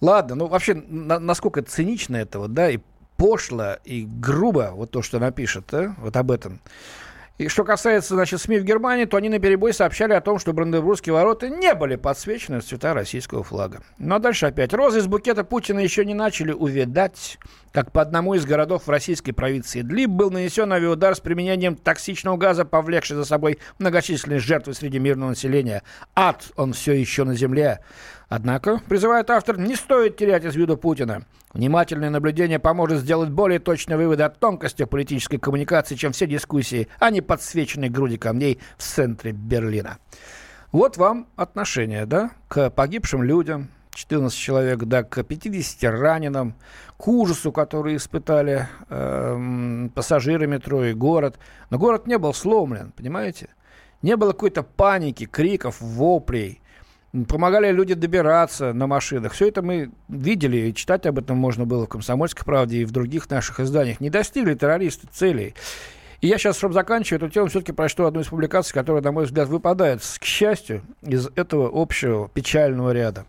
Ладно, 0.00 0.34
ну 0.34 0.46
вообще, 0.48 0.74
на, 0.74 1.20
насколько 1.20 1.62
цинично 1.62 2.16
это 2.16 2.40
вот, 2.40 2.52
да, 2.52 2.68
и 2.68 2.80
пошло, 3.16 3.76
и 3.84 4.04
грубо, 4.04 4.70
вот 4.72 4.90
то, 4.90 5.02
что 5.02 5.20
напишет, 5.20 5.66
да, 5.70 5.94
вот 5.98 6.16
об 6.16 6.32
этом. 6.32 6.58
И 7.40 7.48
что 7.48 7.64
касается, 7.64 8.16
значит, 8.16 8.38
СМИ 8.38 8.58
в 8.58 8.64
Германии, 8.64 9.06
то 9.06 9.16
они 9.16 9.30
на 9.30 9.38
перебой 9.38 9.72
сообщали 9.72 10.12
о 10.12 10.20
том, 10.20 10.38
что 10.38 10.52
Бранденбургские 10.52 11.14
ворота 11.14 11.48
не 11.48 11.72
были 11.72 11.96
подсвечены 11.96 12.60
в 12.60 12.64
цвета 12.66 12.92
российского 12.92 13.42
флага. 13.42 13.80
Но 13.96 14.18
дальше 14.18 14.44
опять. 14.44 14.74
Розы 14.74 14.98
из 14.98 15.06
букета 15.06 15.42
Путина 15.42 15.78
еще 15.78 16.04
не 16.04 16.12
начали 16.12 16.52
увядать, 16.52 17.38
как 17.72 17.92
по 17.92 18.02
одному 18.02 18.34
из 18.34 18.44
городов 18.44 18.86
в 18.86 18.90
российской 18.90 19.32
провинции 19.32 19.80
Длиб 19.80 20.10
был 20.10 20.30
нанесен 20.30 20.70
авиаудар 20.70 21.16
с 21.16 21.20
применением 21.20 21.76
токсичного 21.76 22.36
газа, 22.36 22.66
повлекший 22.66 23.16
за 23.16 23.24
собой 23.24 23.58
многочисленные 23.78 24.38
жертвы 24.38 24.74
среди 24.74 24.98
мирного 24.98 25.30
населения. 25.30 25.82
Ад, 26.14 26.44
он 26.56 26.74
все 26.74 26.92
еще 26.92 27.24
на 27.24 27.34
земле. 27.34 27.80
Однако, 28.30 28.80
призывает 28.88 29.28
автор, 29.28 29.58
не 29.58 29.74
стоит 29.74 30.16
терять 30.16 30.44
из 30.44 30.54
виду 30.54 30.76
Путина. 30.76 31.24
Внимательное 31.52 32.10
наблюдение 32.10 32.60
поможет 32.60 33.00
сделать 33.00 33.28
более 33.28 33.58
точные 33.58 33.96
выводы 33.96 34.22
о 34.22 34.30
тонкостях 34.30 34.88
политической 34.88 35.38
коммуникации, 35.38 35.96
чем 35.96 36.12
все 36.12 36.28
дискуссии, 36.28 36.86
а 37.00 37.10
не 37.10 37.22
подсвеченные 37.22 37.90
груди 37.90 38.18
камней 38.18 38.60
в 38.78 38.84
центре 38.84 39.32
Берлина. 39.32 39.98
Вот 40.70 40.96
вам 40.96 41.26
отношение, 41.34 42.06
да, 42.06 42.30
к 42.46 42.70
погибшим 42.70 43.24
людям, 43.24 43.68
14 43.94 44.38
человек, 44.38 44.84
да, 44.84 45.02
к 45.02 45.24
50 45.24 45.90
раненым, 45.90 46.54
к 46.96 47.08
ужасу, 47.08 47.50
который 47.50 47.96
испытали 47.96 48.68
э, 48.88 49.88
пассажиры 49.92 50.46
метро 50.46 50.84
и 50.84 50.94
город. 50.94 51.40
Но 51.70 51.78
город 51.78 52.06
не 52.06 52.16
был 52.16 52.32
сломлен, 52.32 52.92
понимаете? 52.96 53.48
Не 54.02 54.16
было 54.16 54.30
какой-то 54.30 54.62
паники, 54.62 55.26
криков, 55.26 55.80
воплей 55.80 56.60
помогали 57.28 57.72
люди 57.72 57.94
добираться 57.94 58.72
на 58.72 58.86
машинах. 58.86 59.32
Все 59.32 59.48
это 59.48 59.62
мы 59.62 59.90
видели, 60.08 60.68
и 60.68 60.74
читать 60.74 61.06
об 61.06 61.18
этом 61.18 61.36
можно 61.36 61.64
было 61.64 61.86
в 61.86 61.88
«Комсомольской 61.88 62.44
правде» 62.44 62.78
и 62.78 62.84
в 62.84 62.92
других 62.92 63.28
наших 63.30 63.60
изданиях. 63.60 64.00
Не 64.00 64.10
достигли 64.10 64.54
террористы 64.54 65.08
целей. 65.12 65.54
И 66.20 66.28
я 66.28 66.38
сейчас, 66.38 66.58
чтобы 66.58 66.74
заканчивать 66.74 67.22
эту 67.22 67.32
тему, 67.32 67.46
все-таки 67.48 67.72
прочту 67.72 68.04
одну 68.04 68.20
из 68.20 68.26
публикаций, 68.26 68.74
которая, 68.74 69.02
на 69.02 69.10
мой 69.10 69.24
взгляд, 69.24 69.48
выпадает, 69.48 70.00
к 70.00 70.24
счастью, 70.24 70.82
из 71.02 71.28
этого 71.34 71.70
общего 71.72 72.28
печального 72.28 72.92
ряда. 72.92 73.24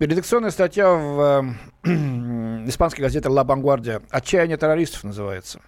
Редакционная 0.00 0.50
статья 0.50 0.90
в 0.90 1.56
э, 1.84 1.88
испанской 2.68 3.02
газете 3.02 3.28
«Ла 3.28 3.44
Бангвардия» 3.44 4.02
«Отчаяние 4.10 4.56
террористов» 4.56 5.04
называется. 5.04 5.60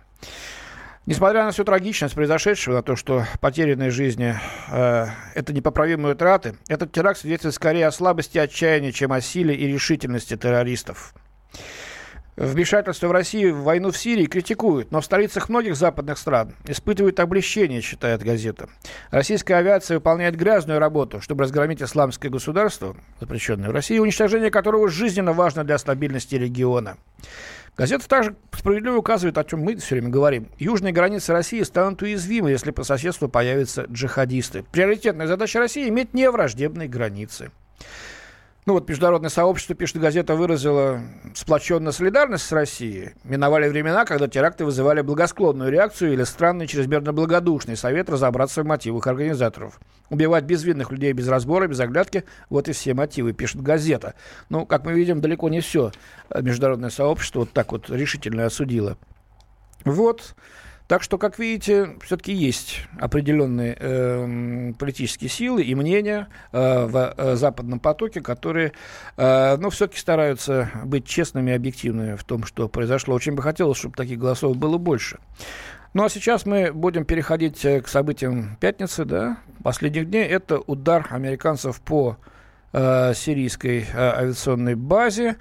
Несмотря 1.06 1.44
на 1.44 1.50
всю 1.50 1.64
трагичность 1.64 2.14
произошедшего, 2.14 2.74
на 2.74 2.82
то, 2.82 2.94
что 2.94 3.24
потерянные 3.40 3.90
жизни 3.90 4.36
э,– 4.70 5.06
это 5.34 5.52
непоправимые 5.52 6.14
утраты, 6.14 6.56
этот 6.68 6.92
теракт 6.92 7.18
свидетельствует 7.20 7.54
скорее 7.54 7.86
о 7.86 7.92
слабости 7.92 8.36
и 8.36 8.40
отчаянии, 8.40 8.90
чем 8.90 9.12
о 9.12 9.20
силе 9.22 9.54
и 9.54 9.66
решительности 9.66 10.36
террористов. 10.36 11.14
Вмешательство 12.36 13.08
в 13.08 13.12
Россию 13.12 13.54
в 13.56 13.64
войну 13.64 13.90
в 13.90 13.98
Сирии 13.98 14.24
критикуют, 14.26 14.92
но 14.92 15.00
в 15.00 15.04
столицах 15.04 15.48
многих 15.48 15.76
западных 15.76 16.16
стран 16.16 16.54
испытывают 16.66 17.18
облегчение, 17.20 17.80
считает 17.80 18.22
газета. 18.22 18.68
Российская 19.10 19.56
авиация 19.56 19.96
выполняет 19.96 20.36
грязную 20.36 20.78
работу, 20.78 21.20
чтобы 21.20 21.44
разгромить 21.44 21.82
исламское 21.82 22.30
государство, 22.30 22.96
запрещенное 23.20 23.68
в 23.68 23.72
России, 23.72 23.98
уничтожение 23.98 24.50
которого 24.50 24.88
жизненно 24.88 25.32
важно 25.32 25.64
для 25.64 25.76
стабильности 25.76 26.34
региона. 26.34 26.96
Газета 27.80 28.06
также 28.06 28.36
справедливо 28.52 28.96
указывает, 28.96 29.38
о 29.38 29.44
чем 29.44 29.60
мы 29.60 29.74
все 29.76 29.94
время 29.94 30.10
говорим. 30.10 30.48
Южные 30.58 30.92
границы 30.92 31.32
России 31.32 31.62
станут 31.62 32.02
уязвимы, 32.02 32.50
если 32.50 32.72
по 32.72 32.84
соседству 32.84 33.26
появятся 33.26 33.86
джихадисты. 33.90 34.66
Приоритетная 34.70 35.26
задача 35.26 35.60
России– 35.60 35.88
иметь 35.88 36.12
невраждебные 36.12 36.88
границы. 36.88 37.52
Ну 38.66 38.74
вот 38.74 38.86
международное 38.88 39.30
сообщество, 39.30 39.74
пишет 39.74 39.96
газета, 39.96 40.34
выразило 40.34 41.00
сплоченную 41.34 41.94
солидарность 41.94 42.44
с 42.44 42.52
Россией. 42.52 43.12
Миновали 43.24 43.68
времена, 43.68 44.04
когда 44.04 44.28
теракты 44.28 44.66
вызывали 44.66 45.00
благосклонную 45.00 45.70
реакцию 45.70 46.12
или 46.12 46.24
странный, 46.24 46.66
чрезмерно 46.66 47.14
благодушный 47.14 47.76
совет 47.76 48.10
разобраться 48.10 48.62
в 48.62 48.66
мотивах 48.66 49.06
организаторов. 49.06 49.80
Убивать 50.10 50.44
безвинных 50.44 50.90
людей 50.90 51.12
без 51.14 51.26
разбора, 51.28 51.68
без 51.68 51.80
оглядки– 51.80 52.24
вот 52.50 52.68
и 52.68 52.72
все 52.72 52.92
мотивы, 52.92 53.32
пишет 53.32 53.62
газета. 53.62 54.14
Ну, 54.50 54.66
как 54.66 54.84
мы 54.84 54.92
видим, 54.92 55.22
далеко 55.22 55.48
не 55.48 55.60
все 55.60 55.90
международное 56.38 56.90
сообщество 56.90 57.40
вот 57.40 57.52
так 57.52 57.72
вот 57.72 57.88
решительно 57.88 58.44
осудило. 58.44 58.98
Вот. 59.84 60.34
Так 60.90 61.04
что, 61.04 61.18
как 61.18 61.38
видите, 61.38 61.90
все-таки 62.04 62.32
есть 62.32 62.80
определенные 62.98 63.76
э, 63.78 64.72
политические 64.76 65.30
силы 65.30 65.62
и 65.62 65.76
мнения 65.76 66.26
э, 66.50 66.84
в 66.84 67.14
э, 67.16 67.36
западном 67.36 67.78
потоке, 67.78 68.20
которые, 68.20 68.72
э, 69.16 69.56
ну, 69.58 69.70
все-таки 69.70 70.00
стараются 70.00 70.68
быть 70.84 71.06
честными 71.06 71.52
и 71.52 71.54
объективными 71.54 72.16
в 72.16 72.24
том, 72.24 72.44
что 72.44 72.68
произошло. 72.68 73.14
Очень 73.14 73.36
бы 73.36 73.42
хотелось, 73.44 73.78
чтобы 73.78 73.94
таких 73.94 74.18
голосов 74.18 74.56
было 74.56 74.78
больше. 74.78 75.20
Ну 75.94 76.02
а 76.02 76.08
сейчас 76.08 76.44
мы 76.44 76.72
будем 76.72 77.04
переходить 77.04 77.64
э, 77.64 77.80
к 77.82 77.86
событиям 77.86 78.56
пятницы, 78.58 79.04
да, 79.04 79.38
последних 79.62 80.10
дней. 80.10 80.24
Это 80.24 80.58
удар 80.58 81.06
американцев 81.10 81.80
по 81.82 82.16
э, 82.72 83.14
сирийской 83.14 83.82
э, 83.82 83.96
авиационной 83.96 84.74
базе. 84.74 85.36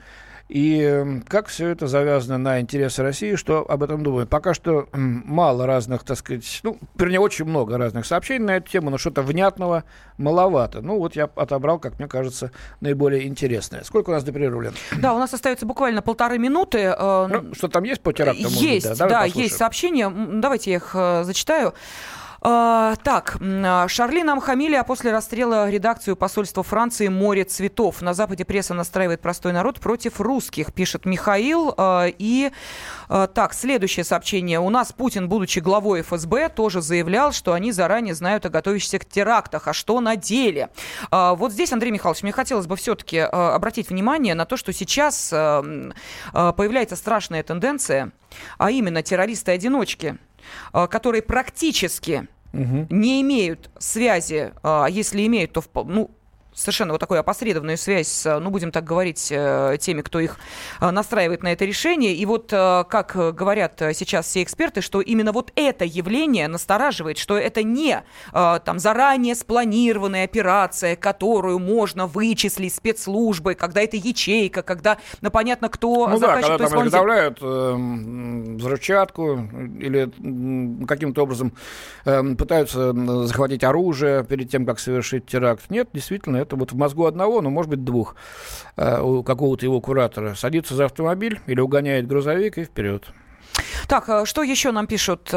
И 0.49 1.21
как 1.27 1.45
все 1.47 1.67
это 1.67 1.85
завязано 1.85 2.39
на 2.39 2.59
интересы 2.59 3.03
России, 3.03 3.35
что 3.35 3.69
об 3.69 3.83
этом 3.83 4.01
думают? 4.01 4.31
Пока 4.31 4.55
что 4.55 4.89
мало 4.93 5.67
разных, 5.67 6.03
так 6.03 6.17
сказать, 6.17 6.61
ну, 6.63 6.79
вернее, 6.95 7.19
очень 7.19 7.45
много 7.45 7.77
разных 7.77 8.07
сообщений 8.07 8.43
на 8.43 8.57
эту 8.57 8.67
тему, 8.67 8.89
но 8.89 8.97
что-то 8.97 9.21
внятного 9.21 9.83
маловато. 10.17 10.81
Ну, 10.81 10.97
вот 10.97 11.15
я 11.15 11.25
отобрал, 11.35 11.77
как 11.77 11.99
мне 11.99 12.07
кажется, 12.07 12.51
наиболее 12.81 13.27
интересное. 13.27 13.83
Сколько 13.83 14.09
у 14.09 14.13
нас 14.13 14.23
до 14.23 14.31
перерыва, 14.31 14.73
Да, 14.99 15.13
у 15.13 15.19
нас 15.19 15.31
остается 15.35 15.67
буквально 15.67 16.01
полторы 16.01 16.39
минуты. 16.39 16.95
Э, 16.97 17.27
ну, 17.29 17.53
что 17.53 17.67
там 17.67 17.83
есть 17.83 18.01
по 18.01 18.11
терактам? 18.11 18.47
Есть, 18.47 18.89
быть, 18.89 18.97
да, 18.97 19.07
да 19.07 19.25
есть 19.25 19.55
сообщения. 19.55 20.09
Давайте 20.09 20.71
я 20.71 20.77
их 20.77 20.91
э, 20.95 21.23
зачитаю. 21.25 21.75
А, 22.41 22.95
так, 23.03 23.37
а, 23.41 23.87
Шарлин 23.87 24.29
Амхамили, 24.29 24.75
а 24.75 24.83
после 24.83 25.11
расстрела 25.11 25.69
редакцию 25.69 26.15
посольства 26.15 26.63
Франции 26.63 27.09
«Море 27.09 27.43
цветов». 27.43 28.01
На 28.01 28.13
Западе 28.13 28.45
пресса 28.45 28.73
настраивает 28.73 29.19
простой 29.19 29.51
народ 29.51 29.79
против 29.79 30.21
русских, 30.21 30.73
пишет 30.73 31.05
Михаил. 31.05 31.73
А, 31.77 32.05
и 32.07 32.51
так, 33.07 33.53
следующее 33.53 34.03
сообщение. 34.03 34.59
У 34.59 34.69
нас 34.69 34.93
Путин, 34.93 35.27
будучи 35.27 35.59
главой 35.59 36.01
ФСБ, 36.03 36.49
тоже 36.49 36.81
заявлял, 36.81 37.31
что 37.31 37.53
они 37.53 37.71
заранее 37.71 38.13
знают 38.13 38.45
о 38.45 38.49
готовящихся 38.49 38.99
терактах. 38.99 39.67
А 39.67 39.73
что 39.73 39.99
на 39.99 40.15
деле? 40.15 40.69
Вот 41.09 41.51
здесь, 41.51 41.73
Андрей 41.73 41.89
Михайлович, 41.89 42.21
мне 42.21 42.31
хотелось 42.31 42.67
бы 42.67 42.75
все-таки 42.75 43.17
обратить 43.17 43.89
внимание 43.89 44.35
на 44.35 44.45
то, 44.45 44.57
что 44.57 44.71
сейчас 44.73 45.29
появляется 45.31 46.95
страшная 46.95 47.41
тенденция, 47.41 48.11
а 48.59 48.69
именно 48.69 49.01
террористы-одиночки– 49.01 50.19
которые 50.87 51.21
практически 51.21 52.27
угу. 52.53 52.87
не 52.89 53.21
имеют 53.21 53.69
связи, 53.77 54.53
а 54.63 54.87
если 54.87 55.25
имеют, 55.25 55.53
то 55.53 55.63
ну, 55.85 56.11
совершенно 56.59 56.91
вот 56.91 56.99
такую 56.99 57.19
опосредованную 57.19 57.77
связь 57.77 58.07
с, 58.07 58.39
ну, 58.39 58.49
будем 58.49 58.71
так 58.71 58.83
говорить, 58.83 59.29
э, 59.31 59.77
теми, 59.79 60.01
кто 60.01 60.19
их 60.19 60.37
э, 60.81 60.89
настраивает 60.91 61.43
на 61.43 61.51
это 61.53 61.65
решение. 61.65 62.13
И 62.13 62.25
вот, 62.25 62.51
э, 62.51 62.83
как 62.89 63.15
говорят 63.35 63.81
сейчас 63.93 64.27
все 64.27 64.43
эксперты, 64.43 64.81
что 64.81 65.01
именно 65.01 65.31
вот 65.31 65.51
это 65.55 65.85
явление 65.85 66.47
настораживает, 66.47 67.17
что 67.17 67.37
это 67.37 67.63
не 67.63 68.03
там 68.31 68.79
заранее 68.79 69.35
спланированная 69.35 70.25
операция, 70.25 70.95
которую 70.95 71.59
можно 71.59 72.07
вычислить 72.07 72.73
спецслужбы, 72.73 73.55
когда 73.55 73.81
это 73.81 73.97
ячейка, 73.97 74.61
когда, 74.61 74.97
ну, 75.21 75.31
понятно, 75.31 75.69
кто 75.69 76.07
ну, 76.07 76.17
заказчик, 76.17 76.49
да, 76.49 76.57
когда 76.57 76.69
там 76.69 76.87
изготовляют 76.87 77.39
э, 77.41 78.55
взрывчатку 78.57 79.35
или 79.79 80.85
каким-то 80.85 81.23
образом 81.23 81.53
э, 82.05 82.35
пытаются 82.35 82.93
захватить 83.25 83.63
оружие 83.63 84.23
перед 84.23 84.49
тем, 84.49 84.65
как 84.65 84.79
совершить 84.79 85.25
теракт. 85.25 85.69
Нет, 85.69 85.89
действительно, 85.93 86.37
это 86.37 86.48
вот 86.55 86.71
в 86.71 86.75
мозгу 86.77 87.05
одного, 87.05 87.41
ну, 87.41 87.49
может 87.49 87.69
быть, 87.69 87.83
двух, 87.83 88.15
э, 88.77 89.01
у 89.01 89.23
какого-то 89.23 89.65
его 89.65 89.81
куратора. 89.81 90.35
Садится 90.35 90.75
за 90.75 90.85
автомобиль 90.85 91.39
или 91.47 91.59
угоняет 91.59 92.07
грузовик 92.07 92.57
и 92.57 92.63
вперед. 92.63 93.07
Так, 93.87 94.09
э, 94.09 94.25
что 94.25 94.43
еще 94.43 94.71
нам 94.71 94.87
пишут? 94.87 95.31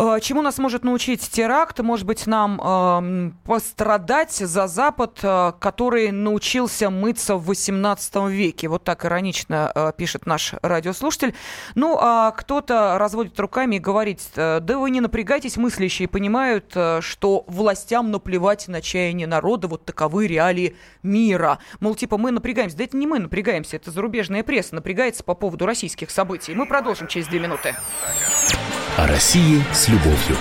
Э, 0.00 0.18
чему 0.22 0.40
нас 0.40 0.56
может 0.56 0.82
научить 0.82 1.28
теракт? 1.30 1.78
Может 1.80 2.06
быть, 2.06 2.26
нам 2.26 2.58
э, 2.58 3.32
пострадать 3.44 4.32
за 4.32 4.66
Запад, 4.66 5.18
э, 5.22 5.52
который 5.60 6.10
научился 6.10 6.88
мыться 6.88 7.36
в 7.36 7.44
18 7.44 8.30
веке. 8.30 8.68
Вот 8.68 8.82
так 8.82 9.04
иронично 9.04 9.70
э, 9.74 9.92
пишет 9.94 10.24
наш 10.24 10.54
радиослушатель. 10.62 11.34
Ну, 11.74 11.98
а 12.00 12.30
кто-то 12.30 12.96
разводит 12.98 13.38
руками 13.38 13.76
и 13.76 13.78
говорит, 13.78 14.22
э, 14.36 14.60
да 14.62 14.78
вы 14.78 14.90
не 14.90 15.02
напрягайтесь, 15.02 15.58
мыслящие 15.58 16.08
понимают, 16.08 16.74
что 17.00 17.44
властям 17.46 18.10
наплевать 18.10 18.68
на 18.68 18.80
чаяние 18.80 19.26
народа, 19.26 19.68
вот 19.68 19.84
таковы 19.84 20.26
реалии 20.26 20.76
мира. 21.02 21.58
Мол, 21.78 21.94
типа, 21.94 22.16
мы 22.16 22.30
напрягаемся. 22.30 22.78
Да 22.78 22.84
это 22.84 22.96
не 22.96 23.06
мы 23.06 23.18
напрягаемся, 23.18 23.76
это 23.76 23.90
зарубежная 23.90 24.42
пресса 24.44 24.74
напрягается 24.74 25.24
по 25.24 25.34
поводу 25.34 25.66
российских 25.66 26.10
событий. 26.10 26.54
Мы 26.54 26.64
продолжим 26.64 27.06
через 27.06 27.26
две 27.26 27.40
минуты. 27.40 27.76
О 29.00 29.06
России 29.06 29.64
с 29.72 29.88
любовью. 29.88 30.36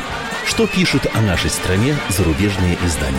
Что 0.46 0.68
пишут 0.68 1.08
о 1.14 1.22
нашей 1.22 1.50
стране 1.50 1.96
зарубежные 2.10 2.78
издания? 2.84 3.18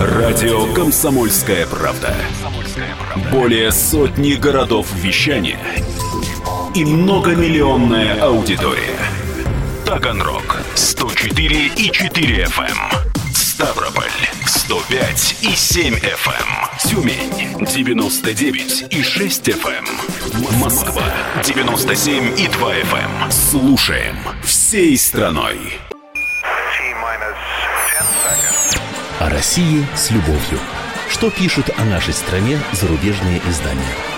Радио 0.00 0.74
«Комсомольская 0.74 1.64
правда». 1.68 2.12
Более 3.30 3.70
сотни 3.70 4.32
городов 4.32 4.92
вещания 4.96 5.60
и 6.74 6.84
многомиллионная 6.84 8.20
аудитория. 8.20 8.98
Таганрог 9.86 10.60
104 10.74 11.66
и 11.76 11.90
4 11.92 12.44
FM. 12.46 12.64
Эм. 12.64 13.32
Ставрополь 13.32 13.97
105 14.68 15.36
и 15.40 15.56
7 15.56 15.94
FM. 15.94 16.28
Эм. 16.28 16.90
Тюмень 16.90 17.64
99 17.64 18.84
и 18.90 19.02
6 19.02 19.48
FM. 19.48 19.88
Эм. 19.88 20.60
Москва 20.60 21.04
97 21.42 22.38
и 22.38 22.48
2 22.48 22.74
FM. 22.74 23.30
Слушаем 23.30 24.18
всей 24.44 24.98
страной. 24.98 25.56
О 29.20 29.30
России 29.30 29.86
с 29.96 30.10
любовью. 30.10 30.60
Что 31.08 31.30
пишут 31.30 31.70
о 31.78 31.84
нашей 31.86 32.12
стране 32.12 32.60
зарубежные 32.72 33.40
издания? 33.48 34.17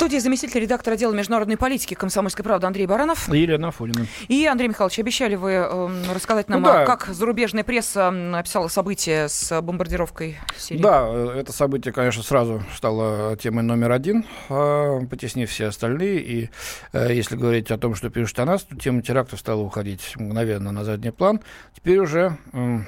Студии 0.00 0.16
заместитель 0.16 0.62
редактора 0.62 0.94
отдела 0.94 1.12
международной 1.12 1.58
политики 1.58 1.92
«Комсомольской 1.92 2.42
правды» 2.42 2.66
Андрей 2.66 2.86
Баранов. 2.86 3.28
И 3.28 3.36
Елена 3.36 3.68
Афонина. 3.68 4.06
И, 4.28 4.46
Андрей 4.46 4.68
Михайлович, 4.68 4.98
обещали 4.98 5.34
вы 5.34 5.50
э, 5.50 5.88
рассказать 6.14 6.48
нам, 6.48 6.62
ну, 6.62 6.68
да. 6.68 6.86
как 6.86 7.08
зарубежная 7.08 7.64
пресса 7.64 8.08
описала 8.32 8.68
события 8.68 9.28
с 9.28 9.60
бомбардировкой 9.60 10.38
Сирии. 10.56 10.80
Да, 10.80 11.06
это 11.36 11.52
событие, 11.52 11.92
конечно, 11.92 12.22
сразу 12.22 12.62
стало 12.74 13.36
темой 13.36 13.62
номер 13.62 13.92
один, 13.92 14.24
а, 14.48 15.00
потеснив 15.00 15.50
все 15.50 15.66
остальные. 15.66 16.20
И 16.20 16.50
э, 16.94 17.12
если 17.12 17.36
говорить 17.36 17.70
о 17.70 17.76
том, 17.76 17.94
что 17.94 18.08
пишут 18.08 18.38
о 18.38 18.46
нас, 18.46 18.62
то 18.62 18.76
тема 18.76 19.02
терактов 19.02 19.38
стала 19.38 19.60
уходить 19.60 20.14
мгновенно 20.16 20.72
на 20.72 20.82
задний 20.82 21.10
план. 21.10 21.40
Теперь 21.76 21.98
уже 21.98 22.38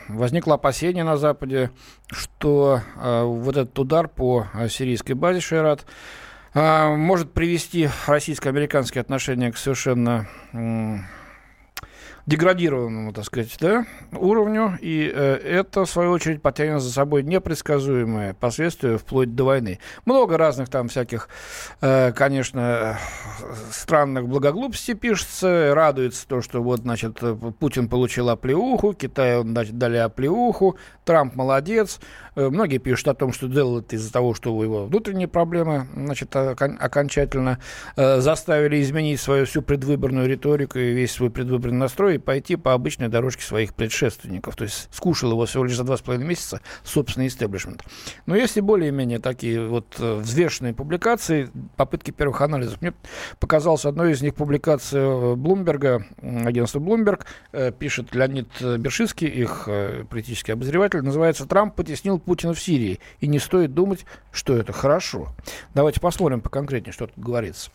возникло 0.09 0.55
опасение 0.55 1.05
на 1.05 1.19
Западе, 1.19 1.73
что 2.11 2.81
э, 2.97 3.23
вот 3.23 3.59
этот 3.59 3.79
удар 3.79 4.09
по 4.09 4.47
сирийской 4.71 5.13
базе 5.13 5.41
Шейрат 5.41 5.85
а, 5.85 6.22
может 6.55 7.33
привести 7.33 7.89
российско-американские 8.07 9.01
отношения 9.01 9.51
к 9.51 9.57
совершенно 9.57 10.29
деградированному, 12.27 13.13
так 13.13 13.25
сказать, 13.25 13.57
да, 13.61 13.85
уровню, 14.13 14.79
и 14.81 15.11
э, 15.13 15.35
это, 15.35 15.85
в 15.85 15.91
свою 15.91 16.13
очередь, 16.13 16.43
потянет 16.43 16.81
за 16.81 16.93
собой 16.93 17.23
непредсказуемые 17.23 18.35
последствия 18.35 18.99
вплоть 18.99 19.35
до 19.35 19.45
войны. 19.45 19.79
Много 20.05 20.37
разных 20.37 20.69
там 20.69 20.89
всяких, 20.89 21.29
э, 21.81 22.13
конечно, 22.13 22.99
странных 23.71 24.29
благоглупостей 24.29 24.95
пишется, 24.95 25.73
радуется 25.75 26.27
то, 26.29 26.43
что 26.43 26.63
вот, 26.63 26.81
значит, 26.81 27.21
Путин 27.59 27.89
получил 27.89 28.29
оплеуху, 28.29 28.93
Китай, 28.93 29.43
значит, 29.43 29.79
дали 29.79 29.97
оплеуху, 29.97 30.77
Трамп 31.05 31.35
молодец, 31.35 31.99
Э, 32.35 32.49
многие 32.49 32.79
пишут 32.79 33.09
о 33.09 33.15
том, 33.15 33.33
что 33.33 33.49
делают 33.49 33.93
из-за 33.93 34.13
того, 34.13 34.35
что 34.35 34.63
его 34.63 34.87
внутренние 34.87 35.29
проблемы 35.29 35.87
значит, 35.95 36.35
окончательно 36.35 37.59
э, 37.97 38.21
заставили 38.21 38.81
изменить 38.81 39.21
свою 39.21 39.45
всю 39.45 39.63
предвыборную 39.63 40.29
риторику 40.29 40.79
и 40.79 40.93
весь 40.93 41.13
свой 41.13 41.31
предвыборный 41.31 41.79
настрой 41.79 42.12
и 42.13 42.19
пойти 42.19 42.57
по 42.57 42.73
обычной 42.73 43.09
дорожке 43.09 43.43
своих 43.43 43.75
предшественников. 43.75 44.57
То 44.57 44.65
есть 44.65 44.89
скушал 44.93 45.33
его 45.33 45.47
всего 45.47 45.65
лишь 45.65 45.77
за 45.77 45.85
два 45.85 45.97
с 45.97 46.01
половиной 46.01 46.29
месяца 46.29 46.61
собственный 46.85 47.27
истеблишмент. 47.27 47.83
Но 48.27 48.37
если 48.37 48.61
более-менее 48.61 49.19
такие 49.19 49.67
вот 49.67 49.97
э, 49.99 50.15
взвешенные 50.17 50.75
публикации, 50.75 51.51
попытки 51.77 52.11
первых 52.11 52.41
анализов, 52.41 52.81
мне 52.81 52.95
показалось 53.41 53.85
одной 53.85 54.13
из 54.13 54.23
них 54.23 54.35
публикация 54.35 55.35
Блумберга, 55.35 56.07
агентство 56.21 56.79
Bloomberg, 56.79 57.25
пишет 57.79 58.15
Леонид 58.15 58.49
Бершинский, 58.61 59.27
их 59.27 59.69
политический 60.11 60.53
обозреватель, 60.53 61.03
называется 61.03 61.47
«Трамп 61.47 61.75
потеснил 61.75 62.19
Путина 62.19 62.55
в 62.55 62.61
Сирии. 62.61 63.01
И 63.21 63.27
не 63.27 63.39
стоит 63.39 63.75
думать, 63.75 64.05
что 64.31 64.57
это 64.57 64.73
хорошо. 64.73 65.29
Давайте 65.75 66.01
посмотрим 66.01 66.41
поконкретнее, 66.41 66.93
что 66.93 67.07
тут 67.07 67.19
говорится. 67.19 67.71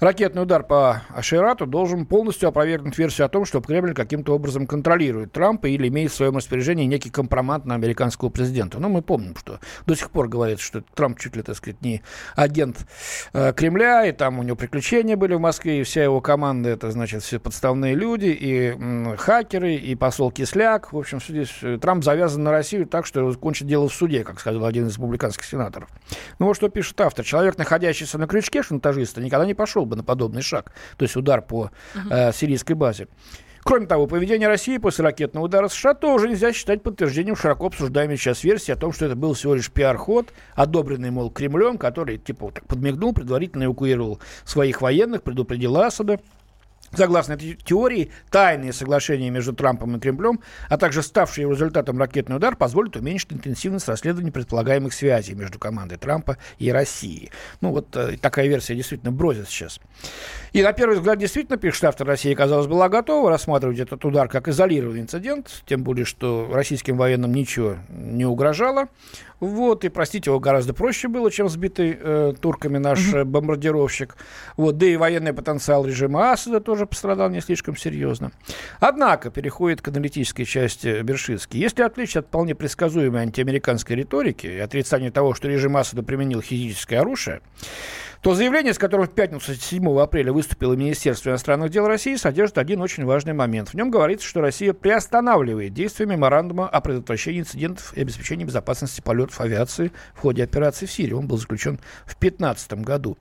Ракетный 0.00 0.42
удар 0.42 0.62
по 0.62 1.02
Ашерату 1.10 1.66
должен 1.66 2.06
полностью 2.06 2.48
опровергнуть 2.48 2.96
версию 2.98 3.26
о 3.26 3.28
том, 3.28 3.44
что 3.44 3.60
Кремль 3.72 3.94
каким-то 3.94 4.34
образом 4.34 4.66
контролирует 4.66 5.32
Трампа 5.32 5.66
или 5.66 5.88
имеет 5.88 6.12
в 6.12 6.14
своем 6.14 6.36
распоряжении 6.36 6.84
некий 6.84 7.08
компромат 7.08 7.64
на 7.64 7.74
американского 7.74 8.28
президента. 8.28 8.78
Но 8.78 8.90
мы 8.90 9.00
помним, 9.00 9.34
что 9.34 9.60
до 9.86 9.96
сих 9.96 10.10
пор 10.10 10.28
говорится, 10.28 10.62
что 10.62 10.82
Трамп 10.94 11.18
чуть 11.18 11.36
ли, 11.36 11.42
так 11.42 11.56
сказать, 11.56 11.80
не 11.80 12.02
агент 12.36 12.86
э, 13.32 13.54
Кремля, 13.54 14.04
и 14.04 14.12
там 14.12 14.38
у 14.38 14.42
него 14.42 14.56
приключения 14.56 15.16
были 15.16 15.34
в 15.34 15.40
Москве, 15.40 15.80
и 15.80 15.84
вся 15.84 16.04
его 16.04 16.20
команда, 16.20 16.68
это, 16.68 16.90
значит, 16.90 17.22
все 17.22 17.38
подставные 17.38 17.94
люди, 17.94 18.26
и 18.26 18.72
м, 18.72 19.16
хакеры, 19.16 19.74
и 19.74 19.94
посол 19.94 20.30
Кисляк. 20.30 20.92
В 20.92 20.98
общем, 20.98 21.18
здесь 21.26 21.50
э, 21.62 21.78
Трамп 21.80 22.04
завязан 22.04 22.42
на 22.42 22.50
Россию 22.50 22.86
так, 22.86 23.06
что 23.06 23.32
кончит 23.32 23.66
дело 23.66 23.88
в 23.88 23.94
суде, 23.94 24.22
как 24.22 24.38
сказал 24.38 24.66
один 24.66 24.84
из 24.84 24.90
республиканских 24.90 25.44
сенаторов. 25.44 25.88
Ну 26.38 26.46
вот 26.46 26.56
что 26.56 26.68
пишет 26.68 27.00
автор. 27.00 27.24
Человек, 27.24 27.56
находящийся 27.56 28.18
на 28.18 28.26
крючке 28.26 28.62
шантажиста, 28.62 29.22
никогда 29.22 29.46
не 29.46 29.54
пошел 29.54 29.86
бы 29.86 29.96
на 29.96 30.04
подобный 30.04 30.42
шаг. 30.42 30.74
То 30.98 31.04
есть 31.04 31.16
удар 31.16 31.40
по 31.40 31.70
э, 32.10 32.32
сирийской 32.32 32.74
базе. 32.74 33.08
Кроме 33.64 33.86
того, 33.86 34.08
поведение 34.08 34.48
России 34.48 34.76
после 34.78 35.04
ракетного 35.04 35.44
удара 35.44 35.68
США 35.68 35.94
тоже 35.94 36.28
нельзя 36.28 36.52
считать 36.52 36.82
подтверждением 36.82 37.36
широко 37.36 37.66
обсуждаемой 37.66 38.16
сейчас 38.16 38.42
версии 38.42 38.72
о 38.72 38.76
том, 38.76 38.92
что 38.92 39.06
это 39.06 39.14
был 39.14 39.34
всего 39.34 39.54
лишь 39.54 39.70
пиар-ход, 39.70 40.32
одобренный, 40.54 41.12
мол, 41.12 41.30
Кремлем, 41.30 41.78
который, 41.78 42.18
типа, 42.18 42.46
вот 42.46 42.54
так 42.54 42.66
подмигнул, 42.66 43.14
предварительно 43.14 43.64
эвакуировал 43.64 44.18
своих 44.44 44.82
военных, 44.82 45.22
предупредил 45.22 45.76
Асада. 45.76 46.18
Согласно 46.94 47.34
этой 47.34 47.54
теории, 47.54 48.10
тайные 48.30 48.72
соглашения 48.72 49.30
между 49.30 49.52
Трампом 49.52 49.96
и 49.96 50.00
Кремлем, 50.00 50.40
а 50.68 50.76
также 50.76 51.02
ставший 51.02 51.48
результатом 51.48 51.98
ракетный 51.98 52.36
удар, 52.36 52.54
позволят 52.56 52.96
уменьшить 52.96 53.32
интенсивность 53.32 53.88
расследования 53.88 54.30
предполагаемых 54.30 54.92
связей 54.92 55.34
между 55.34 55.58
командой 55.58 55.96
Трампа 55.96 56.36
и 56.58 56.70
Россией. 56.70 57.30
Ну, 57.60 57.70
вот 57.70 57.96
э, 57.96 58.16
такая 58.20 58.46
версия 58.46 58.74
действительно 58.74 59.12
бродит 59.12 59.48
сейчас. 59.48 59.80
И, 60.52 60.62
на 60.62 60.72
первый 60.72 60.98
взгляд, 60.98 61.18
действительно, 61.18 61.56
пишет 61.56 61.84
автор 61.84 62.06
России, 62.06 62.34
казалось, 62.34 62.66
была 62.66 62.88
готова 62.88 63.30
рассматривать 63.30 63.78
этот 63.78 64.04
удар 64.04 64.28
как 64.28 64.48
изолированный 64.48 65.00
инцидент, 65.00 65.62
тем 65.66 65.84
более, 65.84 66.04
что 66.04 66.50
российским 66.52 66.96
военным 66.96 67.32
ничего 67.32 67.76
не 67.88 68.26
угрожало. 68.26 68.88
Вот, 69.40 69.84
и 69.84 69.88
простить 69.88 70.26
его 70.26 70.38
гораздо 70.38 70.72
проще 70.72 71.08
было, 71.08 71.28
чем 71.28 71.48
сбитый 71.48 71.98
э, 71.98 72.32
турками 72.40 72.78
наш 72.78 73.00
mm-hmm. 73.00 73.24
бомбардировщик. 73.24 74.16
Вот, 74.56 74.78
да 74.78 74.86
и 74.86 74.96
военный 74.96 75.32
потенциал 75.32 75.84
режима 75.84 76.30
Асада 76.30 76.60
тоже 76.60 76.81
пострадал 76.86 77.30
не 77.30 77.40
слишком 77.40 77.76
серьезно. 77.76 78.32
Однако, 78.80 79.30
переходит 79.30 79.82
к 79.82 79.88
аналитической 79.88 80.44
части 80.44 81.02
Бершинский. 81.02 81.60
Если 81.60 81.82
отвлечь 81.82 82.16
от 82.16 82.26
вполне 82.26 82.54
предсказуемой 82.54 83.22
антиамериканской 83.22 83.96
риторики 83.96 84.46
и 84.46 84.58
отрицания 84.58 85.10
того, 85.10 85.34
что 85.34 85.48
режим 85.48 85.76
Асада 85.76 86.02
применил 86.02 86.40
физическое 86.42 86.98
оружие, 86.98 87.40
то 88.22 88.34
заявление, 88.34 88.72
с 88.72 88.78
которым 88.78 89.06
в 89.06 89.10
пятницу 89.10 89.52
7 89.52 89.98
апреля 90.00 90.32
выступило 90.32 90.74
Министерство 90.74 91.30
иностранных 91.30 91.70
дел 91.70 91.88
России, 91.88 92.14
содержит 92.14 92.56
один 92.56 92.80
очень 92.80 93.04
важный 93.04 93.32
момент. 93.32 93.70
В 93.70 93.74
нем 93.74 93.90
говорится, 93.90 94.24
что 94.24 94.40
Россия 94.40 94.72
приостанавливает 94.72 95.74
действие 95.74 96.06
меморандума 96.06 96.68
о 96.68 96.80
предотвращении 96.80 97.40
инцидентов 97.40 97.92
и 97.96 98.00
обеспечении 98.00 98.44
безопасности 98.44 99.00
полетов 99.00 99.40
авиации 99.40 99.90
в 100.14 100.20
ходе 100.20 100.44
операции 100.44 100.86
в 100.86 100.92
Сирии. 100.92 101.14
Он 101.14 101.26
был 101.26 101.36
заключен 101.36 101.78
в 102.04 102.16
2015 102.20 102.74
году. 102.74 103.18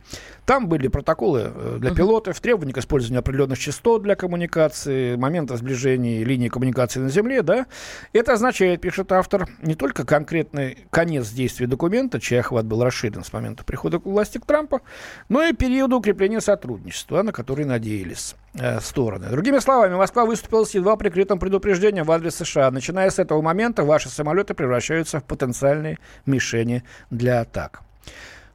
Там 0.51 0.67
были 0.67 0.89
протоколы 0.89 1.49
э, 1.55 1.77
для 1.79 1.95
пилотов, 1.95 2.37
требования 2.41 2.73
к 2.73 2.77
использованию 2.77 3.19
определенных 3.21 3.57
частот 3.57 4.03
для 4.03 4.17
коммуникации, 4.17 5.15
момента 5.15 5.55
сближения 5.55 6.25
линии 6.25 6.49
коммуникации 6.49 6.99
на 6.99 7.07
Земле. 7.07 7.41
Да? 7.41 7.67
Это 8.11 8.33
означает, 8.33 8.81
пишет 8.81 9.13
автор, 9.13 9.47
не 9.61 9.75
только 9.75 10.05
конкретный 10.05 10.79
конец 10.89 11.29
действия 11.29 11.67
документа, 11.67 12.19
чей 12.19 12.41
охват 12.41 12.65
был 12.65 12.83
расширен 12.83 13.23
с 13.23 13.31
момента 13.31 13.63
прихода 13.63 13.99
к 13.99 14.05
власти 14.05 14.39
к 14.39 14.45
Трампа, 14.45 14.81
но 15.29 15.41
и 15.41 15.53
периода 15.53 15.95
укрепления 15.95 16.41
сотрудничества, 16.41 17.21
на 17.21 17.31
который 17.31 17.63
надеялись 17.63 18.35
э, 18.55 18.81
стороны. 18.81 19.29
Другими 19.29 19.59
словами, 19.59 19.95
Москва 19.95 20.25
выступила 20.25 20.65
с 20.65 20.71
едва 20.71 20.97
прикрытым 20.97 21.39
предупреждением 21.39 22.03
в 22.03 22.11
адрес 22.11 22.35
США. 22.35 22.71
Начиная 22.71 23.09
с 23.09 23.19
этого 23.19 23.41
момента, 23.41 23.85
ваши 23.85 24.09
самолеты 24.09 24.53
превращаются 24.53 25.21
в 25.21 25.23
потенциальные 25.23 25.97
мишени 26.25 26.83
для 27.09 27.39
атак. 27.39 27.83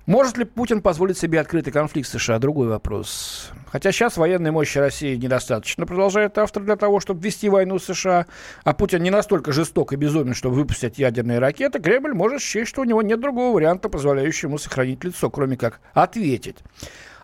Может 0.07 0.39
ли 0.39 0.45
Путин 0.45 0.83
позволить 0.83 1.19
себе 1.19 1.41
открытый 1.41 1.73
конфликт 1.73 2.09
с 2.09 2.13
США? 2.13 2.39
Другой 2.39 2.69
вопрос. 2.69 3.51
Хотя 3.67 3.91
сейчас 3.91 4.17
военной 4.17 4.53
мощи 4.53 4.79
России 4.79 5.17
недостаточно, 5.17 5.85
продолжает 5.85 6.39
автор, 6.39 6.63
для 6.63 6.77
того, 6.77 7.01
чтобы 7.01 7.25
вести 7.25 7.49
войну 7.49 7.81
с 7.81 7.87
США, 7.87 8.27
а 8.63 8.73
Путин 8.73 9.03
не 9.03 9.11
настолько 9.11 9.51
жесток 9.51 9.93
и 9.93 9.97
безумен, 9.97 10.35
чтобы 10.35 10.55
выпустить 10.55 10.99
ядерные 10.99 11.41
ракеты, 11.41 11.81
Кремль 11.81 12.15
может 12.15 12.41
счесть, 12.41 12.69
что 12.69 12.83
у 12.83 12.85
него 12.85 13.03
нет 13.03 13.19
другого 13.19 13.57
варианта, 13.57 13.89
позволяющего 13.89 14.51
ему 14.51 14.59
сохранить 14.59 15.03
лицо, 15.03 15.29
кроме 15.29 15.57
как 15.57 15.81
ответить. 15.93 16.59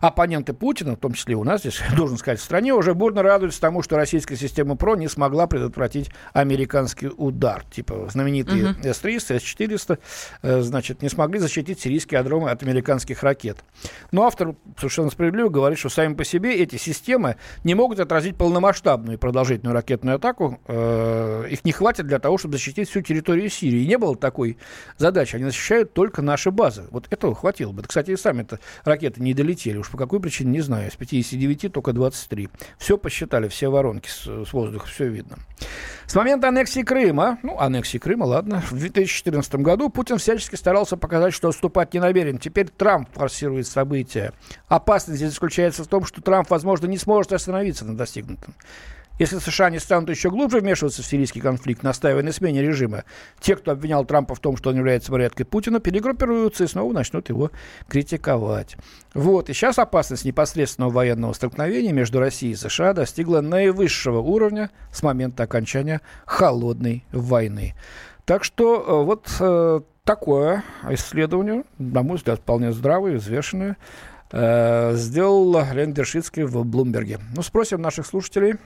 Оппоненты 0.03 0.51
Путина, 0.51 0.97
в 0.97 0.99
том 0.99 1.13
числе 1.13 1.35
у 1.35 1.45
нас 1.45 1.61
здесь, 1.61 1.81
должен 1.95 2.17
сказать, 2.17 2.39
в 2.39 2.43
стране, 2.43 2.73
уже 2.73 2.93
бурно 2.93 3.23
радуются 3.23 3.61
тому, 3.61 3.81
что 3.81 3.95
российская 3.95 4.35
система 4.35 4.75
ПРО 4.75 4.95
не 4.95 5.07
смогла 5.07 5.47
предотвратить 5.47 6.11
американский 6.33 7.09
удар. 7.15 7.63
Типа 7.71 8.09
знаменитые 8.11 8.75
uh-huh. 8.81 8.93
С-300, 8.93 9.39
С-400, 9.39 9.99
э, 10.41 10.61
значит, 10.61 11.01
не 11.01 11.07
смогли 11.07 11.39
защитить 11.39 11.79
сирийские 11.79 12.19
адромы 12.19 12.51
от 12.51 12.61
американских 12.63 13.23
ракет. 13.23 13.63
Но 14.11 14.25
автор 14.25 14.55
совершенно 14.77 15.09
справедливо 15.09 15.47
говорит, 15.47 15.79
что 15.79 15.87
сами 15.87 16.15
по 16.15 16.25
себе 16.25 16.57
эти 16.57 16.75
системы 16.75 17.37
не 17.63 17.73
могут 17.73 18.01
отразить 18.01 18.35
полномасштабную 18.35 19.15
и 19.15 19.19
продолжительную 19.19 19.73
ракетную 19.73 20.17
атаку. 20.17 20.59
Э, 20.67 21.47
их 21.49 21.63
не 21.63 21.71
хватит 21.71 22.07
для 22.07 22.19
того, 22.19 22.37
чтобы 22.37 22.55
защитить 22.55 22.89
всю 22.89 23.01
территорию 23.01 23.49
Сирии. 23.49 23.83
И 23.83 23.87
не 23.87 23.97
было 23.97 24.17
такой 24.17 24.57
задачи. 24.97 25.37
Они 25.37 25.45
защищают 25.45 25.93
только 25.93 26.21
наши 26.21 26.51
базы. 26.51 26.87
Вот 26.91 27.07
этого 27.09 27.33
хватило 27.33 27.71
бы. 27.71 27.83
Кстати, 27.83 28.11
и 28.11 28.17
сами-то 28.17 28.59
ракеты 28.83 29.21
не 29.21 29.33
долетели. 29.33 29.77
Уж 29.77 29.92
по 29.93 29.97
какой 29.97 30.19
причине, 30.19 30.49
не 30.49 30.61
знаю. 30.61 30.91
С 30.91 30.95
59 30.95 31.71
только 31.71 31.93
23. 31.93 32.49
Все 32.79 32.97
посчитали, 32.97 33.47
все 33.47 33.69
воронки 33.69 34.09
с, 34.09 34.25
с 34.25 34.51
воздуха, 34.51 34.87
все 34.87 35.07
видно. 35.07 35.37
С 36.07 36.15
момента 36.15 36.47
аннексии 36.47 36.81
Крыма, 36.81 37.37
ну, 37.43 37.59
аннексии 37.59 37.99
Крыма, 37.99 38.23
ладно, 38.23 38.63
в 38.71 38.75
2014 38.75 39.53
году 39.57 39.89
Путин 39.89 40.17
всячески 40.17 40.55
старался 40.55 40.97
показать, 40.97 41.35
что 41.35 41.49
отступать 41.49 41.93
не 41.93 41.99
намерен. 41.99 42.39
Теперь 42.39 42.69
Трамп 42.69 43.07
форсирует 43.13 43.67
события. 43.67 44.33
Опасность 44.67 45.19
здесь 45.19 45.33
заключается 45.33 45.83
в 45.83 45.87
том, 45.87 46.05
что 46.05 46.23
Трамп, 46.23 46.49
возможно, 46.49 46.87
не 46.87 46.97
сможет 46.97 47.31
остановиться 47.31 47.85
на 47.85 47.95
достигнутом. 47.95 48.55
Если 49.23 49.39
США 49.39 49.69
не 49.69 49.79
станут 49.79 50.09
еще 50.09 50.29
глубже 50.29 50.59
вмешиваться 50.59 51.01
в 51.01 51.05
сирийский 51.05 51.39
конфликт, 51.39 51.81
настаивая 51.81 52.23
на 52.23 52.33
смене 52.33 52.61
режима, 52.61 53.05
те, 53.39 53.55
кто 53.55 53.71
обвинял 53.71 54.03
Трампа 54.03 54.35
в 54.35 54.41
том, 54.41 54.57
что 54.57 54.71
он 54.71 54.75
является 54.75 55.13
марионеткой 55.13 55.45
Путина, 55.45 55.79
перегруппируются 55.79 56.65
и 56.65 56.67
снова 56.67 56.91
начнут 56.91 57.29
его 57.29 57.49
критиковать. 57.87 58.75
Вот. 59.13 59.49
И 59.49 59.53
сейчас 59.53 59.79
опасность 59.79 60.25
непосредственного 60.25 60.91
военного 60.91 61.31
столкновения 61.31 61.93
между 61.93 62.19
Россией 62.19 62.51
и 62.51 62.57
США 62.57 62.91
достигла 62.91 63.39
наивысшего 63.39 64.19
уровня 64.19 64.71
с 64.91 65.01
момента 65.03 65.43
окончания 65.43 66.01
холодной 66.25 67.05
войны. 67.13 67.75
Так 68.25 68.43
что 68.43 68.83
э, 68.85 69.05
вот 69.05 69.33
э, 69.39 69.79
такое 70.03 70.65
исследование, 70.89 71.63
на 71.77 72.03
мой 72.03 72.17
взгляд, 72.17 72.39
вполне 72.39 72.73
здравое, 72.73 73.15
взвешенное, 73.15 73.77
э, 74.33 74.95
сделал 74.95 75.65
Лен 75.71 75.93
Дершицкий 75.93 76.43
в 76.43 76.65
Блумберге. 76.65 77.19
Ну, 77.33 77.41
спросим 77.41 77.81
наших 77.81 78.05
слушателей– 78.05 78.55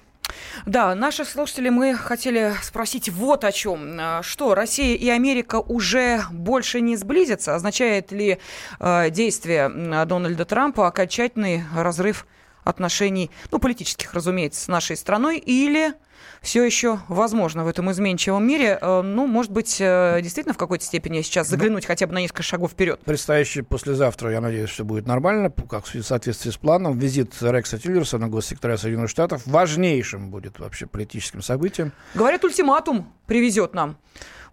да, 0.65 0.95
наших 0.95 1.29
слушателей 1.29 1.69
мы 1.69 1.95
хотели 1.95 2.53
спросить 2.61 3.09
вот 3.09 3.43
о 3.43 3.51
чем. 3.51 3.97
А, 3.99 4.23
что, 4.23 4.55
Россия 4.55 4.95
и 4.95 5.09
Америка 5.09 5.59
уже 5.59 6.23
больше 6.31 6.81
не 6.81 6.95
сблизятся? 6.95 7.55
Означает 7.55 8.11
ли 8.11 8.39
э, 8.79 9.09
действие 9.09 9.69
Дональда 9.69 10.45
Трампа 10.45 10.87
окончательный 10.87 11.63
разрыв 11.75 12.25
отношений, 12.67 13.31
ну, 13.51 13.59
политических, 13.59 14.13
разумеется, 14.13 14.61
с 14.61 14.67
нашей 14.67 14.97
страной, 14.97 15.37
или 15.37 15.93
все 16.41 16.63
еще 16.63 16.99
возможно 17.07 17.63
в 17.63 17.67
этом 17.67 17.91
изменчивом 17.91 18.45
мире. 18.45 18.77
Э, 18.81 19.01
ну, 19.01 19.27
может 19.27 19.51
быть, 19.51 19.77
э, 19.79 20.19
действительно 20.21 20.53
в 20.53 20.57
какой-то 20.57 20.83
степени 20.83 21.21
сейчас 21.21 21.49
ну, 21.49 21.57
заглянуть 21.57 21.83
ну, 21.83 21.87
хотя 21.87 22.07
бы 22.07 22.13
на 22.13 22.19
несколько 22.19 22.43
шагов 22.43 22.71
вперед. 22.71 22.99
Предстоящий 23.03 23.61
послезавтра, 23.61 24.31
я 24.31 24.41
надеюсь, 24.41 24.69
все 24.69 24.83
будет 24.83 25.07
нормально, 25.07 25.51
как 25.69 25.85
в 25.85 26.03
соответствии 26.03 26.51
с 26.51 26.57
планом. 26.57 26.97
Визит 26.97 27.33
Рекса 27.41 27.77
Тиллерсона, 27.77 28.27
госсекретаря 28.27 28.77
Соединенных 28.77 29.09
Штатов, 29.09 29.43
важнейшим 29.45 30.29
будет 30.29 30.59
вообще 30.59 30.85
политическим 30.85 31.41
событием. 31.41 31.91
Говорят, 32.13 32.43
ультиматум 32.43 33.11
привезет 33.25 33.73
нам. 33.73 33.97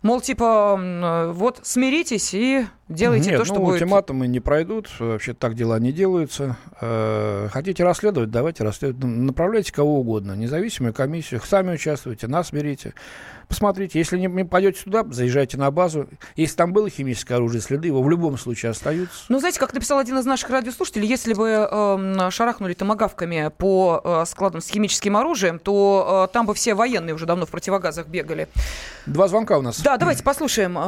Мол, 0.03 0.21
типа, 0.21 0.79
э, 0.79 1.33
вот 1.33 1.61
смиритесь 1.63 2.35
и 2.35 2.67
делайте 2.89 3.31
Нет, 3.31 3.39
то, 3.39 3.45
что 3.45 3.55
ну, 3.55 3.61
будет. 3.61 3.75
ультиматумы 3.75 4.27
не 4.27 4.41
пройдут, 4.41 4.89
вообще 4.99 5.35
так 5.35 5.55
дела 5.55 5.79
не 5.79 5.93
делаются. 5.93 6.57
Э, 6.81 7.49
хотите 7.51 7.85
расследовать, 7.85 8.31
давайте 8.31 8.65
расследовать. 8.65 9.05
Направляйте 9.05 9.73
кого 9.73 10.01
угодно, 10.01 10.33
независимую 10.33 10.93
комиссию, 10.93 11.41
сами 11.45 11.75
участвуйте, 11.75 12.27
нас 12.27 12.53
берите. 12.53 12.95
Посмотрите, 13.49 13.99
если 13.99 14.19
не, 14.19 14.27
не 14.27 14.45
пойдете 14.45 14.83
туда, 14.85 15.05
заезжайте 15.11 15.57
на 15.57 15.71
базу. 15.71 16.09
Если 16.37 16.57
там 16.57 16.73
было 16.73 16.89
химическое 16.89 17.35
оружие, 17.35 17.61
следы 17.61 17.89
его 17.89 18.03
в 18.03 18.11
любом 18.11 18.39
случае 18.39 18.71
остаются. 18.71 19.25
Ну, 19.29 19.39
знаете, 19.39 19.61
как 19.61 19.73
написал 19.75 19.99
один 19.99 20.19
из 20.19 20.25
наших 20.25 20.51
радиослушателей, 20.51 21.07
если 21.07 21.35
бы 21.35 21.69
э, 21.71 22.31
шарахнули 22.31 22.75
томогавками 22.75 23.51
по 23.57 24.01
э, 24.03 24.25
складам 24.27 24.61
с 24.61 24.69
химическим 24.69 25.17
оружием, 25.17 25.59
то 25.59 26.27
э, 26.29 26.33
там 26.33 26.47
бы 26.47 26.55
все 26.55 26.75
военные 26.75 27.15
уже 27.15 27.27
давно 27.27 27.47
в 27.47 27.51
противогазах 27.51 28.07
бегали. 28.07 28.49
Два 29.07 29.29
звонка 29.29 29.59
у 29.59 29.63
нас. 29.63 29.81
Да, 29.83 29.97
давайте 29.97 30.23
послушаем. 30.23 30.79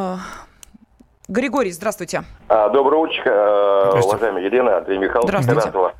Э, 1.28 1.32
Григорий, 1.32 1.70
здравствуйте. 1.70 2.22
А, 2.48 2.68
доброе 2.68 2.96
утро, 2.98 3.22
э, 3.24 4.00
уважаемая 4.02 4.44
Елена, 4.44 4.78
Андрей 4.78 4.98
Михайлович. 4.98 5.34
Здравствуйте. 5.42 5.94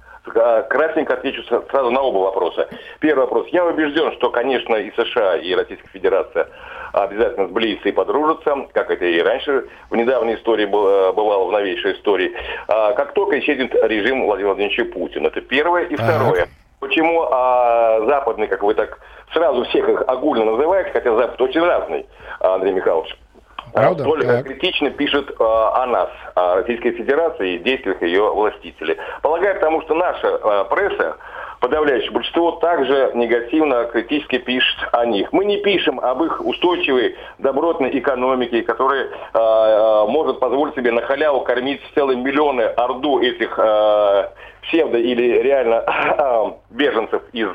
Красненько 0.69 1.15
отвечу 1.15 1.43
сразу 1.45 1.91
на 1.91 2.03
оба 2.03 2.19
вопроса. 2.19 2.69
Первый 2.99 3.21
вопрос. 3.21 3.47
Я 3.49 3.65
убежден, 3.65 4.13
что, 4.15 4.31
конечно, 4.31 4.75
и 4.75 4.91
США, 4.91 5.37
и 5.37 5.55
Российская 5.55 5.89
Федерация 5.89 6.49
обязательно 6.93 7.47
сблизятся 7.47 7.89
и 7.91 7.93
подружатся, 7.93 8.67
как 8.73 8.91
это 8.91 9.05
и 9.05 9.21
раньше 9.21 9.67
в 9.89 9.95
недавней 9.95 10.35
истории 10.35 10.67
было, 10.67 11.13
бывало, 11.13 11.47
в 11.47 11.53
новейшей 11.53 11.93
истории. 11.93 12.33
А, 12.67 12.93
как 12.95 13.13
только 13.13 13.39
исчезнет 13.39 13.73
режим 13.85 14.25
Владимира 14.25 14.55
Владимировича 14.55 14.85
Путина. 14.93 15.29
Это 15.29 15.41
первое. 15.43 15.85
И 15.85 15.95
второе. 15.95 16.49
Почему 16.81 17.23
а, 17.31 18.01
западный, 18.07 18.49
как 18.49 18.65
вы 18.65 18.75
так 18.75 18.99
сразу 19.33 19.65
всех 19.67 19.89
их 19.89 20.03
огульно 20.09 20.45
называете, 20.45 20.91
хотя 20.93 21.17
Запад 21.17 21.41
очень 21.41 21.63
разный, 21.63 22.07
Андрей 22.41 22.73
Михайлович. 22.73 23.17
Правда? 23.77 24.05
Только 24.05 24.27
так. 24.27 24.47
критично 24.47 24.89
пишет 24.89 25.31
э, 25.31 25.35
о 25.39 25.87
нас, 25.87 26.09
о 26.35 26.55
Российской 26.57 26.93
Федерации 26.93 27.57
и 27.57 27.59
действиях 27.59 28.01
ее 28.01 28.23
властителей. 28.33 28.97
Полагаю, 29.21 29.57
потому 29.57 29.83
что 29.83 29.95
наша 29.95 30.29
э, 30.29 30.65
пресса, 30.71 31.19
подавляющее 31.61 32.11
большинство, 32.11 32.53
также 32.53 33.13
негативно, 33.15 33.85
критически 33.85 34.39
пишет 34.39 34.79
о 34.93 35.07
них. 35.07 35.33
Мы 35.33 35.45
не 35.45 35.59
пишем 35.59 36.01
об 36.01 36.23
их 36.23 36.45
устойчивой, 36.45 37.17
добротной 37.39 37.99
экономике, 37.99 38.63
которая 38.63 39.05
э, 39.05 39.09
э, 39.35 40.05
может 40.09 40.41
позволить 40.41 40.75
себе 40.75 40.93
на 40.93 41.03
халяву 41.03 41.41
кормить 41.41 41.81
целые 41.95 42.19
миллионы 42.19 42.63
орду 42.63 43.21
этих 43.21 43.59
э, 43.59 44.29
псевдо 44.63 44.99
или 44.99 45.41
реально 45.43 46.57
беженцев 46.71 47.23
из 47.33 47.49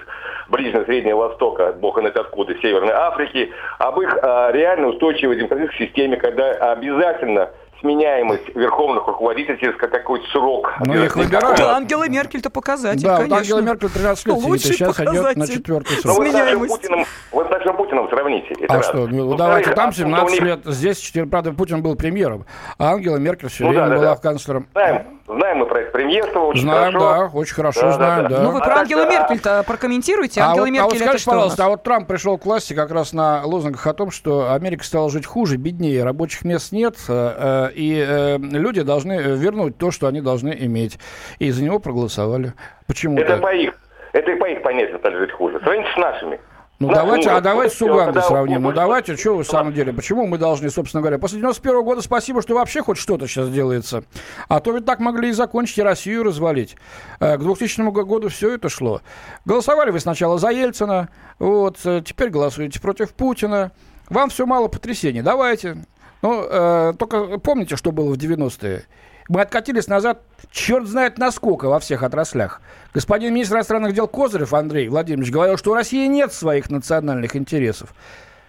Ближнего 0.49 0.83
Среднего 0.83 1.27
Востока, 1.27 1.73
бог 1.73 1.97
знает 1.99 2.17
откуда, 2.17 2.53
Северной 2.61 2.93
Африки, 2.93 3.51
об 3.79 3.99
их 4.01 4.17
а, 4.21 4.51
реально 4.51 4.87
устойчивой 4.87 5.37
демократической 5.37 5.87
системе, 5.87 6.17
когда 6.17 6.51
обязательно 6.71 7.51
сменяемость 7.81 8.55
верховных 8.55 9.05
руководителей 9.07 9.57
через 9.59 9.75
какой-то 9.75 10.25
срок. 10.27 10.73
Ну, 10.85 11.03
их 11.03 11.15
выбирают. 11.15 11.57
Да, 11.57 11.75
Ангела 11.75 12.07
Меркель-то 12.07 12.49
показатель, 12.49 13.03
да, 13.03 13.17
конечно. 13.17 13.35
Вот 13.35 13.41
Ангела 13.41 13.61
Меркель 13.61 13.89
13 13.89 14.25
лет 14.27 14.39
сидит, 14.39 14.55
и 14.55 14.59
сейчас 14.59 14.99
идет 14.99 15.35
на 15.35 15.47
четвертый 15.47 15.97
срок. 15.97 16.17
Ну, 16.17 16.23
вы 16.23 16.29
с 16.29 16.33
нашим 16.33 16.67
Путиным, 16.67 17.05
вы 17.31 17.45
с 17.45 17.49
нашим 17.49 17.75
Путиным 17.75 18.09
сравните. 18.09 18.55
Это 18.59 18.73
а 18.73 18.77
раз. 18.77 18.87
что, 18.87 19.07
ну, 19.07 19.29
ну 19.31 19.35
давайте, 19.35 19.71
там 19.71 19.91
17 19.91 20.31
них... 20.31 20.41
лет, 20.41 20.59
здесь, 20.65 20.99
4, 20.99 21.25
правда, 21.25 21.51
Путин 21.51 21.81
был 21.81 21.95
премьером, 21.95 22.45
а 22.77 22.91
Ангела 22.91 23.17
Меркель 23.17 23.49
все 23.49 23.65
ну, 23.65 23.69
время 23.71 23.89
да, 23.89 23.95
была 23.95 24.15
да. 24.15 24.15
канцлером. 24.15 24.67
Знаем, 24.73 25.20
знаем 25.35 25.57
мы 25.57 25.65
про 25.65 25.81
это 25.81 25.91
премьерство 25.91 26.39
очень 26.39 26.61
знаем, 26.61 26.93
хорошо. 26.93 27.29
да, 27.31 27.37
очень 27.37 27.55
хорошо 27.55 27.81
да, 27.81 27.91
знаем, 27.91 28.23
да. 28.23 28.29
да. 28.29 28.43
Ну, 28.43 28.51
вы 28.51 28.59
про 28.59 28.75
а 28.75 28.79
Ангелу 28.79 29.05
Меркель-то 29.05 29.63
прокомментируйте. 29.67 30.41
А 30.41 30.49
Ангела 30.49 30.65
вот, 30.65 30.71
Меркель 30.71 30.81
а 30.81 30.89
вот 30.89 30.97
скажите, 30.97 31.25
пожалуйста, 31.25 31.65
а 31.65 31.69
вот 31.69 31.83
Трамп 31.83 32.07
пришел 32.07 32.37
к 32.37 32.45
власти 32.45 32.73
как 32.73 32.91
раз 32.91 33.13
на 33.13 33.43
лозунгах 33.45 33.85
о 33.87 33.93
том, 33.93 34.11
что 34.11 34.51
Америка 34.53 34.83
стала 34.83 35.09
жить 35.09 35.25
хуже, 35.25 35.57
беднее, 35.57 36.03
рабочих 36.03 36.45
мест 36.45 36.71
нет, 36.71 36.95
э, 37.07 37.69
э, 37.69 37.73
и 37.73 38.05
э, 38.07 38.37
люди 38.37 38.81
должны 38.81 39.13
вернуть 39.13 39.77
то, 39.77 39.91
что 39.91 40.07
они 40.07 40.21
должны 40.21 40.55
иметь. 40.59 40.99
И 41.39 41.51
за 41.51 41.63
него 41.63 41.79
проголосовали. 41.79 42.53
Почему 42.87 43.17
Это 43.17 43.37
по 43.37 43.53
их, 43.53 43.73
это 44.13 44.31
и 44.31 44.35
по 44.35 44.45
их 44.45 44.61
понятиям 44.61 44.99
стали 44.99 45.17
жить 45.17 45.31
хуже. 45.31 45.59
Сравните 45.63 45.89
с 45.93 45.97
нашими. 45.97 46.39
Ну, 46.81 46.87
Нас 46.87 46.97
давайте, 46.97 47.29
а 47.29 47.41
давайте 47.41 47.75
с 47.75 47.81
Угандой 47.83 48.23
сравним. 48.23 48.63
Ну, 48.63 48.71
давайте, 48.71 49.15
что 49.15 49.35
вы 49.35 49.43
в 49.43 49.47
самом 49.47 49.71
деле, 49.71 49.93
почему 49.93 50.25
мы 50.25 50.39
должны, 50.39 50.71
собственно 50.71 51.01
говоря, 51.01 51.19
после 51.19 51.37
91 51.37 51.83
года 51.83 52.01
спасибо, 52.01 52.41
что 52.41 52.55
вообще 52.55 52.81
хоть 52.81 52.97
что-то 52.97 53.27
сейчас 53.27 53.51
делается. 53.51 54.03
А 54.47 54.59
то 54.61 54.71
ведь 54.71 54.85
так 54.85 54.99
могли 54.99 55.29
и 55.29 55.31
закончить, 55.31 55.77
и 55.77 55.83
Россию 55.83 56.23
развалить. 56.23 56.75
Э, 57.19 57.37
к 57.37 57.41
2000 57.41 57.91
году 57.91 58.29
все 58.29 58.55
это 58.55 58.67
шло. 58.67 59.01
Голосовали 59.45 59.91
вы 59.91 59.99
сначала 59.99 60.39
за 60.39 60.49
Ельцина, 60.49 61.09
вот, 61.37 61.77
э, 61.85 62.01
теперь 62.03 62.31
голосуете 62.31 62.81
против 62.81 63.13
Путина. 63.13 63.71
Вам 64.09 64.31
все 64.31 64.47
мало 64.47 64.67
потрясений. 64.67 65.21
Давайте. 65.21 65.85
Ну, 66.23 66.43
э, 66.49 66.93
только 66.97 67.37
помните, 67.37 67.75
что 67.75 67.91
было 67.91 68.11
в 68.11 68.17
90-е? 68.17 68.85
Мы 69.31 69.39
откатились 69.39 69.87
назад, 69.87 70.23
черт 70.51 70.85
знает 70.89 71.17
насколько, 71.17 71.69
во 71.69 71.79
всех 71.79 72.03
отраслях. 72.03 72.59
Господин 72.93 73.33
министр 73.33 73.55
иностранных 73.55 73.93
дел 73.93 74.05
Козырев 74.05 74.53
Андрей 74.53 74.89
Владимирович 74.89 75.31
говорил, 75.31 75.55
что 75.55 75.71
у 75.71 75.73
России 75.73 76.05
нет 76.07 76.33
своих 76.33 76.69
национальных 76.69 77.37
интересов. 77.37 77.93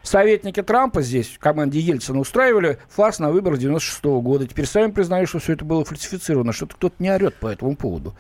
Советники 0.03 0.61
Трампа 0.61 1.03
здесь, 1.03 1.29
в 1.29 1.39
команде 1.39 1.79
Ельцина, 1.79 2.19
устраивали 2.19 2.79
фарс 2.89 3.21
на 3.21 3.31
выборах 3.31 3.61
96 3.61 4.05
-го 4.07 4.21
года. 4.21 4.45
Теперь 4.49 4.67
сами 4.67 4.91
признают, 4.91 5.29
что 5.29 5.39
все 5.39 5.53
это 5.53 5.65
было 5.65 5.85
фальсифицировано, 5.85 6.53
что-то 6.53 6.75
кто-то 6.75 6.97
не 6.99 7.15
орет 7.15 7.37
по 7.37 7.47
этому 7.47 7.77
поводу. 7.77 8.17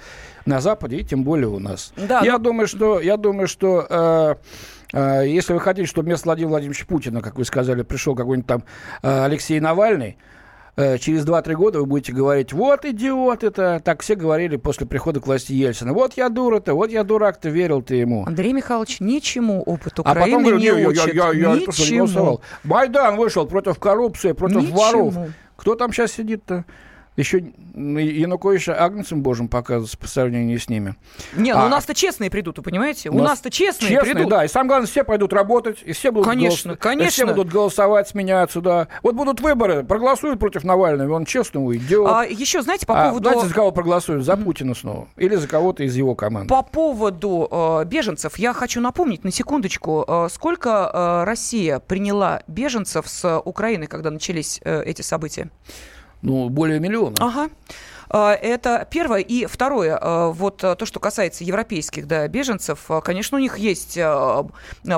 На 0.46 0.60
Западе 0.60 0.98
и 0.98 1.04
тем 1.04 1.24
более 1.24 1.48
у 1.48 1.58
нас. 1.58 1.92
Да, 1.96 2.20
я, 2.20 2.34
но... 2.34 2.38
Ну 2.38 2.44
думаю, 2.44 2.68
что, 2.68 3.00
я 3.00 3.16
думаю, 3.16 3.48
что 3.48 3.84
э, 3.90 4.34
э, 4.92 5.28
если 5.28 5.52
вы 5.52 5.58
хотите, 5.58 5.88
чтобы 5.88 6.06
вместо 6.06 6.28
Владимира 6.28 6.50
Владимировича 6.50 6.86
Путина, 6.86 7.22
как 7.22 7.38
вы 7.38 7.44
сказали, 7.44 7.82
пришел 7.82 8.14
какой-нибудь 8.14 8.46
там 8.46 8.62
э, 9.02 9.24
Алексей 9.24 9.58
Навальный, 9.58 10.16
через 10.76 11.26
2-3 11.26 11.54
года 11.54 11.78
вы 11.80 11.86
будете 11.86 12.12
говорить, 12.12 12.52
вот 12.52 12.84
идиот 12.84 13.44
это, 13.44 13.80
так 13.84 14.00
все 14.00 14.14
говорили 14.14 14.56
после 14.56 14.86
прихода 14.86 15.20
к 15.20 15.26
власти 15.26 15.52
Ельцина. 15.52 15.92
Вот 15.92 16.14
я 16.16 16.28
дура-то, 16.30 16.74
вот 16.74 16.90
я 16.90 17.04
дурак-то, 17.04 17.50
верил 17.50 17.82
ты 17.82 17.96
ему. 17.96 18.24
Андрей 18.26 18.52
Михайлович, 18.54 19.00
ничему 19.00 19.62
опыт 19.62 19.92
А 19.98 20.00
Украины 20.02 20.30
потом 20.30 20.42
говорю, 20.42 20.58
не 20.58 20.64
я, 20.64 20.78
я, 20.78 20.88
учит. 20.88 21.14
я, 21.14 21.32
я, 21.32 21.54
я 21.54 21.60
просто 21.64 21.90
не 21.92 21.98
голосовал. 21.98 22.40
Майдан 22.64 23.16
вышел 23.16 23.46
против 23.46 23.78
коррупции, 23.78 24.32
против 24.32 24.62
Ничему. 24.62 24.76
воров. 24.76 25.14
Кто 25.56 25.74
там 25.74 25.92
сейчас 25.92 26.12
сидит-то? 26.12 26.64
Еще 27.16 27.44
Януковича 27.74 28.74
Агнцем 28.74 29.22
Божьим 29.22 29.48
показывается 29.48 29.98
по 29.98 30.06
сравнению 30.06 30.58
с 30.58 30.68
ними. 30.70 30.94
Не, 31.36 31.52
ну 31.54 31.60
А- 31.60 31.66
у 31.66 31.68
нас-то 31.68 31.94
честные 31.94 32.30
придут, 32.30 32.56
вы 32.56 32.62
понимаете? 32.64 33.10
У 33.10 33.18
нас-то 33.22 33.50
честные, 33.50 33.90
Честные, 33.90 34.14
придут. 34.14 34.30
да. 34.30 34.44
И 34.44 34.48
самое 34.48 34.68
главное, 34.68 34.86
все 34.86 35.04
пойдут 35.04 35.32
работать, 35.34 35.78
и 35.84 35.92
все 35.92 36.10
будут, 36.10 36.26
Конечно, 36.28 36.70
голос- 36.70 36.80
конечно. 36.80 37.08
и 37.08 37.10
все 37.10 37.26
будут 37.26 37.52
голосовать, 37.52 38.08
сменяться, 38.08 38.60
да. 38.62 38.88
Вот 39.02 39.14
будут 39.14 39.40
выборы, 39.40 39.84
проголосуют 39.84 40.40
против 40.40 40.64
Навального, 40.64 41.14
он 41.14 41.26
честно 41.26 41.62
уйдет. 41.62 42.06
А, 42.08 42.24
еще, 42.24 42.62
знаете, 42.62 42.86
по 42.86 42.98
А 42.98 43.08
поводу... 43.10 43.28
знаете, 43.28 43.48
за 43.48 43.54
кого 43.54 43.72
проголосуют? 43.72 44.24
За 44.24 44.36
Путина 44.36 44.74
снова. 44.74 45.08
Или 45.16 45.34
за 45.36 45.46
кого-то 45.48 45.84
из 45.84 45.94
его 45.94 46.14
команды. 46.14 46.48
По 46.48 46.62
поводу 46.62 47.46
э, 47.50 47.84
беженцев, 47.84 48.36
я 48.38 48.54
хочу 48.54 48.80
напомнить 48.80 49.22
на 49.24 49.30
секундочку, 49.30 50.04
э, 50.08 50.28
сколько 50.32 50.90
э, 50.92 51.24
Россия 51.24 51.78
приняла 51.78 52.42
беженцев 52.46 53.06
с 53.08 53.38
Украины, 53.44 53.86
когда 53.86 54.10
начались 54.10 54.60
э, 54.64 54.82
эти 54.84 55.02
события? 55.02 55.50
Ну, 56.22 56.48
более 56.48 56.80
миллиона. 56.80 57.16
Ага. 57.20 57.50
Э, 58.10 58.32
Это 58.40 58.86
первое. 58.90 59.20
И 59.20 59.46
второе, 59.46 59.98
э, 60.00 60.30
вот 60.32 60.62
э, 60.64 60.74
то, 60.76 60.86
что 60.86 61.00
касается 61.00 61.44
европейских 61.44 62.06
да, 62.06 62.26
беженцев, 62.28 62.88
конечно, 63.04 63.36
у 63.38 63.40
них 63.40 63.58
есть 63.58 63.98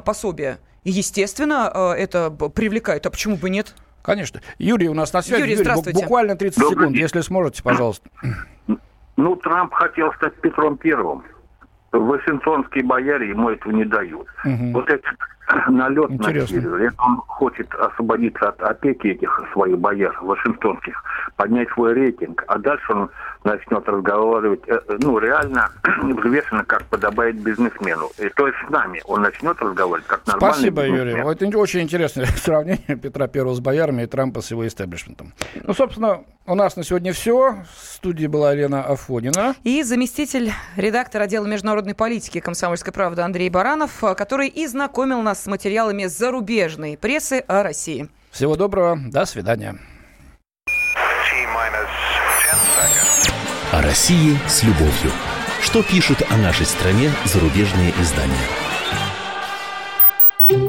пособие. 0.04 0.58
И, 0.84 0.90
естественно, 0.90 1.94
это 1.96 2.30
привлекает. 2.30 3.06
А 3.06 3.10
почему 3.10 3.36
бы 3.36 3.48
нет? 3.48 3.74
Конечно. 4.02 4.42
Юрий 4.58 4.88
у 4.90 4.94
нас 4.94 5.14
на 5.14 5.22
связи. 5.22 5.40
Юрий, 5.40 5.54
бу- 5.54 5.60
здравствуйте. 5.62 5.98
буквально 5.98 6.36
30 6.36 6.58
Добрый 6.60 6.76
секунд, 6.76 6.92
день. 6.92 7.00
если 7.02 7.20
сможете, 7.22 7.62
пожалуйста. 7.62 8.06
Ну, 9.16 9.36
Трамп 9.36 9.72
хотел 9.72 10.12
стать 10.14 10.34
Петром 10.42 10.76
Первым. 10.76 11.24
Вашингтонские 11.92 12.84
бояре 12.84 13.30
ему 13.30 13.48
этого 13.48 13.72
не 13.72 13.84
дают. 13.86 14.26
Мгм. 14.44 14.72
Вот 14.74 14.90
этот 14.90 15.14
налет 15.68 16.11
на 16.11 16.14
Интересно. 16.14 16.61
север, 16.61 16.82
это 16.82 17.03
он 17.03 17.16
хочет 17.26 17.72
освободиться 17.74 18.49
от 18.49 18.62
опеки 18.62 19.09
этих 19.09 19.42
своих 19.53 19.78
бояр 19.78 20.16
вашингтонских, 20.22 21.03
поднять 21.36 21.68
свой 21.70 21.92
рейтинг, 21.92 22.45
а 22.47 22.59
дальше 22.59 22.92
он 22.92 23.11
начнет 23.45 23.86
разговаривать, 23.86 24.62
э, 24.66 24.80
ну, 25.01 25.18
реально 25.18 25.70
взвешенно, 26.03 26.64
как 26.64 26.84
подобает 26.84 27.36
бизнесмену. 27.36 28.11
И 28.18 28.28
то 28.30 28.47
есть 28.47 28.59
с 28.66 28.70
нами 28.70 29.03
он 29.05 29.22
начнет 29.22 29.61
разговаривать 29.61 30.07
как 30.07 30.26
нормальный 30.26 30.55
Спасибо, 30.55 30.82
бизнесмен. 30.82 31.09
Юрий. 31.09 31.22
Вот 31.22 31.42
Это 31.42 31.59
очень 31.59 31.80
интересное 31.80 32.26
сравнение 32.36 32.97
Петра 32.97 33.26
Первого 33.28 33.55
с 33.55 33.61
боярами 33.61 34.03
и 34.03 34.07
Трампа 34.07 34.40
с 34.40 34.51
его 34.51 34.66
истеблишментом. 34.66 35.32
Ну, 35.62 35.74
собственно, 35.74 36.22
у 36.47 36.55
нас 36.55 36.76
на 36.76 36.84
сегодня 36.84 37.12
все. 37.12 37.57
В 37.74 37.84
студии 37.84 38.26
была 38.26 38.55
Лена 38.55 38.82
Афонина. 38.82 39.55
И 39.62 39.82
заместитель 39.82 40.53
редактора 40.76 41.24
отдела 41.24 41.47
международной 41.47 41.95
политики 41.95 42.40
«Комсомольской 42.40 42.92
правды» 42.92 43.22
Андрей 43.22 43.51
Баранов, 43.51 44.03
э, 44.05 44.14
который 44.14 44.49
и 44.49 44.66
знакомил 44.66 45.22
нас 45.35 45.43
с 45.43 45.47
материалами 45.47 46.05
зарубежной 46.05 46.97
прессы 46.97 47.43
о 47.49 47.64
России. 47.64 48.09
Всего 48.30 48.55
доброго. 48.55 48.97
До 49.11 49.24
свидания. 49.24 49.76
О 53.72 53.82
России 53.82 54.39
с 54.47 54.62
любовью. 54.62 55.11
Что 55.61 55.82
пишут 55.82 56.22
о 56.30 56.37
нашей 56.37 56.66
стране 56.66 57.11
зарубежные 57.24 57.93
издания? 58.01 58.47